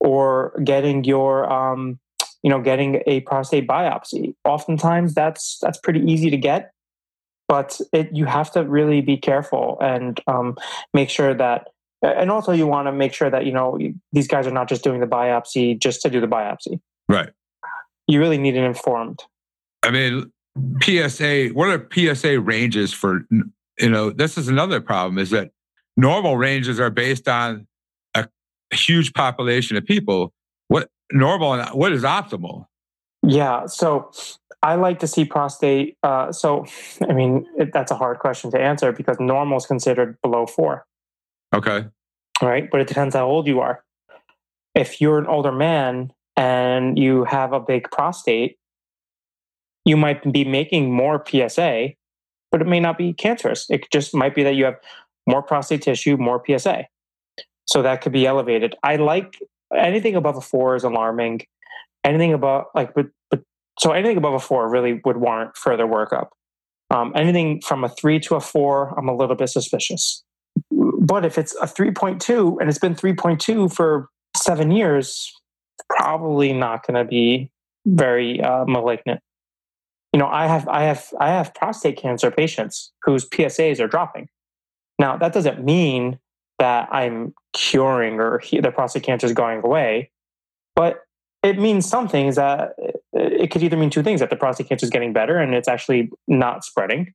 Or 0.00 0.58
getting 0.64 1.04
your 1.04 1.50
um, 1.50 1.98
you 2.42 2.50
know, 2.50 2.60
getting 2.60 3.02
a 3.06 3.20
prostate 3.20 3.66
biopsy. 3.66 4.34
Oftentimes 4.44 5.14
that's 5.14 5.58
that's 5.60 5.78
pretty 5.78 6.00
easy 6.00 6.30
to 6.30 6.36
get, 6.36 6.72
but 7.48 7.80
it 7.92 8.08
you 8.12 8.24
have 8.24 8.50
to 8.52 8.64
really 8.64 9.00
be 9.00 9.16
careful 9.16 9.78
and 9.80 10.20
um, 10.26 10.56
make 10.94 11.10
sure 11.10 11.34
that 11.34 11.68
and 12.02 12.30
also 12.30 12.52
you 12.52 12.66
want 12.66 12.86
to 12.86 12.92
make 12.92 13.12
sure 13.12 13.28
that 13.28 13.44
you 13.44 13.52
know 13.52 13.78
these 14.12 14.26
guys 14.26 14.46
are 14.46 14.52
not 14.52 14.68
just 14.68 14.82
doing 14.82 15.00
the 15.00 15.06
biopsy 15.06 15.78
just 15.78 16.00
to 16.02 16.10
do 16.10 16.20
the 16.20 16.26
biopsy. 16.26 16.80
Right. 17.08 17.30
You 18.06 18.20
really 18.20 18.38
need 18.38 18.56
an 18.56 18.64
informed. 18.64 19.22
I 19.82 19.90
mean, 19.90 20.32
PSA, 20.82 21.48
what 21.48 21.68
are 21.68 21.88
PSA 21.92 22.40
ranges 22.40 22.92
for, 22.92 23.22
you 23.30 23.90
know, 23.90 24.10
this 24.10 24.36
is 24.36 24.48
another 24.48 24.80
problem 24.80 25.18
is 25.18 25.30
that 25.30 25.50
normal 25.96 26.36
ranges 26.36 26.80
are 26.80 26.90
based 26.90 27.28
on 27.28 27.66
a, 28.14 28.28
huge 28.72 29.12
population 29.14 29.76
of 29.76 29.84
people. 29.84 30.32
What 30.68 30.88
normal 31.12 31.54
and 31.54 31.68
what 31.70 31.92
is 31.92 32.04
optimal? 32.04 32.66
Yeah. 33.22 33.66
So 33.66 34.12
I 34.62 34.76
like 34.76 35.00
to 35.00 35.06
see 35.06 35.24
prostate. 35.24 35.96
Uh, 36.02 36.30
so, 36.32 36.66
I 37.08 37.12
mean, 37.12 37.46
it, 37.58 37.72
that's 37.72 37.90
a 37.90 37.96
hard 37.96 38.18
question 38.18 38.50
to 38.52 38.60
answer 38.60 38.92
because 38.92 39.18
normal 39.18 39.58
is 39.58 39.66
considered 39.66 40.16
below 40.22 40.46
four. 40.46 40.86
Okay. 41.54 41.86
Right. 42.40 42.70
But 42.70 42.80
it 42.80 42.86
depends 42.86 43.14
how 43.14 43.26
old 43.26 43.46
you 43.46 43.60
are. 43.60 43.84
If 44.74 45.00
you're 45.00 45.18
an 45.18 45.26
older 45.26 45.52
man 45.52 46.12
and 46.36 46.98
you 46.98 47.24
have 47.24 47.52
a 47.52 47.60
big 47.60 47.90
prostate, 47.90 48.56
you 49.90 49.96
might 49.96 50.32
be 50.32 50.44
making 50.44 50.92
more 50.92 51.22
PSA, 51.28 51.88
but 52.50 52.62
it 52.62 52.66
may 52.66 52.80
not 52.80 52.96
be 52.96 53.12
cancerous. 53.12 53.66
It 53.68 53.90
just 53.92 54.14
might 54.14 54.34
be 54.34 54.44
that 54.44 54.54
you 54.54 54.64
have 54.64 54.76
more 55.26 55.42
prostate 55.42 55.82
tissue, 55.82 56.16
more 56.16 56.42
PSA. 56.46 56.86
So 57.66 57.82
that 57.82 58.00
could 58.00 58.12
be 58.12 58.26
elevated. 58.26 58.76
I 58.82 58.96
like 58.96 59.38
anything 59.76 60.14
above 60.14 60.36
a 60.36 60.40
four 60.40 60.76
is 60.76 60.84
alarming. 60.84 61.42
Anything 62.04 62.32
above 62.32 62.66
like 62.74 62.94
but 62.94 63.06
but 63.30 63.42
so 63.78 63.90
anything 63.92 64.16
above 64.16 64.34
a 64.34 64.40
four 64.40 64.70
really 64.70 65.00
would 65.04 65.18
warrant 65.18 65.56
further 65.56 65.86
workup. 65.86 66.28
Um, 66.90 67.12
anything 67.14 67.60
from 67.60 67.84
a 67.84 67.88
three 67.88 68.18
to 68.20 68.36
a 68.36 68.40
four, 68.40 68.94
I'm 68.98 69.08
a 69.08 69.14
little 69.14 69.36
bit 69.36 69.48
suspicious. 69.48 70.24
But 70.70 71.24
if 71.24 71.38
it's 71.38 71.54
a 71.56 71.66
3.2 71.66 72.56
and 72.60 72.68
it's 72.68 72.78
been 72.78 72.94
3.2 72.94 73.72
for 73.72 74.08
seven 74.36 74.70
years, 74.72 75.32
probably 75.88 76.52
not 76.52 76.84
going 76.86 76.96
to 76.96 77.08
be 77.08 77.50
very 77.86 78.40
uh, 78.40 78.64
malignant 78.66 79.20
you 80.12 80.18
know 80.18 80.28
i 80.28 80.46
have 80.46 80.66
i 80.68 80.82
have 80.82 81.06
i 81.20 81.28
have 81.28 81.54
prostate 81.54 81.96
cancer 81.96 82.30
patients 82.30 82.92
whose 83.02 83.28
psas 83.28 83.80
are 83.80 83.88
dropping. 83.88 84.28
Now 84.98 85.16
that 85.16 85.32
doesn't 85.32 85.64
mean 85.64 86.18
that 86.58 86.88
i'm 86.92 87.34
curing 87.52 88.20
or 88.20 88.38
he, 88.38 88.60
their 88.60 88.72
prostate 88.72 89.02
cancer 89.02 89.26
is 89.26 89.32
going 89.32 89.62
away 89.64 90.10
but 90.76 91.04
it 91.42 91.58
means 91.58 91.88
something 91.88 92.26
is 92.26 92.36
that 92.36 92.74
it 93.12 93.50
could 93.50 93.62
either 93.62 93.76
mean 93.76 93.90
two 93.90 94.02
things 94.02 94.20
that 94.20 94.30
the 94.30 94.36
prostate 94.36 94.68
cancer 94.68 94.84
is 94.84 94.90
getting 94.90 95.12
better 95.12 95.38
and 95.38 95.54
it's 95.54 95.68
actually 95.68 96.10
not 96.28 96.64
spreading 96.64 97.12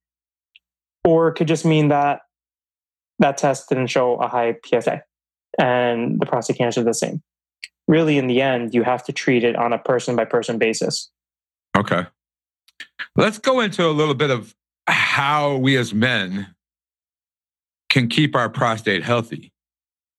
or 1.03 1.27
it 1.27 1.35
could 1.35 1.47
just 1.47 1.63
mean 1.63 1.89
that 1.89 2.21
that 3.19 3.37
test 3.37 3.69
didn't 3.69 3.87
show 3.87 4.15
a 4.15 4.27
high 4.27 4.55
psa 4.65 5.01
and 5.57 6.19
the 6.19 6.25
prostate 6.25 6.57
cancer 6.57 6.81
is 6.81 6.85
the 6.85 6.93
same. 6.93 7.21
Really 7.87 8.17
in 8.17 8.27
the 8.27 8.41
end 8.41 8.73
you 8.73 8.83
have 8.83 9.03
to 9.05 9.13
treat 9.13 9.43
it 9.43 9.55
on 9.55 9.71
a 9.71 9.77
person 9.77 10.15
by 10.15 10.25
person 10.25 10.57
basis. 10.57 11.09
Okay 11.77 12.05
Let's 13.15 13.37
go 13.37 13.59
into 13.59 13.85
a 13.85 13.91
little 13.91 14.13
bit 14.13 14.31
of 14.31 14.55
how 14.87 15.57
we 15.57 15.77
as 15.77 15.93
men 15.93 16.55
can 17.89 18.07
keep 18.09 18.35
our 18.35 18.49
prostate 18.49 19.03
healthy. 19.03 19.53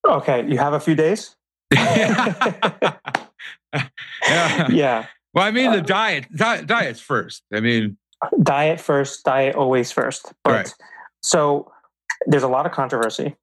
Okay, 0.07 0.49
you 0.49 0.59
have 0.59 0.73
a 0.73 0.81
few 0.81 0.95
days? 0.95 1.37
yeah. 1.73 2.95
yeah. 4.71 5.07
Well, 5.35 5.45
I 5.45 5.51
mean, 5.51 5.73
the 5.73 5.83
diet, 5.83 6.27
diet, 6.35 6.67
diet's 6.67 7.01
first. 7.01 7.43
I 7.53 7.61
mean, 7.61 7.99
diet 8.43 8.81
first, 8.81 9.25
diet 9.25 9.55
always 9.55 9.93
first. 9.93 10.33
But 10.45 10.53
right. 10.53 10.75
so 11.23 11.71
there's 12.27 12.43
a 12.43 12.49
lot 12.49 12.65
of 12.65 12.73
controversy 12.73 13.37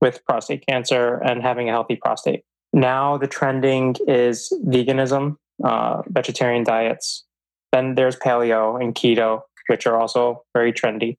with 0.00 0.24
prostate 0.24 0.64
cancer 0.66 1.16
and 1.16 1.42
having 1.42 1.68
a 1.68 1.72
healthy 1.72 1.96
prostate. 1.96 2.44
Now 2.72 3.18
the 3.18 3.26
trending 3.26 3.96
is 4.06 4.52
veganism, 4.66 5.36
uh, 5.64 6.02
vegetarian 6.08 6.64
diets, 6.64 7.24
then 7.72 7.94
there's 7.94 8.16
paleo 8.16 8.80
and 8.80 8.94
keto, 8.94 9.40
which 9.68 9.86
are 9.86 9.98
also 9.98 10.42
very 10.54 10.72
trendy. 10.72 11.16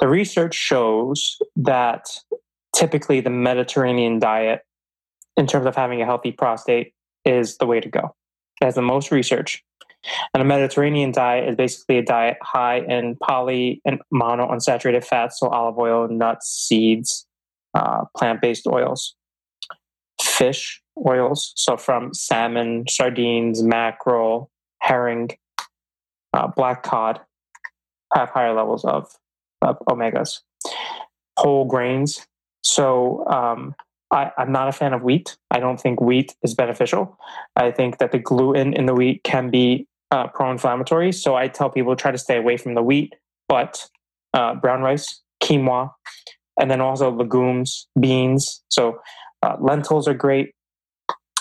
The 0.00 0.08
research 0.08 0.54
shows 0.54 1.36
that 1.56 2.08
typically 2.74 3.20
the 3.20 3.30
Mediterranean 3.30 4.18
diet, 4.18 4.60
in 5.36 5.46
terms 5.46 5.66
of 5.66 5.76
having 5.76 6.02
a 6.02 6.04
healthy 6.04 6.32
prostate, 6.32 6.92
is 7.24 7.56
the 7.58 7.66
way 7.66 7.80
to 7.80 7.88
go. 7.88 8.14
It 8.60 8.64
has 8.64 8.74
the 8.74 8.82
most 8.82 9.10
research. 9.10 9.62
And 10.32 10.40
a 10.40 10.46
Mediterranean 10.46 11.10
diet 11.10 11.48
is 11.48 11.56
basically 11.56 11.98
a 11.98 12.02
diet 12.02 12.36
high 12.42 12.78
in 12.78 13.16
poly 13.16 13.80
and 13.84 14.00
monounsaturated 14.12 15.04
fats, 15.04 15.40
so 15.40 15.48
olive 15.48 15.78
oil, 15.78 16.08
nuts, 16.08 16.48
seeds, 16.48 17.26
uh, 17.74 18.04
plant 18.16 18.40
based 18.40 18.66
oils, 18.66 19.14
fish 20.20 20.80
oils, 21.06 21.52
so 21.56 21.76
from 21.76 22.14
salmon, 22.14 22.84
sardines, 22.88 23.62
mackerel, 23.62 24.50
herring, 24.86 25.30
uh, 26.32 26.46
black 26.46 26.82
cod 26.82 27.20
have 28.14 28.30
higher 28.30 28.54
levels 28.54 28.84
of, 28.84 29.10
of 29.62 29.78
omegas. 29.88 30.40
Whole 31.36 31.64
grains. 31.64 32.26
So 32.62 33.26
um, 33.26 33.74
I, 34.12 34.30
am 34.38 34.52
not 34.52 34.68
a 34.68 34.72
fan 34.72 34.92
of 34.92 35.02
wheat. 35.02 35.36
I 35.50 35.58
don't 35.58 35.80
think 35.80 36.00
wheat 36.00 36.34
is 36.42 36.54
beneficial. 36.54 37.18
I 37.56 37.70
think 37.70 37.98
that 37.98 38.12
the 38.12 38.18
gluten 38.18 38.72
in 38.72 38.86
the 38.86 38.94
wheat 38.94 39.22
can 39.24 39.50
be 39.50 39.86
uh, 40.10 40.28
pro-inflammatory. 40.28 41.12
So 41.12 41.34
I 41.34 41.48
tell 41.48 41.68
people 41.68 41.96
try 41.96 42.12
to 42.12 42.18
stay 42.18 42.36
away 42.36 42.56
from 42.56 42.74
the 42.74 42.82
wheat, 42.82 43.14
but 43.48 43.88
uh, 44.34 44.54
brown 44.54 44.82
rice, 44.82 45.20
quinoa, 45.42 45.90
and 46.60 46.70
then 46.70 46.80
also 46.80 47.10
legumes, 47.10 47.88
beans. 47.98 48.62
So 48.68 49.00
uh, 49.42 49.56
lentils 49.60 50.06
are 50.06 50.14
great 50.14 50.54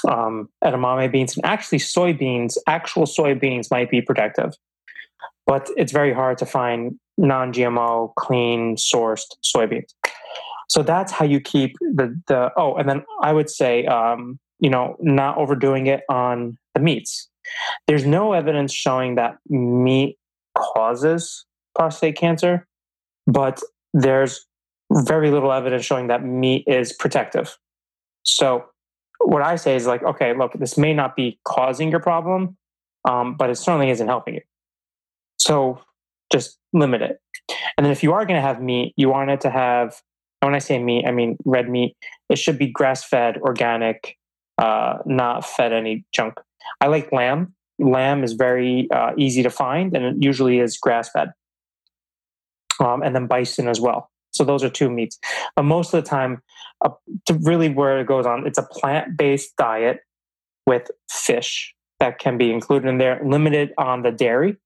um, 0.08 0.50
edamame 0.64 1.12
beans, 1.12 1.36
and 1.36 1.46
actually 1.46 1.80
soybeans, 1.80 2.58
actual 2.68 3.06
soybeans 3.06 3.70
might 3.72 3.90
be 3.90 4.02
protective. 4.02 4.54
But 5.46 5.70
it's 5.78 5.92
very 5.92 6.14
hard 6.14 6.38
to 6.40 6.46
find 6.46 7.00
non 7.18 7.54
GMO, 7.54 8.14
clean 8.16 8.76
sourced 8.76 9.36
soybeans. 9.44 9.94
So 10.68 10.82
that's 10.82 11.12
how 11.12 11.26
you 11.26 11.40
keep 11.40 11.78
the, 11.80 12.20
the 12.28 12.52
oh, 12.58 12.76
and 12.76 12.90
then 12.90 13.04
I 13.22 13.34
would 13.34 13.50
say, 13.50 13.86
um, 13.86 14.40
you 14.60 14.70
know, 14.70 14.98
not 15.00 15.38
overdoing 15.38 15.88
it 15.88 16.02
on 16.10 16.58
the 16.74 16.80
meats. 16.80 17.30
There's 17.88 18.06
no 18.06 18.34
evidence 18.34 18.74
showing 18.74 19.16
that 19.16 19.38
meat 19.48 20.18
causes 20.58 21.46
prostate 21.76 22.18
cancer, 22.18 22.66
but 23.28 23.62
there's 23.94 24.46
very 24.92 25.30
little 25.30 25.52
evidence 25.52 25.86
showing 25.86 26.08
that 26.08 26.24
meat 26.24 26.64
is 26.68 26.94
protective. 26.94 27.58
So 28.24 28.66
what 29.26 29.42
I 29.42 29.56
say 29.56 29.76
is 29.76 29.86
like, 29.86 30.04
okay, 30.04 30.36
look, 30.36 30.54
this 30.54 30.78
may 30.78 30.94
not 30.94 31.16
be 31.16 31.40
causing 31.44 31.92
your 31.92 32.00
problem, 32.00 32.58
um, 33.08 33.36
but 33.36 33.50
it 33.50 33.56
certainly 33.56 33.90
isn't 33.90 34.08
helping 34.08 34.36
you. 34.36 34.42
So 35.38 35.82
just 36.32 36.58
limit 36.74 37.02
it. 37.02 37.20
And 37.78 37.86
then 37.86 37.92
if 37.92 38.04
you 38.04 38.14
are 38.14 38.26
going 38.26 38.38
to 38.38 38.42
have 38.42 38.62
meat, 38.62 38.94
you 38.98 39.10
want 39.10 39.30
it 39.32 39.42
to 39.42 39.50
have 39.50 40.02
when 40.42 40.56
I 40.56 40.60
say 40.60 40.78
meat, 40.78 41.06
I 41.08 41.12
mean 41.12 41.38
red 41.46 41.70
meat. 41.70 41.98
It 42.30 42.38
should 42.38 42.60
be 42.60 42.68
grass 42.68 43.04
fed, 43.04 43.38
organic, 43.38 44.18
uh, 44.58 45.00
not 45.06 45.46
fed 45.46 45.74
any 45.74 46.06
junk. 46.14 46.40
I 46.80 46.88
like 46.88 47.12
lamb. 47.12 47.54
Lamb 47.80 48.24
is 48.24 48.34
very 48.34 48.88
uh, 48.92 49.12
easy 49.18 49.44
to 49.44 49.50
find, 49.50 49.96
and 49.96 50.06
it 50.06 50.16
usually 50.20 50.60
is 50.60 50.78
grass 50.78 51.10
fed. 51.10 51.30
Um, 52.80 53.02
and 53.02 53.16
then 53.16 53.28
bison 53.28 53.68
as 53.68 53.82
well. 53.82 54.10
So 54.36 54.44
those 54.44 54.64
are 54.64 54.70
two 54.70 54.90
meats. 54.90 55.20
But 55.56 55.64
most 55.64 55.94
of 55.94 56.04
the 56.04 56.10
time, 56.10 56.42
uh, 56.84 56.90
really 57.42 57.70
where 57.70 58.00
it 58.00 58.08
goes 58.08 58.26
on, 58.26 58.46
it's 58.46 58.58
a 58.58 58.64
plant 58.64 59.18
based 59.18 59.56
diet 59.58 60.00
with 60.66 60.90
fish 61.10 61.74
that 62.00 62.20
can 62.20 62.38
be 62.38 62.52
included 62.52 62.90
in 62.90 62.98
there, 62.98 63.22
limited 63.26 63.72
on 63.78 64.02
the 64.02 64.12
dairy, 64.12 64.58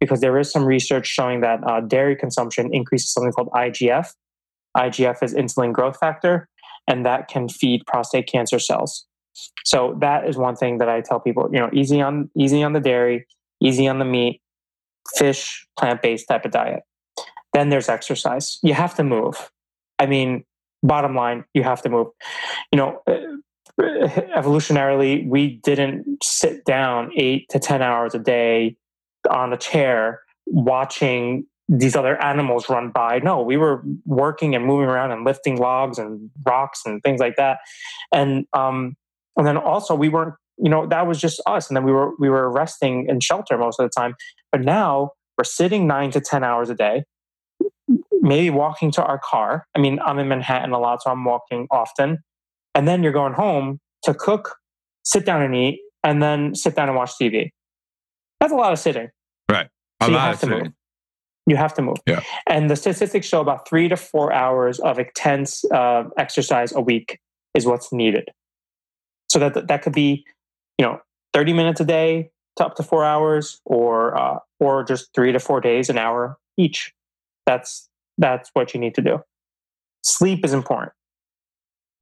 because 0.00 0.20
there 0.20 0.38
is 0.38 0.50
some 0.50 0.64
research 0.64 1.06
showing 1.06 1.40
that 1.40 1.60
uh, 1.66 1.80
dairy 1.80 2.16
consumption 2.16 2.72
increases 2.72 3.12
something 3.12 3.32
called 3.32 3.50
IGF. 3.50 4.12
IGF 4.76 5.22
is 5.22 5.34
insulin 5.34 5.72
growth 5.72 5.98
factor, 5.98 6.48
and 6.86 7.04
that 7.04 7.28
can 7.28 7.48
feed 7.48 7.82
prostate 7.86 8.28
cancer 8.28 8.58
cells. 8.58 9.06
So 9.64 9.96
that 10.00 10.28
is 10.28 10.36
one 10.36 10.56
thing 10.56 10.78
that 10.78 10.88
I 10.88 11.00
tell 11.00 11.20
people, 11.20 11.48
you 11.52 11.58
know, 11.58 11.70
easy 11.72 12.00
on 12.00 12.30
easy 12.36 12.62
on 12.62 12.72
the 12.72 12.80
dairy, 12.80 13.26
easy 13.60 13.88
on 13.88 13.98
the 13.98 14.04
meat, 14.04 14.40
fish, 15.16 15.66
plant-based 15.78 16.28
type 16.28 16.44
of 16.44 16.52
diet. 16.52 16.82
Then 17.56 17.70
there's 17.70 17.88
exercise. 17.88 18.58
You 18.62 18.74
have 18.74 18.94
to 18.96 19.02
move. 19.02 19.50
I 19.98 20.04
mean, 20.04 20.44
bottom 20.82 21.14
line, 21.14 21.46
you 21.54 21.62
have 21.62 21.80
to 21.84 21.88
move. 21.88 22.08
You 22.70 22.76
know, 22.76 23.00
uh, 23.06 23.16
evolutionarily, 24.36 25.26
we 25.26 25.56
didn't 25.64 26.22
sit 26.22 26.66
down 26.66 27.12
eight 27.16 27.48
to 27.48 27.58
10 27.58 27.80
hours 27.80 28.14
a 28.14 28.18
day 28.18 28.76
on 29.30 29.54
a 29.54 29.56
chair 29.56 30.20
watching 30.44 31.46
these 31.66 31.96
other 31.96 32.22
animals 32.22 32.68
run 32.68 32.90
by. 32.90 33.20
No, 33.20 33.40
we 33.40 33.56
were 33.56 33.82
working 34.04 34.54
and 34.54 34.66
moving 34.66 34.90
around 34.90 35.12
and 35.12 35.24
lifting 35.24 35.56
logs 35.56 35.96
and 35.96 36.28
rocks 36.44 36.82
and 36.84 37.02
things 37.02 37.20
like 37.20 37.36
that. 37.36 37.60
And 38.12 38.44
um, 38.52 38.96
and 39.38 39.46
then 39.46 39.56
also 39.56 39.94
we 39.94 40.10
weren't, 40.10 40.34
you 40.58 40.68
know, 40.68 40.86
that 40.88 41.06
was 41.06 41.18
just 41.18 41.40
us. 41.46 41.70
And 41.70 41.76
then 41.78 41.84
we 41.84 41.92
were 41.92 42.12
we 42.18 42.28
were 42.28 42.50
resting 42.50 43.06
in 43.08 43.20
shelter 43.20 43.56
most 43.56 43.80
of 43.80 43.86
the 43.86 43.90
time. 43.98 44.14
But 44.52 44.60
now 44.60 45.12
we're 45.38 45.44
sitting 45.44 45.86
nine 45.86 46.10
to 46.10 46.20
ten 46.20 46.44
hours 46.44 46.68
a 46.68 46.74
day 46.74 47.04
maybe 48.26 48.50
walking 48.50 48.90
to 48.90 49.04
our 49.04 49.18
car. 49.18 49.66
I 49.74 49.78
mean, 49.78 49.98
I'm 50.04 50.18
in 50.18 50.28
Manhattan 50.28 50.72
a 50.72 50.78
lot, 50.78 51.02
so 51.02 51.10
I'm 51.10 51.24
walking 51.24 51.66
often. 51.70 52.18
And 52.74 52.86
then 52.86 53.02
you're 53.02 53.12
going 53.12 53.32
home 53.32 53.78
to 54.02 54.12
cook, 54.12 54.56
sit 55.04 55.24
down 55.24 55.42
and 55.42 55.54
eat, 55.54 55.80
and 56.02 56.22
then 56.22 56.54
sit 56.54 56.74
down 56.74 56.88
and 56.88 56.96
watch 56.96 57.12
TV. 57.20 57.50
That's 58.40 58.52
a 58.52 58.56
lot 58.56 58.72
of 58.72 58.78
sitting. 58.78 59.08
Right. 59.50 59.68
So 60.02 60.10
you 60.10 60.18
have 60.18 60.40
to 60.40 60.46
sitting. 60.46 60.58
move. 60.58 60.72
You 61.46 61.56
have 61.56 61.74
to 61.74 61.82
move. 61.82 61.98
Yeah. 62.06 62.22
And 62.48 62.68
the 62.68 62.76
statistics 62.76 63.26
show 63.26 63.40
about 63.40 63.68
three 63.68 63.88
to 63.88 63.96
four 63.96 64.32
hours 64.32 64.80
of 64.80 64.98
intense 64.98 65.64
uh, 65.72 66.04
exercise 66.18 66.72
a 66.72 66.80
week 66.80 67.20
is 67.54 67.64
what's 67.64 67.92
needed. 67.92 68.28
So 69.30 69.38
that 69.38 69.68
that 69.68 69.82
could 69.82 69.92
be, 69.92 70.24
you 70.78 70.84
know, 70.84 71.00
30 71.32 71.52
minutes 71.52 71.80
a 71.80 71.84
day 71.84 72.30
to 72.56 72.66
up 72.66 72.74
to 72.76 72.82
four 72.82 73.04
hours, 73.04 73.60
or 73.64 74.16
uh, 74.18 74.38
or 74.58 74.82
just 74.82 75.10
three 75.14 75.32
to 75.32 75.38
four 75.38 75.60
days, 75.60 75.88
an 75.88 75.98
hour 75.98 76.36
each. 76.56 76.92
That's 77.46 77.88
that's 78.18 78.50
what 78.54 78.74
you 78.74 78.80
need 78.80 78.94
to 78.94 79.02
do. 79.02 79.18
Sleep 80.02 80.44
is 80.44 80.52
important. 80.52 80.92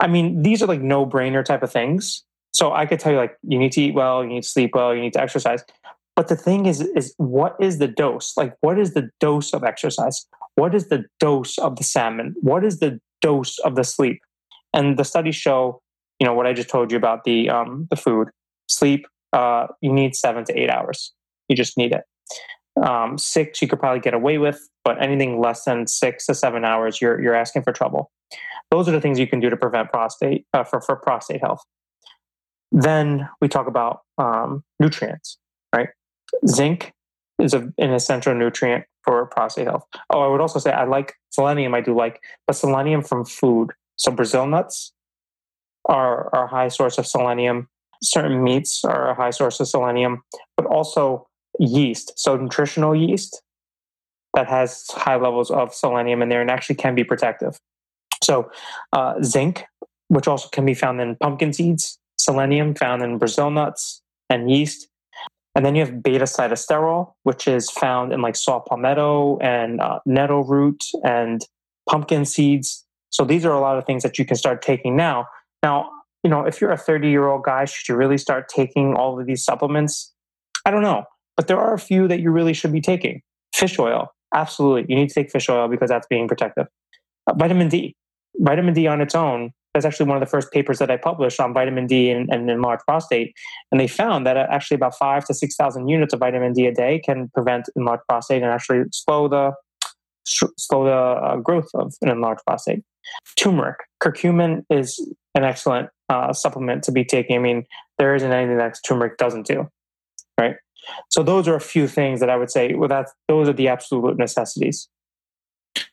I 0.00 0.07
mean, 0.07 0.42
these 0.42 0.62
are 0.62 0.66
like 0.66 0.83
no 0.83 1.07
brainer 1.07 1.44
type 1.44 1.62
of 1.62 1.72
things. 1.72 2.24
So 2.53 2.72
I 2.72 2.87
could 2.87 3.00
tell 3.00 3.12
you, 3.12 3.18
like, 3.18 3.37
you 3.42 3.59
need 3.59 3.72
to 3.72 3.83
eat 3.83 3.94
well, 3.94 4.22
you 4.22 4.29
need 4.29 4.42
to 4.42 4.48
sleep 4.48 4.72
well, 4.74 4.94
you 4.94 5.00
need 5.00 5.12
to 5.14 5.20
exercise. 5.20 5.64
But 6.14 6.29
the 6.29 6.37
thing 6.37 6.66
is, 6.66 6.81
is 6.81 7.14
what 7.16 7.57
is 7.61 7.79
the 7.79 7.88
dose? 7.88 8.37
Like, 8.37 8.55
what 8.61 8.79
is 8.79 8.94
the 8.94 9.11
dose 9.18 9.53
of 9.53 9.64
exercise? 9.64 10.27
What 10.55 10.74
is 10.74 10.88
the 10.88 11.05
dose 11.18 11.59
of 11.59 11.77
the 11.77 11.85
salmon? 11.85 12.35
What 12.40 12.64
is 12.64 12.79
the 12.79 13.00
dose 13.20 13.59
of 13.61 13.74
the 13.74 13.83
sleep? 13.83 14.20
And 14.72 14.96
the 14.96 15.05
studies 15.05 15.35
show, 15.35 15.81
you 16.20 16.27
know, 16.27 16.35
what 16.35 16.46
I 16.46 16.53
just 16.53 16.68
told 16.68 16.92
you 16.92 16.96
about 16.96 17.24
the 17.24 17.50
um, 17.50 17.88
the 17.90 17.96
food, 17.96 18.29
sleep. 18.68 19.07
Uh, 19.33 19.66
you 19.81 19.92
need 19.92 20.14
seven 20.14 20.44
to 20.44 20.57
eight 20.57 20.70
hours. 20.70 21.12
You 21.48 21.57
just 21.57 21.77
need 21.77 21.92
it. 21.92 22.05
Um, 22.83 23.19
six 23.19 23.63
you 23.63 23.69
could 23.69 23.79
probably 23.79 24.01
get 24.01 24.15
away 24.15 24.39
with, 24.39 24.69
but 24.85 25.01
anything 25.01 25.41
less 25.41 25.65
than 25.65 25.87
six 25.87 26.27
to 26.27 26.35
seven 26.35 26.65
hours, 26.65 27.01
you're 27.01 27.21
you're 27.21 27.35
asking 27.35 27.63
for 27.63 27.73
trouble. 27.73 28.11
Those 28.71 28.89
are 28.89 28.93
the 28.93 29.01
things 29.01 29.19
you 29.19 29.29
can 29.29 29.41
do 29.41 29.49
to 29.49 29.57
prevent 29.57 29.91
prostate 29.91 30.47
uh, 30.53 30.65
for 30.65 30.81
for 30.81 30.97
prostate 30.97 31.41
health. 31.41 31.63
Then 32.73 33.29
we 33.41 33.47
talk 33.49 33.69
about 33.69 34.01
um, 34.19 34.65
nutrients, 34.81 35.39
right? 35.75 35.91
Zinc 36.49 36.93
is 37.39 37.55
a, 37.55 37.73
an 37.79 37.93
essential 37.93 38.35
nutrient 38.35 38.85
for 39.05 39.27
prostate 39.27 39.67
health. 39.67 39.87
Oh, 40.11 40.23
I 40.23 40.29
would 40.29 40.41
also 40.41 40.59
say 40.59 40.73
I 40.73 40.85
like 40.85 41.15
selenium. 41.31 41.75
I 41.75 41.81
do 41.81 41.95
like, 41.95 42.21
but 42.47 42.57
selenium 42.57 43.03
from 43.03 43.25
food. 43.25 43.71
So 43.97 44.11
Brazil 44.11 44.47
nuts 44.47 44.93
are, 45.89 46.35
are 46.35 46.47
a 46.47 46.49
high 46.49 46.69
source 46.69 46.99
of 46.99 47.07
selenium. 47.07 47.69
Certain 48.03 48.43
meats 48.43 48.85
are 48.85 49.11
a 49.11 49.15
high 49.15 49.31
source 49.31 49.61
of 49.61 49.69
selenium, 49.69 50.23
but 50.57 50.67
also 50.67 51.29
yeast, 51.59 52.12
so 52.17 52.37
nutritional 52.37 52.95
yeast 52.95 53.43
that 54.35 54.49
has 54.49 54.85
high 54.90 55.17
levels 55.17 55.51
of 55.51 55.73
selenium 55.73 56.23
in 56.23 56.29
there 56.29 56.40
and 56.40 56.51
actually 56.51 56.75
can 56.75 56.95
be 56.95 57.05
protective. 57.05 57.59
So, 58.23 58.51
uh, 58.93 59.23
zinc, 59.23 59.64
which 60.09 60.27
also 60.27 60.49
can 60.49 60.67
be 60.67 60.75
found 60.75 61.01
in 61.01 61.17
pumpkin 61.17 61.53
seeds, 61.53 61.99
selenium 62.19 62.75
found 62.75 63.03
in 63.03 63.19
Brazil 63.19 63.51
nuts 63.51 64.03
and 64.29 64.51
yeast. 64.51 64.88
And 65.55 65.64
then 65.64 65.77
you 65.77 65.85
have 65.85 66.03
beta 66.03 66.25
sitosterol, 66.25 67.12
which 67.23 67.47
is 67.47 67.71
found 67.71 68.12
in 68.12 68.23
like 68.23 68.35
saw 68.35 68.59
palmetto 68.59 69.38
and 69.38 69.81
uh, 69.81 70.01
nettle 70.05 70.43
root 70.43 70.83
and 71.05 71.43
pumpkin 71.88 72.25
seeds. 72.25 72.85
So 73.11 73.25
these 73.25 73.45
are 73.45 73.53
a 73.53 73.61
lot 73.61 73.79
of 73.79 73.85
things 73.85 74.03
that 74.03 74.19
you 74.19 74.25
can 74.25 74.37
start 74.37 74.62
taking 74.62 74.97
now. 74.97 75.27
Now, 75.62 75.90
you 76.25 76.31
know, 76.31 76.45
if 76.45 76.61
you're 76.61 76.73
a 76.73 76.77
30 76.77 77.09
year 77.09 77.29
old 77.29 77.45
guy, 77.45 77.67
should 77.67 77.88
you 77.88 77.95
really 77.95 78.19
start 78.19 78.49
taking 78.49 78.95
all 78.95 79.21
of 79.21 79.27
these 79.27 79.45
supplements? 79.45 80.12
I 80.67 80.71
don't 80.73 80.83
know. 80.83 81.05
But 81.37 81.49
there 81.49 81.59
are 81.59 81.75
a 81.75 81.79
few 81.79 82.09
that 82.09 82.20
you 82.20 82.31
really 82.31 82.53
should 82.53 82.73
be 82.73 82.81
taking. 82.81 83.23
Fish 83.55 83.79
oil, 83.79 84.09
absolutely. 84.35 84.87
You 84.88 84.97
need 85.01 85.09
to 85.09 85.14
take 85.14 85.31
fish 85.31 85.49
oil 85.49 85.68
because 85.68 85.90
that's 85.90 86.07
being 86.07 86.29
protective. 86.29 86.66
Uh, 87.27 87.35
vitamin 87.35 87.68
D, 87.68 87.97
vitamin 88.38 88.75
D 88.75 88.87
on 88.87 89.01
its 89.01 89.14
own. 89.14 89.53
That's 89.73 89.85
actually 89.85 90.07
one 90.07 90.16
of 90.16 90.20
the 90.20 90.31
first 90.31 90.53
papers 90.53 90.79
that 90.79 90.90
I 90.90 90.97
published 90.97 91.40
on 91.40 91.53
vitamin 91.53 91.87
D 91.87 92.11
and, 92.11 92.31
and 92.31 92.49
enlarged 92.49 92.85
prostate. 92.87 93.35
And 93.73 93.81
they 93.81 93.88
found 93.88 94.25
that 94.27 94.37
uh, 94.37 94.47
actually 94.49 94.77
about 94.77 94.97
five 94.97 95.25
to 95.27 95.35
6,000 95.35 95.88
units 95.88 96.14
of 96.14 96.20
vitamin 96.20 96.53
D 96.53 96.66
a 96.66 96.75
day 96.75 97.01
can 97.05 97.29
prevent 97.35 97.68
enlarged 97.75 98.05
prostate 98.09 98.42
and 98.42 98.53
actually 98.53 98.85
slow 98.92 99.27
the, 99.29 99.53
slow 100.25 100.85
the 100.85 100.92
uh, 100.92 101.37
growth 101.37 101.68
of 101.75 101.92
an 102.03 102.09
enlarged 102.09 102.42
prostate. 102.47 102.85
Turmeric, 103.37 103.79
curcumin 104.01 104.62
is 104.70 105.01
an 105.35 105.44
excellent 105.44 105.88
uh, 106.09 106.33
supplement 106.33 106.85
to 106.85 106.92
be 106.92 107.05
taking. 107.05 107.37
I 107.37 107.40
mean, 107.40 107.64
there 107.99 108.14
isn't 108.14 108.33
anything 108.33 108.59
that 108.59 108.79
turmeric 108.87 109.18
doesn't 109.18 109.47
do, 109.47 109.68
right? 110.38 110.57
So 111.11 111.23
those 111.23 111.49
are 111.49 111.55
a 111.55 111.61
few 111.61 111.88
things 111.88 112.20
that 112.20 112.31
I 112.31 112.37
would 112.37 112.51
say. 112.51 112.75
Well, 112.75 112.88
that's 112.88 113.12
those 113.29 113.49
are 113.49 113.53
the 113.53 113.68
absolute 113.68 114.18
necessities. 114.18 114.88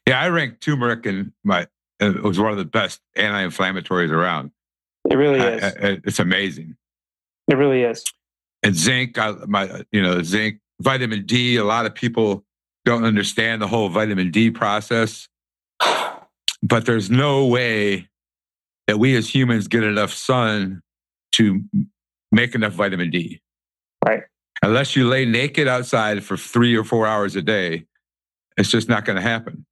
Yeah, 0.08 0.20
I 0.20 0.30
rank 0.30 0.60
turmeric 0.60 1.06
in 1.06 1.34
my. 1.44 1.68
It 2.00 2.24
was 2.24 2.40
one 2.40 2.52
of 2.52 2.58
the 2.58 2.66
best 2.66 3.00
anti-inflammatories 3.16 4.10
around. 4.10 4.52
It 5.10 5.16
really 5.16 5.40
is. 5.40 5.74
it's 6.04 6.20
amazing. 6.20 6.76
It 7.48 7.56
really 7.56 7.84
is. 7.84 8.04
And 8.64 8.76
zinc, 8.76 9.18
I, 9.18 9.32
my 9.48 9.84
you 9.92 10.02
know 10.02 10.22
zinc, 10.22 10.60
vitamin 10.82 11.26
D. 11.26 11.58
A 11.58 11.64
lot 11.64 11.86
of 11.86 11.94
people 11.94 12.44
don't 12.86 13.04
understand 13.04 13.62
the 13.62 13.68
whole 13.68 13.90
vitamin 13.90 14.32
D 14.32 14.50
process, 14.52 15.28
but 16.64 16.86
there's 16.86 17.10
no 17.10 17.46
way 17.46 18.08
that 18.88 18.98
we 18.98 19.16
as 19.16 19.34
humans 19.34 19.68
get 19.68 19.84
enough 19.84 20.12
sun 20.12 20.82
to 21.34 21.64
make 22.32 22.56
enough 22.56 22.74
vitamin 22.74 23.10
D. 23.10 23.42
Right 24.06 24.24
unless 24.62 24.96
you 24.96 25.08
lay 25.08 25.26
naked 25.26 25.68
outside 25.68 26.24
for 26.24 26.38
three 26.38 26.76
or 26.76 26.84
four 26.84 27.08
hours 27.08 27.36
a 27.36 27.42
day, 27.42 27.86
it's 28.58 28.70
just 28.70 28.90
not 28.90 29.06
going 29.06 29.16
to 29.16 29.22
happen. 29.22 29.66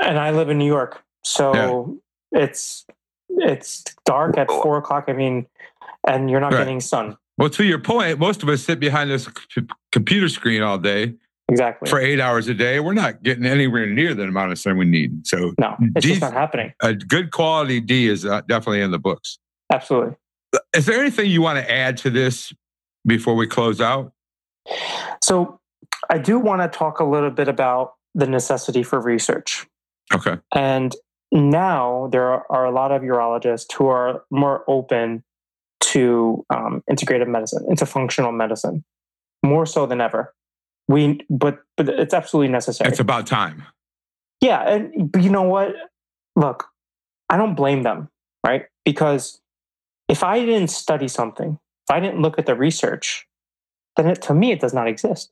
And 0.00 0.18
I 0.18 0.30
live 0.30 0.48
in 0.50 0.58
New 0.58 0.66
York, 0.66 1.02
so 1.24 1.98
yeah. 2.32 2.42
it's 2.42 2.86
it's 3.28 3.84
dark 4.04 4.38
at 4.38 4.48
four 4.48 4.78
o'clock. 4.78 5.04
I 5.08 5.12
mean, 5.12 5.46
and 6.06 6.30
you're 6.30 6.40
not 6.40 6.52
right. 6.52 6.60
getting 6.60 6.80
sun. 6.80 7.16
Well, 7.38 7.50
to 7.50 7.64
your 7.64 7.78
point, 7.78 8.18
most 8.18 8.42
of 8.42 8.48
us 8.48 8.62
sit 8.62 8.80
behind 8.80 9.10
this 9.10 9.28
computer 9.92 10.28
screen 10.28 10.62
all 10.62 10.78
day. 10.78 11.14
Exactly. 11.48 11.88
For 11.88 12.00
eight 12.00 12.18
hours 12.18 12.48
a 12.48 12.54
day, 12.54 12.80
we're 12.80 12.94
not 12.94 13.22
getting 13.22 13.46
anywhere 13.46 13.86
near 13.86 14.14
the 14.14 14.24
amount 14.24 14.50
of 14.50 14.58
sun 14.58 14.78
we 14.78 14.84
need. 14.84 15.26
So 15.26 15.52
no, 15.58 15.76
it's 15.94 16.04
D, 16.04 16.08
just 16.10 16.20
not 16.20 16.32
happening. 16.32 16.72
A 16.82 16.94
good 16.94 17.30
quality 17.30 17.80
D 17.80 18.08
is 18.08 18.26
uh, 18.26 18.40
definitely 18.48 18.80
in 18.80 18.90
the 18.90 18.98
books. 18.98 19.38
Absolutely. 19.72 20.16
Is 20.74 20.86
there 20.86 20.98
anything 21.00 21.30
you 21.30 21.42
want 21.42 21.58
to 21.58 21.70
add 21.70 21.98
to 21.98 22.10
this 22.10 22.52
before 23.06 23.34
we 23.34 23.46
close 23.46 23.80
out? 23.80 24.12
So, 25.22 25.60
I 26.10 26.18
do 26.18 26.38
want 26.38 26.60
to 26.62 26.78
talk 26.78 27.00
a 27.00 27.04
little 27.04 27.30
bit 27.30 27.48
about 27.48 27.94
the 28.14 28.26
necessity 28.26 28.82
for 28.82 29.00
research. 29.00 29.66
Okay. 30.14 30.36
And 30.54 30.94
now 31.32 32.08
there 32.12 32.50
are 32.50 32.64
a 32.64 32.70
lot 32.70 32.92
of 32.92 33.02
urologists 33.02 33.72
who 33.72 33.86
are 33.88 34.24
more 34.30 34.64
open 34.68 35.24
to 35.80 36.44
um, 36.50 36.82
integrative 36.90 37.28
medicine, 37.28 37.64
into 37.68 37.86
functional 37.86 38.32
medicine, 38.32 38.84
more 39.44 39.66
so 39.66 39.86
than 39.86 40.00
ever. 40.00 40.34
We, 40.88 41.20
but 41.28 41.58
but 41.76 41.88
it's 41.88 42.14
absolutely 42.14 42.52
necessary. 42.52 42.90
It's 42.90 43.00
about 43.00 43.26
time. 43.26 43.64
Yeah, 44.40 44.62
and 44.68 45.10
but 45.10 45.22
you 45.22 45.30
know 45.30 45.42
what? 45.42 45.74
Look, 46.36 46.66
I 47.28 47.36
don't 47.36 47.54
blame 47.54 47.82
them, 47.82 48.08
right? 48.46 48.66
Because 48.84 49.40
if 50.08 50.22
I 50.22 50.38
didn't 50.44 50.68
study 50.68 51.08
something, 51.08 51.58
if 51.88 51.94
I 51.94 52.00
didn't 52.00 52.20
look 52.20 52.38
at 52.38 52.46
the 52.46 52.54
research, 52.54 53.26
then 53.96 54.08
it, 54.08 54.22
to 54.22 54.34
me, 54.34 54.50
it 54.50 54.60
does 54.60 54.74
not 54.74 54.88
exist, 54.88 55.30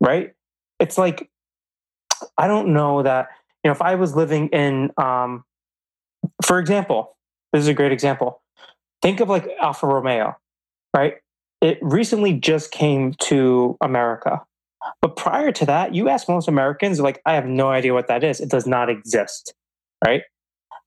right? 0.00 0.34
It's 0.80 0.98
like, 0.98 1.30
I 2.36 2.48
don't 2.48 2.72
know 2.72 3.02
that, 3.02 3.28
you 3.62 3.68
know, 3.68 3.72
if 3.72 3.82
I 3.82 3.94
was 3.94 4.16
living 4.16 4.48
in, 4.48 4.90
um, 4.96 5.44
for 6.44 6.58
example, 6.58 7.16
this 7.52 7.62
is 7.62 7.68
a 7.68 7.74
great 7.74 7.92
example. 7.92 8.42
Think 9.02 9.20
of 9.20 9.28
like 9.28 9.48
Alfa 9.60 9.86
Romeo, 9.86 10.36
right? 10.96 11.14
It 11.60 11.78
recently 11.80 12.32
just 12.32 12.72
came 12.72 13.14
to 13.20 13.76
America. 13.80 14.42
But 15.00 15.16
prior 15.16 15.52
to 15.52 15.66
that, 15.66 15.94
you 15.94 16.08
ask 16.08 16.28
most 16.28 16.48
Americans, 16.48 17.00
like, 17.00 17.22
I 17.24 17.34
have 17.34 17.46
no 17.46 17.70
idea 17.70 17.94
what 17.94 18.08
that 18.08 18.24
is. 18.24 18.40
It 18.40 18.50
does 18.50 18.66
not 18.66 18.90
exist, 18.90 19.54
right? 20.04 20.22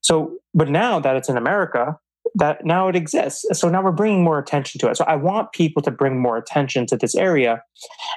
So, 0.01 0.37
but 0.53 0.69
now 0.69 0.99
that 0.99 1.15
it's 1.15 1.29
in 1.29 1.37
America, 1.37 1.97
that 2.35 2.65
now 2.65 2.87
it 2.87 2.95
exists. 2.95 3.45
So 3.53 3.69
now 3.69 3.83
we're 3.83 3.91
bringing 3.91 4.23
more 4.23 4.39
attention 4.39 4.79
to 4.79 4.89
it. 4.89 4.97
So 4.97 5.05
I 5.05 5.15
want 5.15 5.51
people 5.51 5.81
to 5.83 5.91
bring 5.91 6.19
more 6.19 6.37
attention 6.37 6.85
to 6.87 6.97
this 6.97 7.15
area, 7.15 7.61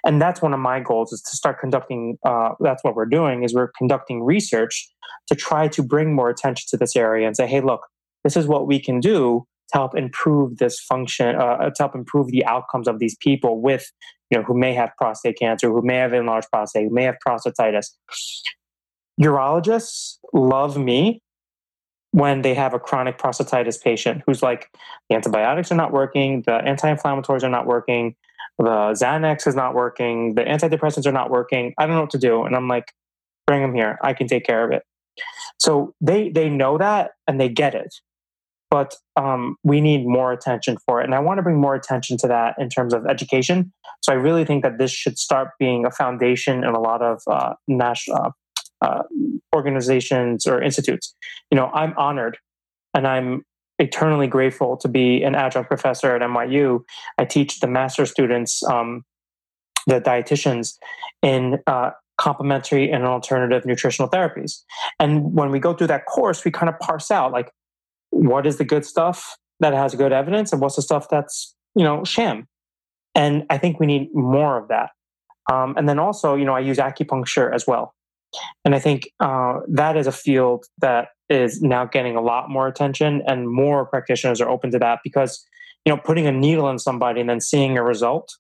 and 0.04 0.20
that's 0.20 0.42
one 0.42 0.54
of 0.54 0.61
my 0.61 0.80
goals 0.80 1.12
is 1.12 1.22
to 1.22 1.36
start 1.36 1.61
conducting. 1.61 2.18
Uh, 2.24 2.50
that's 2.61 2.82
what 2.84 2.94
we're 2.94 3.06
doing 3.06 3.42
is 3.42 3.54
we're 3.54 3.72
conducting 3.76 4.22
research 4.22 4.88
to 5.28 5.34
try 5.34 5.68
to 5.68 5.82
bring 5.82 6.14
more 6.14 6.28
attention 6.30 6.66
to 6.70 6.76
this 6.76 6.96
area 6.96 7.26
and 7.26 7.36
say, 7.36 7.46
hey, 7.46 7.61
look, 7.61 7.80
this 8.24 8.36
is 8.36 8.46
what 8.46 8.66
we 8.66 8.80
can 8.80 9.00
do 9.00 9.46
to 9.72 9.78
help 9.78 9.96
improve 9.96 10.58
this 10.58 10.80
function, 10.80 11.36
uh, 11.36 11.70
to 11.70 11.74
help 11.78 11.94
improve 11.94 12.28
the 12.28 12.44
outcomes 12.44 12.88
of 12.88 12.98
these 12.98 13.16
people 13.20 13.61
with, 13.61 13.90
you 14.30 14.38
know, 14.38 14.44
who 14.44 14.58
may 14.58 14.74
have 14.74 14.90
prostate 14.98 15.38
cancer, 15.38 15.70
who 15.70 15.82
may 15.82 15.96
have 15.96 16.12
enlarged 16.12 16.48
prostate, 16.50 16.88
who 16.88 16.94
may 16.94 17.04
have 17.04 17.16
prostatitis. 17.26 17.86
Urologists 19.20 20.16
love 20.32 20.76
me 20.76 21.22
when 22.12 22.42
they 22.42 22.54
have 22.54 22.74
a 22.74 22.78
chronic 22.78 23.18
prostatitis 23.18 23.82
patient 23.82 24.22
who's 24.26 24.42
like 24.42 24.70
the 25.08 25.14
antibiotics 25.14 25.70
are 25.70 25.76
not 25.76 25.92
working, 25.92 26.42
the 26.42 26.54
anti-inflammatories 26.54 27.42
are 27.42 27.50
not 27.50 27.66
working, 27.66 28.16
the 28.58 28.92
Xanax 28.92 29.46
is 29.46 29.54
not 29.54 29.74
working, 29.74 30.34
the 30.34 30.42
antidepressants 30.42 31.06
are 31.06 31.12
not 31.12 31.30
working. 31.30 31.72
I 31.78 31.86
don't 31.86 31.94
know 31.94 32.02
what 32.02 32.11
to 32.11 32.18
do, 32.18 32.44
and 32.44 32.56
I'm 32.56 32.68
like, 32.68 32.92
bring 33.46 33.62
them 33.62 33.74
here. 33.74 33.98
I 34.02 34.12
can 34.12 34.26
take 34.26 34.44
care 34.44 34.64
of 34.64 34.72
it. 34.72 34.82
So 35.58 35.94
they 36.00 36.30
they 36.30 36.48
know 36.48 36.78
that 36.78 37.12
and 37.26 37.40
they 37.40 37.48
get 37.48 37.74
it, 37.74 37.94
but 38.70 38.94
um, 39.16 39.56
we 39.62 39.80
need 39.80 40.06
more 40.06 40.32
attention 40.32 40.78
for 40.86 41.00
it, 41.00 41.04
and 41.04 41.14
I 41.14 41.20
want 41.20 41.38
to 41.38 41.42
bring 41.42 41.61
more 41.61 41.74
attention 41.74 42.16
to 42.18 42.28
that 42.28 42.54
in 42.58 42.68
terms 42.68 42.92
of 42.92 43.06
education. 43.06 43.72
So 44.02 44.12
I 44.12 44.16
really 44.16 44.44
think 44.44 44.62
that 44.62 44.78
this 44.78 44.90
should 44.90 45.18
start 45.18 45.50
being 45.58 45.84
a 45.84 45.90
foundation 45.90 46.64
in 46.64 46.70
a 46.70 46.80
lot 46.80 47.02
of 47.02 47.22
uh, 47.26 47.54
national 47.68 48.16
uh, 48.16 48.30
uh, 48.81 49.03
organizations 49.55 50.47
or 50.47 50.62
institutes. 50.62 51.14
You 51.51 51.57
know, 51.57 51.66
I'm 51.74 51.95
honored 51.97 52.39
and 52.95 53.07
I'm 53.07 53.45
eternally 53.78 54.26
grateful 54.26 54.76
to 54.76 54.89
be 54.89 55.22
an 55.22 55.35
adjunct 55.35 55.68
professor 55.68 56.14
at 56.14 56.22
NYU. 56.22 56.81
I 57.18 57.24
teach 57.24 57.61
the 57.61 57.66
master 57.66 58.05
students, 58.07 58.62
um, 58.64 59.05
the 59.87 60.01
dietitians, 60.01 60.74
in 61.22 61.59
uh, 61.66 61.91
complementary 62.18 62.91
and 62.91 63.05
alternative 63.05 63.64
nutritional 63.64 64.09
therapies. 64.11 64.62
And 64.99 65.33
when 65.35 65.51
we 65.51 65.59
go 65.59 65.72
through 65.72 65.87
that 65.89 66.05
course, 66.05 66.45
we 66.45 66.51
kind 66.51 66.68
of 66.68 66.78
parse 66.78 67.11
out 67.11 67.33
like 67.33 67.51
what 68.11 68.47
is 68.47 68.59
the 68.59 68.64
good 68.64 68.85
stuff 68.85 69.37
that 69.61 69.72
has 69.72 69.95
good 69.95 70.12
evidence 70.12 70.53
and 70.53 70.61
what's 70.61 70.76
the 70.76 70.83
stuff 70.83 71.09
that's 71.09 71.55
you 71.74 71.85
know 71.85 72.05
sham. 72.05 72.47
And 73.14 73.45
I 73.51 73.59
think 73.59 73.81
we 73.81 73.87
need 73.87 74.14
more 74.14 74.59
of 74.59 74.68
that. 74.68 74.91
Um, 75.51 75.74
and 75.76 75.89
then 75.89 75.99
also, 75.99 76.37
you 76.37 76.45
know, 76.45 76.55
I 76.55 76.61
use 76.61 76.76
acupuncture 76.76 77.53
as 77.53 77.66
well. 77.66 77.95
And 78.64 78.74
I 78.74 78.78
think 78.78 79.11
uh, 79.20 79.61
that 79.68 79.97
is 79.97 80.07
a 80.07 80.12
field 80.12 80.64
that 80.78 81.09
is 81.28 81.62
now 81.62 81.85
getting 81.85 82.16
a 82.16 82.20
lot 82.20 82.51
more 82.51 82.66
attention, 82.66 83.22
and 83.26 83.49
more 83.49 83.87
practitioners 83.87 84.41
are 84.41 84.49
open 84.49 84.70
to 84.72 84.78
that 84.78 85.01
because 85.03 85.45
you 85.85 85.93
know 85.93 86.01
putting 86.03 86.26
a 86.26 86.33
needle 86.33 86.68
in 86.68 86.78
somebody 86.78 87.20
and 87.20 87.31
then 87.31 87.41
seeing 87.41 87.78
a 87.78 87.83
result 87.83 88.31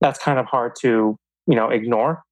that's 0.00 0.18
kind 0.18 0.38
of 0.38 0.46
hard 0.46 0.72
to 0.80 1.16
you 1.46 1.56
know 1.56 1.70
ignore. 1.70 2.22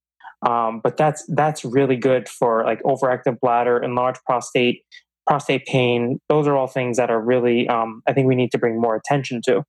Um, 0.47 0.81
but 0.83 0.97
that's 0.97 1.25
that's 1.29 1.65
really 1.65 1.97
good 1.97 2.29
for 2.29 2.65
like 2.65 2.83
overactive 2.83 3.39
bladder, 3.41 3.79
enlarged 3.79 4.21
prostate, 4.27 4.83
prostate 5.27 5.67
pain. 5.67 6.19
Those 6.29 6.49
are 6.49 6.57
all 6.57 6.67
things 6.67 6.97
that 6.97 7.11
are 7.11 7.21
really 7.21 7.69
um, 7.69 8.03
I 8.07 8.13
think 8.13 8.27
we 8.27 8.35
need 8.35 8.51
to 8.53 8.59
bring 8.59 8.81
more 8.81 8.97
attention 8.97 9.41
to. 9.47 9.63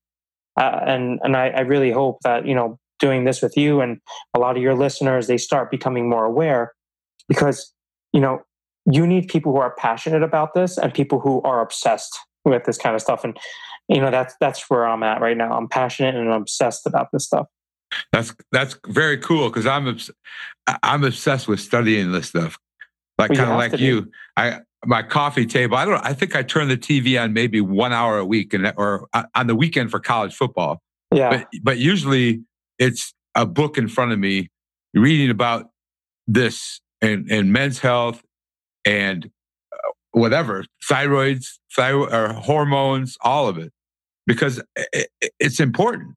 Uh, 0.60 0.80
and 0.86 1.20
and 1.24 1.38
I, 1.38 1.50
I 1.50 1.62
really 1.62 1.92
hope 1.92 2.18
that 2.24 2.46
you 2.48 2.56
know 2.56 2.78
doing 3.00 3.26
this 3.26 3.42
with 3.42 3.58
you 3.58 3.82
and 3.82 4.00
a 4.34 4.40
lot 4.40 4.56
of 4.56 4.64
your 4.64 4.76
listeners 4.76 5.28
they 5.28 5.38
start 5.38 5.70
becoming 5.70 6.10
more 6.10 6.24
aware 6.24 6.72
because 7.28 7.74
you 8.12 8.22
know 8.22 8.42
you 8.86 9.08
need 9.08 9.28
people 9.28 9.54
who 9.54 9.60
are 9.60 9.74
passionate 9.78 10.24
about 10.24 10.54
this 10.54 10.78
and 10.78 10.94
people 10.94 11.20
who 11.20 11.42
are 11.44 11.62
obsessed 11.62 12.18
with 12.46 12.66
this 12.66 12.78
kind 12.78 12.96
of 12.96 13.02
stuff. 13.02 13.24
And 13.24 13.38
you 13.88 14.00
know 14.00 14.12
that's 14.12 14.36
that's 14.40 14.70
where 14.70 14.86
i'm 14.86 15.04
at 15.04 15.22
right 15.22 15.38
now. 15.38 15.52
I'm 15.54 15.68
passionate 15.68 16.16
and 16.16 16.32
I'm 16.32 16.42
obsessed 16.42 16.86
about 16.86 17.08
this 17.12 17.26
stuff. 17.26 17.48
That's 18.12 18.34
that's 18.52 18.78
very 18.88 19.18
cool 19.18 19.50
because 19.50 19.68
i'm 19.68 19.98
i'm 20.82 21.04
obsessed 21.04 21.48
with 21.48 21.60
studying 21.60 22.12
this 22.12 22.30
stuff. 22.30 22.58
Like 23.18 23.34
kind 23.34 23.52
of 23.52 23.58
like 23.58 23.80
you 23.80 24.10
i 24.38 24.60
my 24.86 25.04
coffee 25.04 25.46
table 25.46 25.78
i 25.78 25.86
don't 25.86 26.04
i 26.04 26.14
think 26.14 26.36
i 26.36 26.44
turn 26.44 26.68
the 26.68 26.76
tv 26.76 27.22
on 27.22 27.32
maybe 27.32 27.62
one 27.62 27.94
hour 27.94 28.18
a 28.18 28.26
week 28.26 28.54
and 28.54 28.74
or 28.76 29.08
uh, 29.14 29.24
on 29.34 29.48
the 29.48 29.56
weekend 29.56 29.92
for 29.92 30.00
college 30.00 30.34
football. 30.36 30.82
Yeah. 31.14 31.30
But 31.30 31.48
but 31.62 31.78
usually 31.78 32.44
it's 32.80 33.14
a 33.36 33.46
book 33.46 33.78
in 33.78 33.88
front 33.88 34.12
of 34.12 34.20
me 34.20 34.50
reading 34.94 35.30
about 35.30 35.70
this 36.28 36.82
and, 37.04 37.30
and 37.30 37.51
men's 37.51 37.80
health 37.80 38.24
and 38.86 39.30
uh, 39.72 39.91
whatever 40.12 40.66
thyroids, 40.89 41.60
thyroid 41.76 42.12
or 42.12 42.34
hormones, 42.34 43.18
all 43.22 43.47
of 43.47 43.58
it, 43.58 43.72
because 44.26 44.62
it, 44.76 45.10
it's 45.39 45.60
important. 45.60 46.16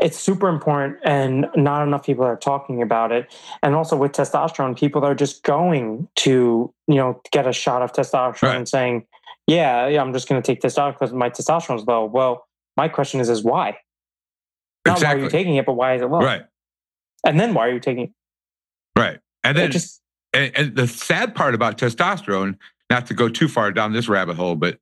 It's 0.00 0.18
super 0.18 0.48
important, 0.48 0.98
and 1.02 1.46
not 1.56 1.82
enough 1.82 2.04
people 2.04 2.24
are 2.24 2.36
talking 2.36 2.82
about 2.82 3.10
it. 3.10 3.34
And 3.62 3.74
also 3.74 3.96
with 3.96 4.12
testosterone, 4.12 4.78
people 4.78 5.02
are 5.02 5.14
just 5.14 5.42
going 5.44 6.08
to 6.16 6.72
you 6.86 6.94
know 6.94 7.20
get 7.32 7.46
a 7.46 7.52
shot 7.52 7.80
of 7.80 7.92
testosterone 7.92 8.42
right. 8.42 8.56
and 8.56 8.68
saying, 8.68 9.06
"Yeah, 9.46 9.88
yeah, 9.88 10.02
I'm 10.02 10.12
just 10.12 10.28
going 10.28 10.40
to 10.40 10.46
take 10.46 10.60
testosterone 10.60 10.92
because 10.92 11.14
my 11.14 11.30
testosterone 11.30 11.76
is 11.76 11.86
low." 11.86 12.04
Well, 12.04 12.46
my 12.76 12.88
question 12.88 13.18
is, 13.18 13.30
is 13.30 13.42
why? 13.42 13.78
Not 14.86 14.98
exactly. 14.98 15.06
why 15.06 15.20
are 15.20 15.24
you 15.24 15.30
taking 15.30 15.56
it, 15.56 15.64
but 15.64 15.72
why 15.72 15.94
is 15.94 16.02
it 16.02 16.10
low? 16.10 16.20
Right. 16.20 16.42
And 17.24 17.40
then 17.40 17.54
why 17.54 17.68
are 17.68 17.72
you 17.72 17.80
taking 17.80 18.04
it? 18.04 18.10
Right. 18.98 19.20
And 19.42 19.56
then 19.56 19.70
just 19.70 20.00
and, 20.32 20.52
and 20.56 20.76
the 20.76 20.86
sad 20.86 21.34
part 21.34 21.54
about 21.54 21.78
testosterone, 21.78 22.56
not 22.88 23.06
to 23.06 23.14
go 23.14 23.28
too 23.28 23.48
far 23.48 23.72
down 23.72 23.92
this 23.92 24.08
rabbit 24.08 24.36
hole, 24.36 24.56
but 24.56 24.78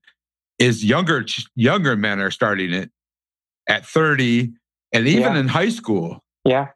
is 0.59 0.85
younger 0.85 1.25
younger 1.55 1.97
men 1.97 2.21
are 2.21 2.31
starting 2.31 2.73
it 2.73 2.91
at 3.69 3.87
30 3.87 4.53
and 4.93 5.07
even 5.07 5.35
yeah. 5.35 5.39
in 5.39 5.49
high 5.49 5.69
school. 5.69 6.23
Yeah. 6.45 6.69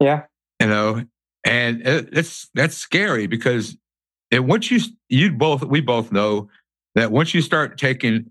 Yeah. 0.00 0.24
You 0.60 0.68
know, 0.68 1.04
and 1.44 1.82
it's 1.84 2.48
that's 2.54 2.76
scary 2.76 3.26
because 3.26 3.76
it, 4.30 4.44
once 4.44 4.70
you 4.70 4.80
you 5.08 5.32
both 5.32 5.64
we 5.64 5.80
both 5.80 6.10
know 6.10 6.48
that 6.94 7.12
once 7.12 7.34
you 7.34 7.42
start 7.42 7.78
taking 7.78 8.30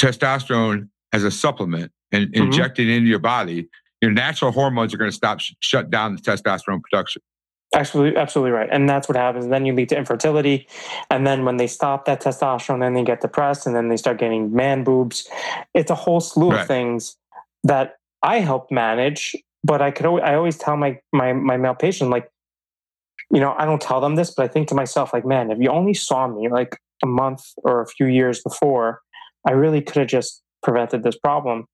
testosterone 0.00 0.88
as 1.12 1.24
a 1.24 1.30
supplement 1.30 1.92
and 2.12 2.26
mm-hmm. 2.28 2.44
injecting 2.44 2.88
into 2.88 3.08
your 3.08 3.18
body, 3.18 3.68
your 4.02 4.10
natural 4.10 4.50
hormones 4.50 4.92
are 4.92 4.96
going 4.96 5.10
to 5.10 5.16
stop 5.16 5.40
sh- 5.40 5.52
shut 5.60 5.90
down 5.90 6.16
the 6.16 6.20
testosterone 6.20 6.82
production. 6.82 7.22
Absolutely, 7.74 8.18
absolutely 8.18 8.52
right. 8.52 8.68
And 8.70 8.88
that's 8.88 9.08
what 9.08 9.16
happens. 9.16 9.44
And 9.44 9.52
then 9.52 9.66
you 9.66 9.74
lead 9.74 9.88
to 9.90 9.98
infertility. 9.98 10.66
And 11.10 11.26
then 11.26 11.44
when 11.44 11.56
they 11.56 11.66
stop 11.66 12.04
that 12.06 12.22
testosterone, 12.22 12.80
then 12.80 12.94
they 12.94 13.02
get 13.02 13.20
depressed 13.20 13.66
and 13.66 13.76
then 13.76 13.88
they 13.88 13.96
start 13.96 14.18
getting 14.18 14.54
man 14.54 14.84
boobs. 14.84 15.28
It's 15.74 15.90
a 15.90 15.94
whole 15.94 16.20
slew 16.20 16.50
right. 16.50 16.60
of 16.60 16.66
things 16.66 17.16
that 17.64 17.96
I 18.22 18.38
help 18.38 18.70
manage. 18.70 19.36
But 19.64 19.82
I 19.82 19.90
could 19.90 20.06
always, 20.06 20.22
I 20.24 20.34
always 20.36 20.56
tell 20.56 20.76
my, 20.76 21.00
my, 21.12 21.32
my 21.32 21.56
male 21.56 21.74
patient, 21.74 22.08
like, 22.08 22.30
you 23.32 23.40
know, 23.40 23.54
I 23.58 23.64
don't 23.64 23.82
tell 23.82 24.00
them 24.00 24.14
this, 24.14 24.32
but 24.32 24.44
I 24.44 24.48
think 24.48 24.68
to 24.68 24.76
myself, 24.76 25.12
like, 25.12 25.26
man, 25.26 25.50
if 25.50 25.58
you 25.58 25.68
only 25.70 25.92
saw 25.92 26.28
me 26.28 26.48
like 26.48 26.78
a 27.02 27.06
month 27.06 27.42
or 27.64 27.82
a 27.82 27.86
few 27.86 28.06
years 28.06 28.40
before, 28.42 29.00
I 29.44 29.52
really 29.52 29.82
could 29.82 29.96
have 29.96 30.06
just 30.06 30.42
prevented 30.62 31.02
this 31.02 31.18
problem. 31.18 31.66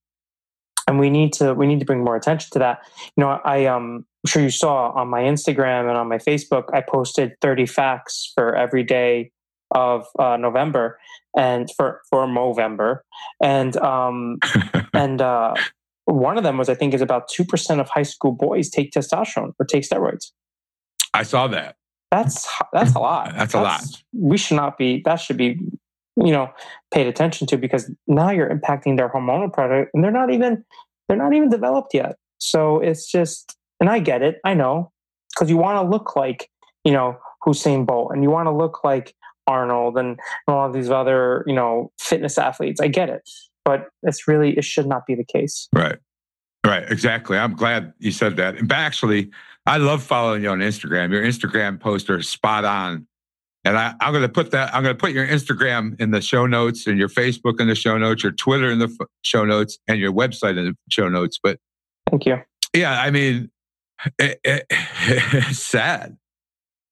And 0.87 0.99
we 0.99 1.11
need 1.11 1.33
to, 1.33 1.53
we 1.53 1.67
need 1.67 1.79
to 1.79 1.85
bring 1.85 2.03
more 2.03 2.15
attention 2.15 2.49
to 2.53 2.59
that. 2.59 2.79
You 3.15 3.23
know, 3.23 3.39
I, 3.45 3.67
um, 3.67 4.05
I'm 4.23 4.29
sure 4.29 4.41
you 4.41 4.49
saw 4.49 4.91
on 4.91 5.09
my 5.09 5.21
Instagram 5.21 5.89
and 5.89 5.97
on 5.97 6.07
my 6.07 6.17
Facebook, 6.17 6.65
I 6.73 6.81
posted 6.81 7.33
30 7.41 7.65
facts 7.65 8.31
for 8.35 8.55
every 8.55 8.83
day 8.83 9.31
of 9.71 10.05
uh, 10.17 10.37
November 10.37 10.99
and 11.35 11.69
for 11.75 12.01
for 12.09 12.25
Movember, 12.27 12.99
and 13.41 13.75
um, 13.77 14.37
and 14.93 15.21
uh, 15.21 15.55
one 16.05 16.37
of 16.37 16.43
them 16.43 16.57
was 16.57 16.69
I 16.69 16.75
think 16.75 16.93
is 16.93 17.01
about 17.01 17.27
two 17.27 17.43
percent 17.43 17.81
of 17.81 17.89
high 17.89 18.03
school 18.03 18.31
boys 18.31 18.69
take 18.69 18.91
testosterone 18.91 19.53
or 19.59 19.65
take 19.65 19.83
steroids. 19.83 20.31
I 21.13 21.23
saw 21.23 21.47
that. 21.47 21.75
That's 22.11 22.47
that's 22.71 22.93
a 22.93 22.99
lot. 22.99 23.33
that's, 23.35 23.37
that's 23.37 23.53
a 23.55 23.61
lot. 23.61 23.81
We 24.13 24.37
should 24.37 24.57
not 24.57 24.77
be. 24.77 25.01
That 25.05 25.15
should 25.15 25.37
be 25.37 25.59
you 26.15 26.31
know 26.31 26.51
paid 26.93 27.07
attention 27.07 27.47
to 27.47 27.57
because 27.57 27.91
now 28.07 28.29
you're 28.29 28.49
impacting 28.49 28.97
their 28.97 29.09
hormonal 29.09 29.51
product 29.51 29.89
and 29.93 30.03
they're 30.03 30.11
not 30.11 30.31
even 30.31 30.63
they're 31.07 31.17
not 31.17 31.33
even 31.33 31.49
developed 31.49 31.93
yet. 31.93 32.17
So 32.37 32.79
it's 32.79 33.09
just 33.09 33.57
and 33.83 33.89
I 33.89 33.99
get 33.99 34.21
it. 34.21 34.39
I 34.45 34.53
know 34.53 34.93
because 35.35 35.49
you 35.49 35.57
want 35.57 35.75
to 35.75 35.89
look 35.89 36.15
like, 36.15 36.49
you 36.85 36.93
know, 36.93 37.17
Usain 37.45 37.85
Bolt 37.85 38.13
and 38.13 38.23
you 38.23 38.29
want 38.29 38.47
to 38.47 38.51
look 38.51 38.81
like 38.85 39.13
Arnold 39.45 39.97
and 39.97 40.17
all 40.47 40.67
of 40.67 40.71
these 40.71 40.89
other, 40.89 41.43
you 41.47 41.53
know, 41.53 41.91
fitness 41.99 42.37
athletes. 42.37 42.79
I 42.79 42.87
get 42.87 43.09
it, 43.09 43.29
but 43.65 43.89
it's 44.03 44.25
really 44.25 44.57
it 44.57 44.63
should 44.63 44.87
not 44.87 45.05
be 45.05 45.15
the 45.15 45.25
case. 45.25 45.67
Right. 45.73 45.97
Right. 46.65 46.89
Exactly. 46.89 47.37
I'm 47.37 47.57
glad 47.57 47.91
you 47.99 48.13
said 48.13 48.37
that. 48.37 48.55
And 48.55 48.71
actually, 48.71 49.31
I 49.65 49.79
love 49.79 50.01
following 50.01 50.43
you 50.43 50.49
on 50.49 50.59
Instagram. 50.59 51.11
Your 51.11 51.25
Instagram 51.25 51.77
posts 51.77 52.09
are 52.09 52.21
spot 52.21 52.63
on. 52.63 53.05
And 53.65 53.77
I, 53.77 53.95
am 53.99 54.13
going 54.13 54.21
to 54.21 54.29
put 54.29 54.51
that, 54.51 54.73
I'm 54.73 54.83
going 54.83 54.95
to 54.95 54.99
put 54.99 55.11
your 55.11 55.27
Instagram 55.27 55.99
in 55.99 56.11
the 56.11 56.21
show 56.21 56.45
notes 56.45 56.87
and 56.87 56.97
your 56.97 57.09
Facebook 57.09 57.59
in 57.59 57.67
the 57.67 57.75
show 57.75 57.97
notes, 57.97 58.23
your 58.23 58.31
Twitter 58.31 58.71
in 58.71 58.79
the 58.79 58.95
f- 58.97 59.07
show 59.23 59.43
notes, 59.43 59.77
and 59.89 59.99
your 59.99 60.13
website 60.13 60.57
in 60.57 60.67
the 60.67 60.75
show 60.89 61.09
notes. 61.09 61.37
But 61.43 61.59
thank 62.09 62.25
you. 62.25 62.37
Yeah. 62.73 63.01
I 63.01 63.11
mean, 63.11 63.49
it, 64.19 64.39
it, 64.43 64.65
it's 64.69 65.59
sad. 65.59 66.17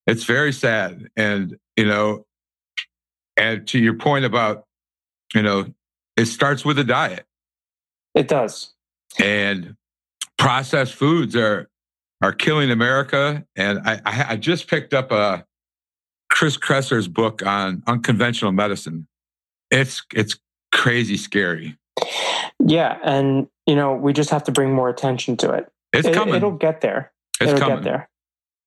It's 0.08 0.24
very 0.24 0.54
sad. 0.54 1.10
And, 1.16 1.58
you 1.78 1.86
know, 1.86 2.26
and 3.38 3.68
to 3.68 3.80
your 3.80 3.96
point 3.96 4.26
about, 4.26 4.66
you 5.34 5.42
know, 5.42 5.66
it 6.18 6.26
starts 6.26 6.66
with 6.66 6.78
a 6.80 6.84
diet. 6.84 7.26
It 8.14 8.28
does. 8.28 8.74
And 9.20 9.76
processed 10.38 10.94
foods 10.96 11.36
are 11.36 11.70
are 12.22 12.34
killing 12.34 12.70
America. 12.70 13.46
And 13.56 13.80
I, 13.80 14.02
I, 14.06 14.26
I 14.30 14.36
just 14.36 14.68
picked 14.68 14.94
up 14.94 15.12
a 15.12 15.46
Chris 16.30 16.58
Kresser's 16.58 17.08
book 17.08 17.46
on 17.46 17.84
unconventional 17.88 18.52
medicine. 18.52 19.08
It's 19.70 20.04
it's 20.14 20.38
crazy 20.72 21.18
scary. 21.18 21.78
Yeah, 22.60 22.98
and 23.04 23.48
you 23.66 23.76
know 23.76 23.94
we 23.94 24.14
just 24.14 24.30
have 24.30 24.44
to 24.44 24.52
bring 24.52 24.74
more 24.74 24.90
attention 24.90 25.38
to 25.38 25.52
it. 25.52 25.71
It's 25.94 26.08
it, 26.08 26.14
coming. 26.14 26.36
It'll 26.36 26.52
get 26.52 26.82
there. 26.82 27.12
It's 27.40 27.52
it'll 27.52 27.60
coming. 27.60 27.76
get 27.78 27.84
there. 27.84 28.10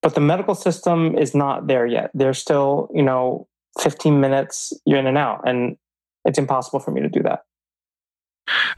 But 0.03 0.15
the 0.15 0.21
medical 0.21 0.55
system 0.55 1.17
is 1.17 1.35
not 1.35 1.67
there 1.67 1.87
yet. 1.87 2.11
There's 2.13 2.39
still, 2.39 2.91
you 2.95 3.03
know, 3.03 3.49
15 3.81 4.21
minutes, 4.21 4.73
you're 4.85 4.99
in 4.99 5.07
and 5.07 5.17
out. 5.17 5.49
And 5.49 5.77
it's 6.25 6.39
impossible 6.39 6.81
for 6.81 6.91
me 6.91 7.01
to 7.01 7.09
do 7.09 7.23
that. 7.23 7.41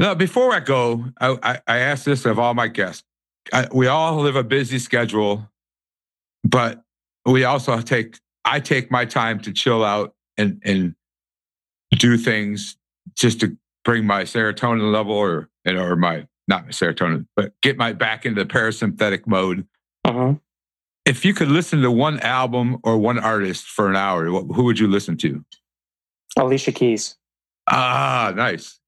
Now, 0.00 0.14
before 0.14 0.52
I 0.52 0.60
go, 0.60 1.06
I, 1.20 1.36
I, 1.42 1.60
I 1.66 1.78
ask 1.78 2.04
this 2.04 2.24
of 2.24 2.38
all 2.38 2.54
my 2.54 2.68
guests. 2.68 3.02
I, 3.52 3.66
we 3.72 3.86
all 3.86 4.20
live 4.20 4.36
a 4.36 4.44
busy 4.44 4.78
schedule, 4.78 5.48
but 6.44 6.82
we 7.24 7.44
also 7.44 7.80
take, 7.80 8.18
I 8.44 8.60
take 8.60 8.90
my 8.90 9.04
time 9.04 9.40
to 9.40 9.52
chill 9.52 9.84
out 9.84 10.14
and, 10.36 10.60
and 10.64 10.94
do 11.98 12.16
things 12.16 12.76
just 13.16 13.40
to 13.40 13.56
bring 13.84 14.06
my 14.06 14.22
serotonin 14.22 14.92
level 14.92 15.14
or, 15.14 15.48
or 15.66 15.96
my, 15.96 16.26
not 16.48 16.64
my 16.64 16.70
serotonin, 16.70 17.26
but 17.34 17.52
get 17.62 17.76
my 17.76 17.92
back 17.92 18.24
into 18.24 18.42
the 18.42 18.48
parasympathetic 18.48 19.26
mode. 19.26 19.66
Uh-huh. 20.04 20.34
If 21.04 21.24
you 21.24 21.34
could 21.34 21.48
listen 21.48 21.82
to 21.82 21.90
one 21.90 22.20
album 22.20 22.78
or 22.82 22.98
one 22.98 23.18
artist 23.18 23.66
for 23.66 23.88
an 23.88 23.96
hour, 23.96 24.26
who 24.26 24.64
would 24.64 24.78
you 24.78 24.88
listen 24.88 25.16
to? 25.18 25.44
Alicia 26.36 26.72
Keys. 26.72 27.16
Ah, 27.70 28.32
nice. 28.34 28.78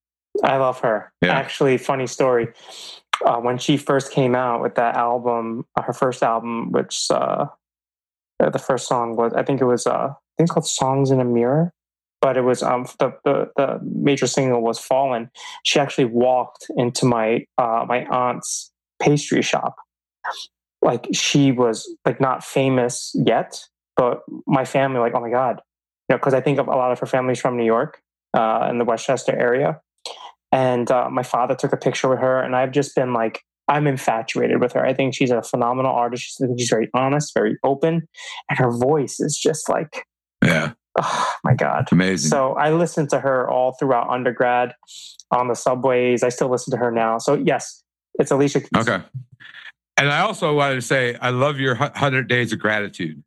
I 0.43 0.57
love 0.57 0.81
her. 0.81 1.13
Yeah. 1.23 1.33
Actually, 1.33 1.79
funny 1.79 2.07
story. 2.07 2.49
Uh, 3.25 3.39
when 3.39 3.59
she 3.59 3.77
first 3.77 4.13
came 4.13 4.35
out 4.35 4.63
with 4.63 4.77
that 4.77 4.95
album, 4.95 5.67
uh, 5.77 5.83
her 5.83 5.93
first 5.93 6.23
album, 6.23 6.71
which 6.71 7.07
uh, 7.11 7.47
the 8.39 8.59
first 8.59 8.87
song 8.87 9.17
was, 9.17 9.33
I 9.33 9.43
think 9.43 9.61
it 9.61 9.65
was, 9.65 9.87
uh, 9.87 9.91
I 9.91 10.15
think 10.37 10.47
it's 10.47 10.53
called 10.53 10.67
"Songs 10.67 11.11
in 11.11 11.21
A 11.21 11.25
Minor," 11.25 11.73
but 12.21 12.37
it 12.37 12.43
was 12.43 12.62
um, 12.62 12.87
the, 12.99 13.12
the 13.25 13.51
the 13.57 13.81
major 13.83 14.27
single 14.27 14.62
was 14.62 14.79
"Fallin'." 14.79 15.31
She 15.64 15.81
actually 15.81 16.07
walked 16.07 16.66
into 16.77 17.07
my 17.07 17.45
uh, 17.57 17.85
my 17.89 18.05
aunt's 18.07 18.73
pastry 19.01 19.43
shop. 19.43 19.77
Like 20.83 21.09
she 21.12 21.53
was 21.53 21.89
like 22.05 22.21
not 22.21 22.45
famous 22.45 23.12
yet, 23.14 23.61
but 23.97 24.23
my 24.47 24.64
family 24.64 25.01
like, 25.01 25.14
oh 25.14 25.21
my 25.21 25.31
god, 25.31 25.61
you 26.09 26.14
know, 26.14 26.19
because 26.19 26.35
I 26.35 26.41
think 26.41 26.59
of 26.59 26.69
a 26.69 26.71
lot 26.71 26.93
of 26.93 27.01
her 27.01 27.07
family's 27.07 27.41
from 27.41 27.57
New 27.57 27.64
York 27.64 28.01
uh, 28.35 28.69
in 28.71 28.79
the 28.79 28.85
Westchester 28.85 29.37
area 29.37 29.81
and 30.53 30.91
uh, 30.91 31.09
my 31.11 31.23
father 31.23 31.55
took 31.55 31.73
a 31.73 31.77
picture 31.77 32.09
with 32.09 32.19
her 32.19 32.41
and 32.41 32.57
i've 32.57 32.73
just 32.73 32.95
been 32.95 33.12
like 33.12 33.43
i'm 33.69 33.87
infatuated 33.87 34.61
with 34.61 34.73
her 34.73 34.85
i 34.85 34.93
think 34.93 35.14
she's 35.14 35.31
a 35.31 35.43
phenomenal 35.43 35.93
artist 35.93 36.25
she's, 36.25 36.49
she's 36.59 36.69
very 36.69 36.89
honest 36.95 37.33
very 37.35 37.57
open 37.64 38.07
and 38.49 38.59
her 38.59 38.71
voice 38.71 39.21
is 39.21 39.37
just 39.37 39.69
like 39.69 40.05
yeah 40.45 40.73
oh 40.99 41.32
my 41.44 41.55
god 41.55 41.88
amazing 41.92 42.28
so 42.28 42.55
i 42.55 42.70
listened 42.70 43.09
to 43.09 43.20
her 43.20 43.49
all 43.49 43.72
throughout 43.72 44.09
undergrad 44.09 44.74
on 45.30 45.49
the 45.49 45.55
subways 45.55 46.22
i 46.22 46.28
still 46.28 46.49
listen 46.49 46.70
to 46.70 46.76
her 46.76 46.90
now 46.90 47.18
so 47.18 47.34
yes 47.34 47.82
it's 48.18 48.30
alicia 48.30 48.61
Keys. 48.61 48.70
okay 48.76 49.03
and 49.96 50.09
i 50.11 50.20
also 50.20 50.55
wanted 50.55 50.76
to 50.76 50.82
say 50.82 51.16
i 51.16 51.30
love 51.30 51.59
your 51.59 51.76
100 51.76 52.28
days 52.28 52.53
of 52.53 52.59
gratitude 52.59 53.22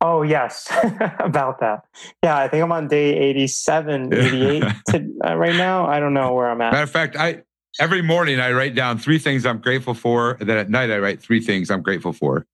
Oh 0.00 0.22
yes, 0.22 0.70
about 1.18 1.60
that. 1.60 1.84
Yeah, 2.22 2.36
I 2.36 2.48
think 2.48 2.62
I'm 2.62 2.72
on 2.72 2.88
day 2.88 3.16
87, 3.16 4.12
88 4.14 4.64
to, 4.88 5.18
uh, 5.24 5.36
right 5.36 5.56
now. 5.56 5.86
I 5.86 6.00
don't 6.00 6.14
know 6.14 6.34
where 6.34 6.50
I'm 6.50 6.60
at. 6.60 6.72
Matter 6.72 6.82
of 6.82 6.90
fact, 6.90 7.16
I 7.16 7.42
every 7.80 8.02
morning 8.02 8.38
I 8.40 8.52
write 8.52 8.74
down 8.74 8.98
three 8.98 9.18
things 9.18 9.46
I'm 9.46 9.58
grateful 9.58 9.94
for, 9.94 10.32
and 10.32 10.48
then 10.48 10.58
at 10.58 10.68
night 10.68 10.90
I 10.90 10.98
write 10.98 11.22
three 11.22 11.40
things 11.40 11.70
I'm 11.70 11.82
grateful 11.82 12.12
for. 12.12 12.46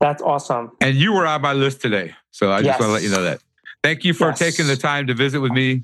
That's 0.00 0.22
awesome. 0.22 0.70
And 0.80 0.94
you 0.94 1.12
were 1.12 1.26
on 1.26 1.42
my 1.42 1.54
list 1.54 1.80
today, 1.80 2.14
so 2.30 2.52
I 2.52 2.62
just 2.62 2.78
want 2.78 2.90
to 2.90 2.92
let 2.92 3.02
you 3.02 3.10
know 3.10 3.22
that. 3.22 3.40
Thank 3.82 4.04
you 4.04 4.12
for 4.12 4.28
Yes. 4.28 4.38
taking 4.38 4.66
the 4.66 4.76
time 4.76 5.06
to 5.06 5.14
visit 5.14 5.40
with 5.40 5.52
me. 5.52 5.82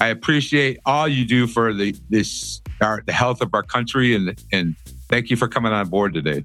I 0.00 0.08
appreciate 0.08 0.80
all 0.86 1.06
you 1.06 1.24
do 1.24 1.46
for 1.46 1.72
the 1.72 1.94
this 2.10 2.60
our, 2.80 3.02
the 3.06 3.12
health 3.12 3.40
of 3.42 3.50
our 3.54 3.62
country, 3.62 4.14
and 4.14 4.34
and 4.50 4.74
thank 5.08 5.30
you 5.30 5.36
for 5.36 5.46
coming 5.46 5.72
on 5.72 5.88
board 5.88 6.14
today. 6.14 6.44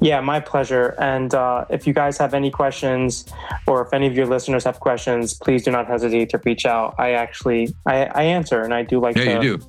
Yeah, 0.00 0.20
my 0.20 0.40
pleasure. 0.40 0.96
And 0.98 1.32
uh, 1.34 1.66
if 1.70 1.86
you 1.86 1.92
guys 1.92 2.18
have 2.18 2.34
any 2.34 2.50
questions, 2.50 3.26
or 3.66 3.82
if 3.82 3.92
any 3.92 4.06
of 4.06 4.16
your 4.16 4.26
listeners 4.26 4.64
have 4.64 4.80
questions, 4.80 5.34
please 5.34 5.62
do 5.64 5.70
not 5.70 5.86
hesitate 5.86 6.30
to 6.30 6.38
reach 6.44 6.66
out. 6.66 6.94
I 6.98 7.12
actually 7.12 7.68
I, 7.86 8.06
I 8.06 8.22
answer, 8.22 8.62
and 8.62 8.72
I 8.74 8.82
do 8.82 9.00
like 9.00 9.16
Yeah, 9.16 9.24
to 9.24 9.32
you 9.44 9.58
do. 9.58 9.66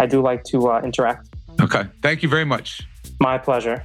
I 0.00 0.06
do 0.06 0.20
like 0.20 0.42
to 0.44 0.68
uh, 0.72 0.80
interact. 0.82 1.28
Okay, 1.60 1.84
thank 2.02 2.22
you 2.22 2.28
very 2.28 2.44
much. 2.44 2.86
My 3.20 3.38
pleasure. 3.38 3.84